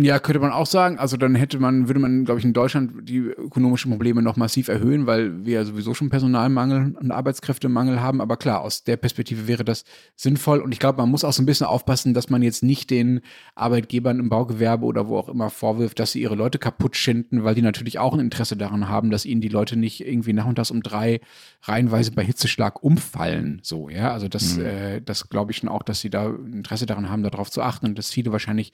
Ja, 0.00 0.20
könnte 0.20 0.38
man 0.38 0.52
auch 0.52 0.66
sagen. 0.66 0.98
Also 0.98 1.16
dann 1.16 1.34
hätte 1.34 1.58
man, 1.58 1.88
würde 1.88 1.98
man, 1.98 2.24
glaube 2.24 2.38
ich, 2.38 2.44
in 2.44 2.52
Deutschland 2.52 3.08
die 3.08 3.18
ökonomischen 3.18 3.90
Probleme 3.90 4.22
noch 4.22 4.36
massiv 4.36 4.68
erhöhen, 4.68 5.06
weil 5.06 5.44
wir 5.44 5.54
ja 5.54 5.64
sowieso 5.64 5.92
schon 5.92 6.08
Personalmangel 6.08 6.94
und 7.00 7.10
Arbeitskräftemangel 7.10 8.00
haben. 8.00 8.20
Aber 8.20 8.36
klar, 8.36 8.60
aus 8.60 8.84
der 8.84 8.96
Perspektive 8.96 9.48
wäre 9.48 9.64
das 9.64 9.82
sinnvoll. 10.14 10.60
Und 10.60 10.70
ich 10.70 10.78
glaube, 10.78 10.98
man 10.98 11.10
muss 11.10 11.24
auch 11.24 11.32
so 11.32 11.42
ein 11.42 11.46
bisschen 11.46 11.66
aufpassen, 11.66 12.14
dass 12.14 12.30
man 12.30 12.42
jetzt 12.42 12.62
nicht 12.62 12.90
den 12.90 13.22
Arbeitgebern 13.56 14.20
im 14.20 14.28
Baugewerbe 14.28 14.84
oder 14.86 15.08
wo 15.08 15.18
auch 15.18 15.28
immer 15.28 15.50
vorwirft, 15.50 15.98
dass 15.98 16.12
sie 16.12 16.22
ihre 16.22 16.36
Leute 16.36 16.58
kaputt 16.58 16.96
schinden, 16.96 17.42
weil 17.42 17.56
die 17.56 17.62
natürlich 17.62 17.98
auch 17.98 18.14
ein 18.14 18.20
Interesse 18.20 18.56
daran 18.56 18.88
haben, 18.88 19.10
dass 19.10 19.24
ihnen 19.24 19.40
die 19.40 19.48
Leute 19.48 19.76
nicht 19.76 20.06
irgendwie 20.06 20.32
nachmittags 20.32 20.70
um 20.70 20.80
drei 20.80 21.20
reihenweise 21.62 22.12
bei 22.12 22.24
Hitzeschlag 22.24 22.84
umfallen. 22.84 23.58
So, 23.64 23.88
ja. 23.88 24.12
Also 24.12 24.28
das, 24.28 24.58
mhm. 24.58 24.64
äh, 24.64 25.00
das 25.00 25.28
glaube 25.28 25.50
ich 25.50 25.56
schon 25.56 25.68
auch, 25.68 25.82
dass 25.82 26.00
sie 26.00 26.10
da 26.10 26.28
Interesse 26.28 26.86
daran 26.86 27.10
haben, 27.10 27.24
darauf 27.24 27.50
zu 27.50 27.62
achten 27.62 27.86
und 27.86 27.98
dass 27.98 28.10
viele 28.10 28.30
wahrscheinlich 28.30 28.72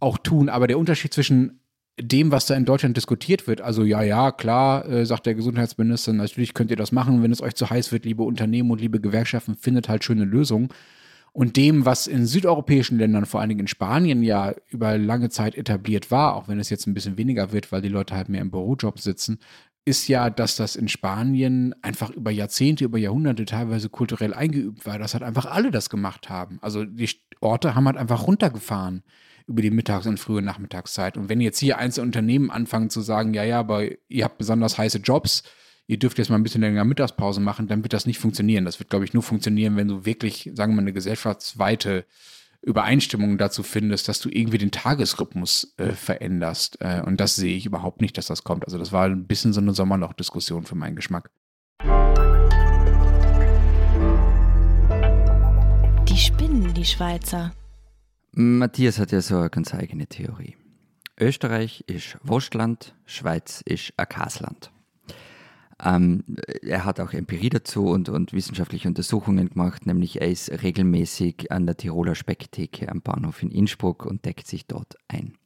auch 0.00 0.18
tun. 0.18 0.48
Aber 0.48 0.66
der 0.66 0.78
Unterschied 0.78 1.12
zwischen 1.12 1.60
dem, 1.98 2.30
was 2.30 2.46
da 2.46 2.54
in 2.54 2.66
Deutschland 2.66 2.96
diskutiert 2.96 3.46
wird, 3.46 3.60
also 3.60 3.82
ja, 3.82 4.02
ja, 4.02 4.30
klar, 4.30 4.86
äh, 4.86 5.06
sagt 5.06 5.26
der 5.26 5.34
Gesundheitsminister, 5.34 6.12
natürlich 6.12 6.52
könnt 6.52 6.70
ihr 6.70 6.76
das 6.76 6.92
machen, 6.92 7.22
wenn 7.22 7.32
es 7.32 7.40
euch 7.40 7.54
zu 7.54 7.70
heiß 7.70 7.90
wird, 7.90 8.04
liebe 8.04 8.22
Unternehmen 8.22 8.70
und 8.70 8.80
liebe 8.80 9.00
Gewerkschaften, 9.00 9.56
findet 9.56 9.88
halt 9.88 10.04
schöne 10.04 10.24
Lösungen. 10.24 10.68
Und 11.32 11.56
dem, 11.56 11.84
was 11.84 12.06
in 12.06 12.26
südeuropäischen 12.26 12.98
Ländern, 12.98 13.26
vor 13.26 13.40
allen 13.40 13.50
Dingen 13.50 13.60
in 13.60 13.66
Spanien, 13.66 14.22
ja 14.22 14.54
über 14.70 14.96
lange 14.96 15.28
Zeit 15.28 15.54
etabliert 15.54 16.10
war, 16.10 16.34
auch 16.34 16.48
wenn 16.48 16.58
es 16.58 16.70
jetzt 16.70 16.86
ein 16.86 16.94
bisschen 16.94 17.18
weniger 17.18 17.52
wird, 17.52 17.72
weil 17.72 17.82
die 17.82 17.90
Leute 17.90 18.14
halt 18.14 18.30
mehr 18.30 18.40
im 18.40 18.50
Bürojob 18.50 18.98
sitzen, 18.98 19.38
ist 19.84 20.08
ja, 20.08 20.30
dass 20.30 20.56
das 20.56 20.76
in 20.76 20.88
Spanien 20.88 21.74
einfach 21.82 22.10
über 22.10 22.30
Jahrzehnte, 22.30 22.84
über 22.84 22.98
Jahrhunderte 22.98 23.44
teilweise 23.44 23.88
kulturell 23.88 24.34
eingeübt 24.34 24.84
war, 24.86 24.98
dass 24.98 25.14
halt 25.14 25.22
einfach 25.22 25.46
alle 25.46 25.70
das 25.70 25.90
gemacht 25.90 26.28
haben. 26.28 26.58
Also 26.60 26.84
die 26.84 27.08
Orte 27.40 27.74
haben 27.74 27.86
halt 27.86 27.96
einfach 27.96 28.26
runtergefahren 28.26 29.02
über 29.46 29.62
die 29.62 29.70
Mittags- 29.70 30.06
und 30.06 30.18
frühe 30.18 30.42
Nachmittagszeit. 30.42 31.16
Und 31.16 31.28
wenn 31.28 31.40
jetzt 31.40 31.58
hier 31.58 31.78
einzelne 31.78 32.06
Unternehmen 32.06 32.50
anfangen 32.50 32.90
zu 32.90 33.00
sagen, 33.00 33.32
ja, 33.34 33.44
ja, 33.44 33.60
aber 33.60 33.84
ihr 34.08 34.24
habt 34.24 34.38
besonders 34.38 34.78
heiße 34.78 34.98
Jobs, 34.98 35.44
ihr 35.86 35.98
dürft 35.98 36.18
jetzt 36.18 36.30
mal 36.30 36.36
ein 36.36 36.42
bisschen 36.42 36.62
länger 36.62 36.84
Mittagspause 36.84 37.40
machen, 37.40 37.68
dann 37.68 37.82
wird 37.82 37.92
das 37.92 38.06
nicht 38.06 38.18
funktionieren. 38.18 38.64
Das 38.64 38.80
wird, 38.80 38.90
glaube 38.90 39.04
ich, 39.04 39.14
nur 39.14 39.22
funktionieren, 39.22 39.76
wenn 39.76 39.88
du 39.88 40.04
wirklich, 40.04 40.50
sagen 40.54 40.72
wir 40.72 40.76
mal, 40.76 40.82
eine 40.82 40.92
gesellschaftsweite 40.92 42.04
Übereinstimmung 42.62 43.38
dazu 43.38 43.62
findest, 43.62 44.08
dass 44.08 44.18
du 44.18 44.28
irgendwie 44.28 44.58
den 44.58 44.72
Tagesrhythmus 44.72 45.74
äh, 45.76 45.92
veränderst. 45.92 46.78
Äh, 46.80 47.02
und 47.02 47.20
das 47.20 47.36
sehe 47.36 47.56
ich 47.56 47.66
überhaupt 47.66 48.00
nicht, 48.00 48.18
dass 48.18 48.26
das 48.26 48.42
kommt. 48.42 48.64
Also 48.64 48.78
das 48.78 48.90
war 48.90 49.04
ein 49.04 49.26
bisschen 49.26 49.52
so 49.52 49.60
eine 49.60 49.72
Sommerloch-Diskussion 49.72 50.64
für 50.64 50.74
meinen 50.74 50.96
Geschmack. 50.96 51.30
Die 56.08 56.18
spinnen, 56.18 56.74
die 56.74 56.84
Schweizer. 56.84 57.52
Matthias 58.38 58.98
hat 58.98 59.12
ja 59.12 59.22
so 59.22 59.38
eine 59.38 59.48
ganz 59.48 59.72
eigene 59.72 60.08
Theorie. 60.08 60.56
Österreich 61.18 61.84
ist 61.86 62.18
Wurstland, 62.22 62.94
Schweiz 63.06 63.62
ist 63.64 63.94
Akasland. 63.96 64.70
Ähm, 65.82 66.22
er 66.60 66.84
hat 66.84 67.00
auch 67.00 67.14
Empirie 67.14 67.48
dazu 67.48 67.86
und, 67.86 68.10
und 68.10 68.34
wissenschaftliche 68.34 68.88
Untersuchungen 68.88 69.48
gemacht, 69.48 69.86
nämlich 69.86 70.20
er 70.20 70.28
ist 70.28 70.50
regelmäßig 70.62 71.50
an 71.50 71.64
der 71.64 71.78
Tiroler 71.78 72.14
Specktheke 72.14 72.90
am 72.90 73.00
Bahnhof 73.00 73.42
in 73.42 73.50
Innsbruck 73.50 74.04
und 74.04 74.26
deckt 74.26 74.46
sich 74.46 74.66
dort 74.66 74.96
ein. 75.08 75.38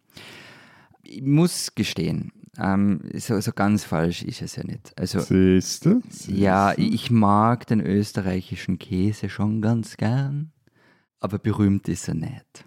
Ich 1.04 1.22
muss 1.22 1.76
gestehen, 1.76 2.32
ähm, 2.58 3.02
so, 3.14 3.40
so 3.40 3.52
ganz 3.52 3.84
falsch 3.84 4.24
ist 4.24 4.42
es 4.42 4.56
ja 4.56 4.64
nicht. 4.64 4.98
Also, 4.98 5.20
Siehste? 5.20 6.00
Ja, 6.26 6.74
ich 6.76 7.12
mag 7.12 7.68
den 7.68 7.80
österreichischen 7.80 8.80
Käse 8.80 9.28
schon 9.28 9.62
ganz 9.62 9.96
gern, 9.96 10.50
aber 11.20 11.38
berühmt 11.38 11.88
ist 11.88 12.08
er 12.08 12.14
nicht 12.14 12.64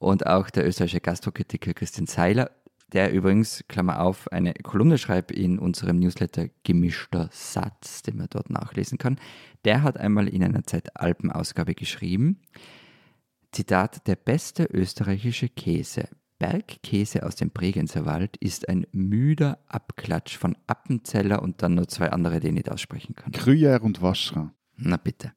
und 0.00 0.26
auch 0.26 0.50
der 0.50 0.66
österreichische 0.66 1.00
Gastrokritiker 1.00 1.74
Christian 1.74 2.06
Seiler, 2.06 2.50
der 2.92 3.12
übrigens, 3.12 3.62
Klammer 3.68 4.00
auf, 4.00 4.32
eine 4.32 4.54
Kolumne 4.54 4.98
schreibt 4.98 5.30
in 5.30 5.60
unserem 5.60 6.00
Newsletter 6.00 6.48
Gemischter 6.64 7.28
Satz, 7.30 8.02
den 8.02 8.16
man 8.16 8.26
dort 8.28 8.50
nachlesen 8.50 8.98
kann. 8.98 9.20
Der 9.64 9.84
hat 9.84 9.96
einmal 9.96 10.26
in 10.26 10.42
einer 10.42 10.64
Zeit-Alpen-Ausgabe 10.64 11.74
geschrieben, 11.74 12.40
Zitat, 13.52 14.06
der 14.06 14.16
beste 14.16 14.64
österreichische 14.64 15.48
Käse, 15.48 16.08
Bergkäse 16.38 17.24
aus 17.26 17.36
dem 17.36 17.50
Bregenzer 17.50 18.06
Wald, 18.06 18.36
ist 18.38 18.68
ein 18.68 18.86
müder 18.92 19.58
Abklatsch 19.68 20.36
von 20.38 20.56
Appenzeller 20.66 21.42
und 21.42 21.62
dann 21.62 21.74
nur 21.74 21.88
zwei 21.88 22.10
andere, 22.10 22.40
die 22.40 22.48
ich 22.48 22.54
nicht 22.54 22.72
aussprechen 22.72 23.14
kann. 23.14 23.32
Gruyère 23.32 23.80
und 23.80 24.00
Vacherin. 24.00 24.52
Na 24.76 24.96
bitte. 24.96 25.32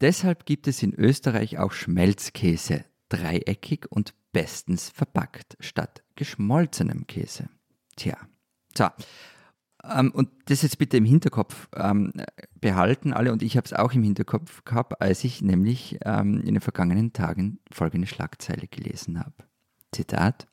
Deshalb 0.00 0.46
gibt 0.46 0.68
es 0.68 0.82
in 0.82 0.94
Österreich 0.94 1.58
auch 1.58 1.72
Schmelzkäse, 1.72 2.84
dreieckig 3.10 3.86
und 3.90 4.14
bestens 4.32 4.88
verpackt, 4.88 5.58
statt 5.60 6.02
geschmolzenem 6.16 7.06
Käse. 7.06 7.50
Tja, 7.96 8.16
so. 8.76 8.88
Ähm, 9.84 10.10
und 10.12 10.30
das 10.46 10.62
jetzt 10.62 10.78
bitte 10.78 10.96
im 10.96 11.04
Hinterkopf 11.04 11.68
ähm, 11.74 12.12
behalten 12.60 13.12
alle 13.12 13.32
und 13.32 13.42
ich 13.42 13.56
habe 13.56 13.64
es 13.64 13.72
auch 13.72 13.92
im 13.92 14.02
Hinterkopf 14.02 14.64
gehabt, 14.64 15.00
als 15.00 15.24
ich 15.24 15.42
nämlich 15.42 15.98
ähm, 16.04 16.40
in 16.40 16.54
den 16.54 16.60
vergangenen 16.60 17.12
Tagen 17.12 17.60
folgende 17.70 18.06
Schlagzeile 18.06 18.66
gelesen 18.68 19.18
habe. 19.20 19.34
Zitat. 19.92 20.46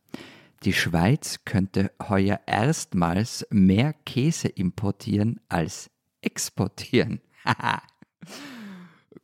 Die 0.63 0.73
Schweiz 0.73 1.41
könnte 1.45 1.91
heuer 2.01 2.39
erstmals 2.47 3.45
mehr 3.51 3.93
Käse 3.93 4.47
importieren 4.47 5.39
als 5.49 5.91
exportieren. 6.21 7.21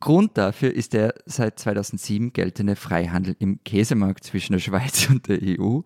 Grund 0.00 0.36
dafür 0.38 0.72
ist 0.72 0.92
der 0.92 1.14
seit 1.26 1.58
2007 1.58 2.32
geltende 2.32 2.76
Freihandel 2.76 3.36
im 3.38 3.62
Käsemarkt 3.64 4.24
zwischen 4.24 4.52
der 4.52 4.60
Schweiz 4.60 5.08
und 5.10 5.28
der 5.28 5.38
EU. 5.42 5.80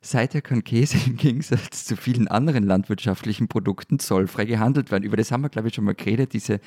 Seither 0.00 0.42
kann 0.42 0.64
Käse 0.64 0.98
im 1.06 1.16
Gegensatz 1.16 1.84
zu 1.84 1.96
vielen 1.96 2.28
anderen 2.28 2.64
landwirtschaftlichen 2.64 3.48
Produkten 3.48 3.98
zollfrei 3.98 4.44
gehandelt 4.44 4.90
werden. 4.90 5.04
Über 5.04 5.16
das 5.16 5.30
haben 5.30 5.42
wir, 5.42 5.48
glaube 5.48 5.68
ich, 5.68 5.74
schon 5.74 5.84
mal 5.84 5.94
geredet, 5.94 6.32
diese, 6.32 6.60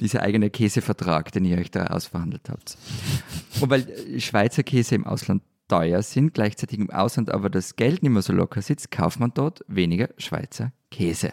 dieser 0.00 0.22
eigene 0.22 0.50
Käsevertrag, 0.50 1.32
den 1.32 1.44
ihr 1.44 1.58
euch 1.58 1.70
da 1.70 1.86
ausverhandelt 1.86 2.48
habt. 2.48 2.76
Und 3.60 3.70
weil 3.70 4.20
Schweizer 4.20 4.62
Käse 4.62 4.94
im 4.94 5.06
Ausland 5.06 5.42
teuer 5.68 6.02
sind, 6.02 6.34
gleichzeitig 6.34 6.78
im 6.78 6.90
Ausland 6.90 7.30
aber 7.30 7.48
das 7.48 7.76
Geld 7.76 8.02
nicht 8.02 8.12
mehr 8.12 8.22
so 8.22 8.32
locker 8.32 8.60
sitzt, 8.60 8.90
kauft 8.90 9.20
man 9.20 9.32
dort 9.32 9.64
weniger 9.68 10.08
Schweizer 10.18 10.72
Käse. 10.90 11.32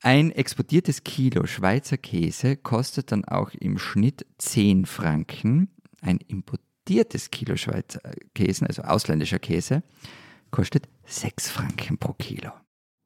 Ein 0.00 0.30
exportiertes 0.30 1.02
Kilo 1.02 1.46
Schweizer 1.46 1.96
Käse 1.96 2.56
kostet 2.56 3.10
dann 3.10 3.24
auch 3.24 3.50
im 3.54 3.78
Schnitt 3.78 4.26
10 4.38 4.86
Franken. 4.86 5.70
Ein 6.00 6.18
importiertes 6.18 7.30
Kilo 7.30 7.56
Schweizer 7.56 8.00
Käse, 8.34 8.66
also 8.66 8.82
ausländischer 8.82 9.40
Käse, 9.40 9.82
kostet 10.52 10.88
6 11.04 11.50
Franken 11.50 11.98
pro 11.98 12.12
Kilo. 12.12 12.52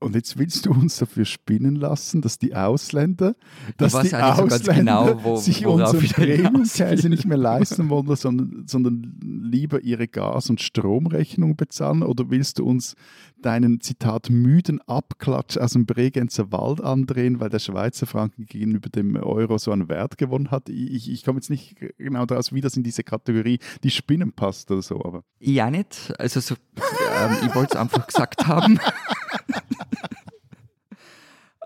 Und 0.02 0.14
jetzt 0.14 0.38
willst 0.38 0.66
du 0.66 0.70
uns 0.72 0.96
dafür 0.98 1.24
spinnen 1.24 1.76
lassen, 1.76 2.20
dass 2.20 2.38
die 2.38 2.54
Ausländer, 2.54 3.34
dass 3.76 3.92
die 4.00 4.14
Ausländer 4.14 4.74
genau, 4.74 5.24
wo- 5.24 5.36
sich 5.36 5.64
unseren 5.66 6.00
Premium-Käse 6.00 7.08
nicht 7.08 7.24
mehr 7.24 7.36
leisten 7.38 7.88
wollen, 7.88 8.14
sondern, 8.16 8.64
sondern 8.66 9.18
lieber 9.22 9.80
ihre 9.82 10.08
Gas- 10.08 10.50
und 10.50 10.60
Stromrechnung 10.60 11.56
bezahlen? 11.56 12.02
Oder 12.02 12.30
willst 12.30 12.58
du 12.58 12.64
uns 12.66 12.94
deinen, 13.40 13.80
Zitat, 13.80 14.30
müden 14.30 14.80
Abklatsch 14.86 15.56
aus 15.58 15.72
dem 15.72 15.86
Bregenzer 15.86 16.52
Wald 16.52 16.80
andrehen, 16.80 17.40
weil 17.40 17.48
der 17.48 17.58
Schweizer 17.58 18.06
Franken 18.06 18.46
gegenüber 18.46 18.88
dem 18.88 19.16
Euro 19.16 19.58
so 19.58 19.72
einen 19.72 19.88
Wert 19.88 20.18
gewonnen 20.18 20.50
hat? 20.50 20.68
Ich, 20.68 21.10
ich 21.10 21.24
komme 21.24 21.38
jetzt 21.38 21.50
nicht 21.50 21.76
genau 21.98 22.26
daraus, 22.26 22.52
wie 22.52 22.60
das 22.60 22.76
in 22.76 22.82
diese 22.82 23.02
Kategorie 23.02 23.58
die 23.82 23.90
Spinnen 23.90 24.32
passt 24.32 24.70
oder 24.70 24.82
so, 24.82 25.04
aber 25.04 25.24
Ja, 25.40 25.70
nicht. 25.70 26.12
Also, 26.18 26.40
so, 26.40 26.54
ähm, 26.76 27.36
ich 27.46 27.54
wollte 27.54 27.74
es 27.74 27.80
einfach 27.80 28.06
gesagt 28.06 28.46
haben. 28.46 28.78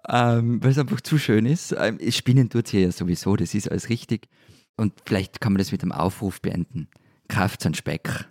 ähm, 0.08 0.62
Weil 0.62 0.70
es 0.70 0.78
einfach 0.78 1.00
zu 1.00 1.18
schön 1.18 1.46
ist. 1.46 1.74
Ähm, 1.78 1.98
Spinnen 2.10 2.48
tut 2.48 2.68
hier 2.68 2.82
ja 2.82 2.92
sowieso, 2.92 3.36
das 3.36 3.54
ist 3.54 3.70
alles 3.70 3.88
richtig. 3.88 4.28
Und 4.76 4.92
vielleicht 5.04 5.40
kann 5.40 5.52
man 5.52 5.58
das 5.58 5.72
mit 5.72 5.82
einem 5.82 5.92
Aufruf 5.92 6.40
beenden. 6.40 6.88
Kauft 7.28 7.64
einen 7.64 7.74
Speck. 7.74 8.26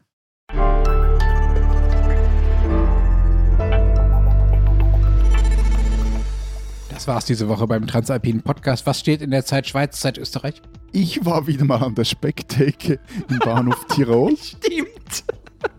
Das 6.89 7.07
war's 7.07 7.25
diese 7.25 7.49
Woche 7.49 7.67
beim 7.67 7.87
Transalpinen 7.87 8.41
Podcast. 8.41 8.85
Was 8.85 8.99
steht 8.99 9.21
in 9.21 9.31
der 9.31 9.45
Zeit 9.45 9.67
Schweiz, 9.67 9.99
Zeit 9.99 10.17
Österreich? 10.17 10.61
ich 10.95 11.25
war 11.25 11.45
wieder 11.45 11.65
mal 11.65 11.83
an 11.83 11.93
der 11.93 12.05
Specktheke 12.05 12.99
im 13.29 13.39
Bahnhof 13.39 13.85
Tirol. 13.87 14.35
Stimmt. 14.41 14.94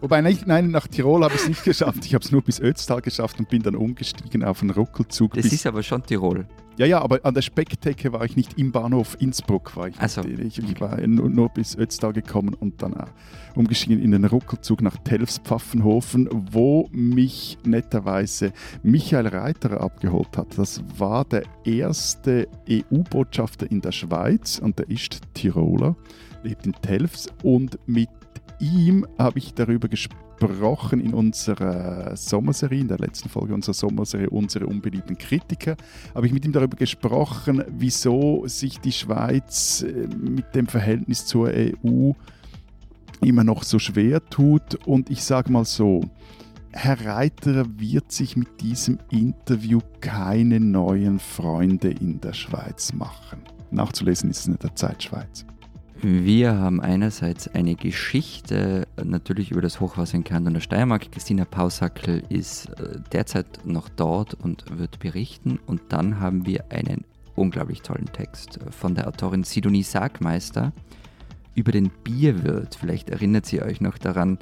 Wobei, 0.00 0.20
nicht, 0.20 0.46
nein, 0.46 0.70
nach 0.70 0.86
Tirol 0.86 1.22
habe 1.24 1.34
ich 1.34 1.42
es 1.42 1.48
nicht 1.48 1.64
geschafft. 1.64 2.04
Ich 2.04 2.14
habe 2.14 2.24
es 2.24 2.32
nur 2.32 2.42
bis 2.42 2.60
Ötztal 2.60 3.00
geschafft 3.00 3.38
und 3.38 3.48
bin 3.48 3.62
dann 3.62 3.74
umgestiegen 3.76 4.44
auf 4.44 4.60
einen 4.60 4.70
Ruckelzug. 4.70 5.34
Das 5.34 5.46
ist 5.46 5.66
aber 5.66 5.82
schon 5.82 6.02
Tirol. 6.02 6.46
ja, 6.76 6.86
ja, 6.86 7.00
aber 7.00 7.20
an 7.24 7.34
der 7.34 7.42
Specktheke 7.42 8.12
war 8.12 8.24
ich 8.24 8.36
nicht 8.36 8.58
im 8.58 8.72
Bahnhof 8.72 9.16
Innsbruck. 9.20 9.74
War 9.76 9.88
ich, 9.88 9.94
Ach 9.98 10.08
so. 10.08 10.20
nicht. 10.22 10.58
ich, 10.58 10.70
ich 10.70 10.80
war 10.80 11.00
nur, 11.06 11.30
nur 11.30 11.48
bis 11.48 11.76
Ötztal 11.76 12.12
gekommen 12.12 12.54
und 12.54 12.82
dann 12.82 12.94
auch 12.94 13.08
umgestiegen 13.54 14.02
in 14.02 14.10
den 14.10 14.24
Ruckelzug 14.26 14.82
nach 14.82 14.96
Telfs-Pfaffenhofen, 14.98 16.28
wo 16.52 16.88
mich 16.92 17.56
netterweise 17.64 18.52
Michael 18.82 19.28
Reiter 19.28 19.80
abgeholt 19.80 20.36
hat. 20.36 20.58
Das 20.58 20.82
war 20.98 21.24
der 21.24 21.44
erste 21.64 22.48
EU-Botschafter 22.68 23.70
in 23.70 23.80
der 23.80 23.92
Schweiz 23.92 24.58
und 24.58 24.78
der 24.78 24.90
ist 24.90 25.20
Tiroler, 25.34 25.96
lebt 26.42 26.66
in 26.66 26.74
Telfs 26.82 27.28
und 27.42 27.78
mit 27.86 28.08
ihm 28.58 29.06
habe 29.18 29.38
ich 29.38 29.54
darüber 29.54 29.88
gesprochen 29.88 31.00
in 31.00 31.14
unserer 31.14 32.16
Sommerserie, 32.16 32.80
in 32.80 32.88
der 32.88 32.98
letzten 32.98 33.28
Folge 33.28 33.54
unserer 33.54 33.74
Sommerserie 33.74 34.30
Unsere 34.30 34.66
unbeliebten 34.66 35.16
Kritiker, 35.16 35.76
habe 36.14 36.26
ich 36.26 36.32
mit 36.32 36.44
ihm 36.44 36.52
darüber 36.52 36.76
gesprochen, 36.76 37.64
wieso 37.68 38.46
sich 38.46 38.80
die 38.80 38.92
Schweiz 38.92 39.82
äh, 39.82 40.06
mit 40.16 40.54
dem 40.54 40.66
Verhältnis 40.66 41.26
zur 41.26 41.48
EU 41.48 42.12
immer 43.20 43.44
noch 43.44 43.62
so 43.62 43.78
schwer 43.78 44.24
tut. 44.24 44.74
Und 44.86 45.10
ich 45.10 45.22
sage 45.22 45.50
mal 45.50 45.64
so, 45.64 46.02
Herr 46.72 47.06
Reiter 47.06 47.64
wird 47.78 48.12
sich 48.12 48.36
mit 48.36 48.60
diesem 48.60 48.98
Interview 49.10 49.80
keine 50.00 50.60
neuen 50.60 51.18
Freunde 51.18 51.88
in 51.88 52.20
der 52.20 52.34
Schweiz 52.34 52.92
machen. 52.92 53.40
Nachzulesen 53.70 54.30
ist 54.30 54.40
es 54.40 54.46
in 54.46 54.58
der 54.58 54.74
Zeit 54.74 55.02
Schweiz. 55.02 55.46
Wir 56.02 56.58
haben 56.58 56.80
einerseits 56.80 57.48
eine 57.48 57.74
Geschichte 57.74 58.86
natürlich 59.02 59.50
über 59.50 59.62
das 59.62 59.80
Hochwasser 59.80 60.16
in 60.16 60.24
Kärnten 60.24 60.48
und 60.48 60.54
der 60.54 60.60
Steiermark. 60.60 61.10
Christina 61.10 61.44
Pausackel 61.44 62.22
ist 62.28 62.66
äh, 62.78 63.00
derzeit 63.12 63.46
noch 63.64 63.88
dort 63.88 64.34
und 64.34 64.78
wird 64.78 64.98
berichten. 64.98 65.58
Und 65.66 65.80
dann 65.88 66.20
haben 66.20 66.44
wir 66.44 66.70
einen 66.70 67.04
unglaublich 67.34 67.80
tollen 67.80 68.06
Text 68.12 68.58
von 68.70 68.94
der 68.94 69.08
Autorin 69.08 69.44
Sidonie 69.44 69.82
Sargmeister 69.82 70.72
über 71.54 71.72
den 71.72 71.90
Bierwirt. 72.04 72.74
Vielleicht 72.74 73.08
erinnert 73.08 73.46
sie 73.46 73.62
euch 73.62 73.80
noch 73.80 73.96
daran, 73.96 74.38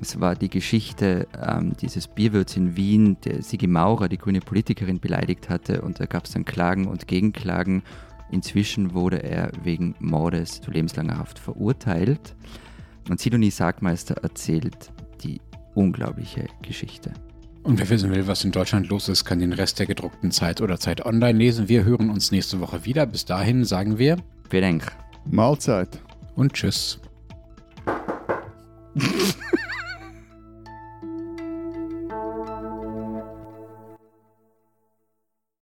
es 0.00 0.20
war 0.20 0.36
die 0.36 0.48
Geschichte 0.48 1.26
ähm, 1.40 1.72
dieses 1.80 2.06
Bierwirts 2.06 2.56
in 2.56 2.76
Wien, 2.76 3.16
der 3.24 3.42
Sigi 3.42 3.66
Maurer, 3.66 4.08
die 4.08 4.18
grüne 4.18 4.40
Politikerin, 4.40 5.00
beleidigt 5.00 5.48
hatte. 5.48 5.82
Und 5.82 5.98
da 5.98 6.06
gab 6.06 6.24
es 6.24 6.32
dann 6.32 6.44
Klagen 6.44 6.86
und 6.86 7.08
Gegenklagen. 7.08 7.82
Inzwischen 8.30 8.94
wurde 8.94 9.22
er 9.22 9.50
wegen 9.62 9.94
Mordes 10.00 10.60
zu 10.60 10.70
lebenslanger 10.70 11.18
Haft 11.18 11.38
verurteilt. 11.38 12.34
Und 13.08 13.20
Sidonie 13.20 13.50
Sargmeister 13.50 14.16
erzählt 14.22 14.92
die 15.22 15.40
unglaubliche 15.74 16.46
Geschichte. 16.62 17.12
Und 17.62 17.78
wer 17.78 17.88
wissen 17.90 18.10
will, 18.10 18.26
was 18.26 18.44
in 18.44 18.52
Deutschland 18.52 18.88
los 18.88 19.08
ist, 19.08 19.24
kann 19.24 19.40
den 19.40 19.52
Rest 19.52 19.78
der 19.78 19.86
gedruckten 19.86 20.30
Zeit 20.30 20.60
oder 20.60 20.78
Zeit 20.78 21.04
online 21.04 21.38
lesen. 21.38 21.68
Wir 21.68 21.84
hören 21.84 22.10
uns 22.10 22.30
nächste 22.30 22.60
Woche 22.60 22.84
wieder. 22.84 23.06
Bis 23.06 23.24
dahin 23.24 23.64
sagen 23.64 23.98
wir 23.98 24.16
Dank. 24.50 24.90
Mahlzeit. 25.30 26.00
und 26.34 26.52
tschüss. 26.54 27.00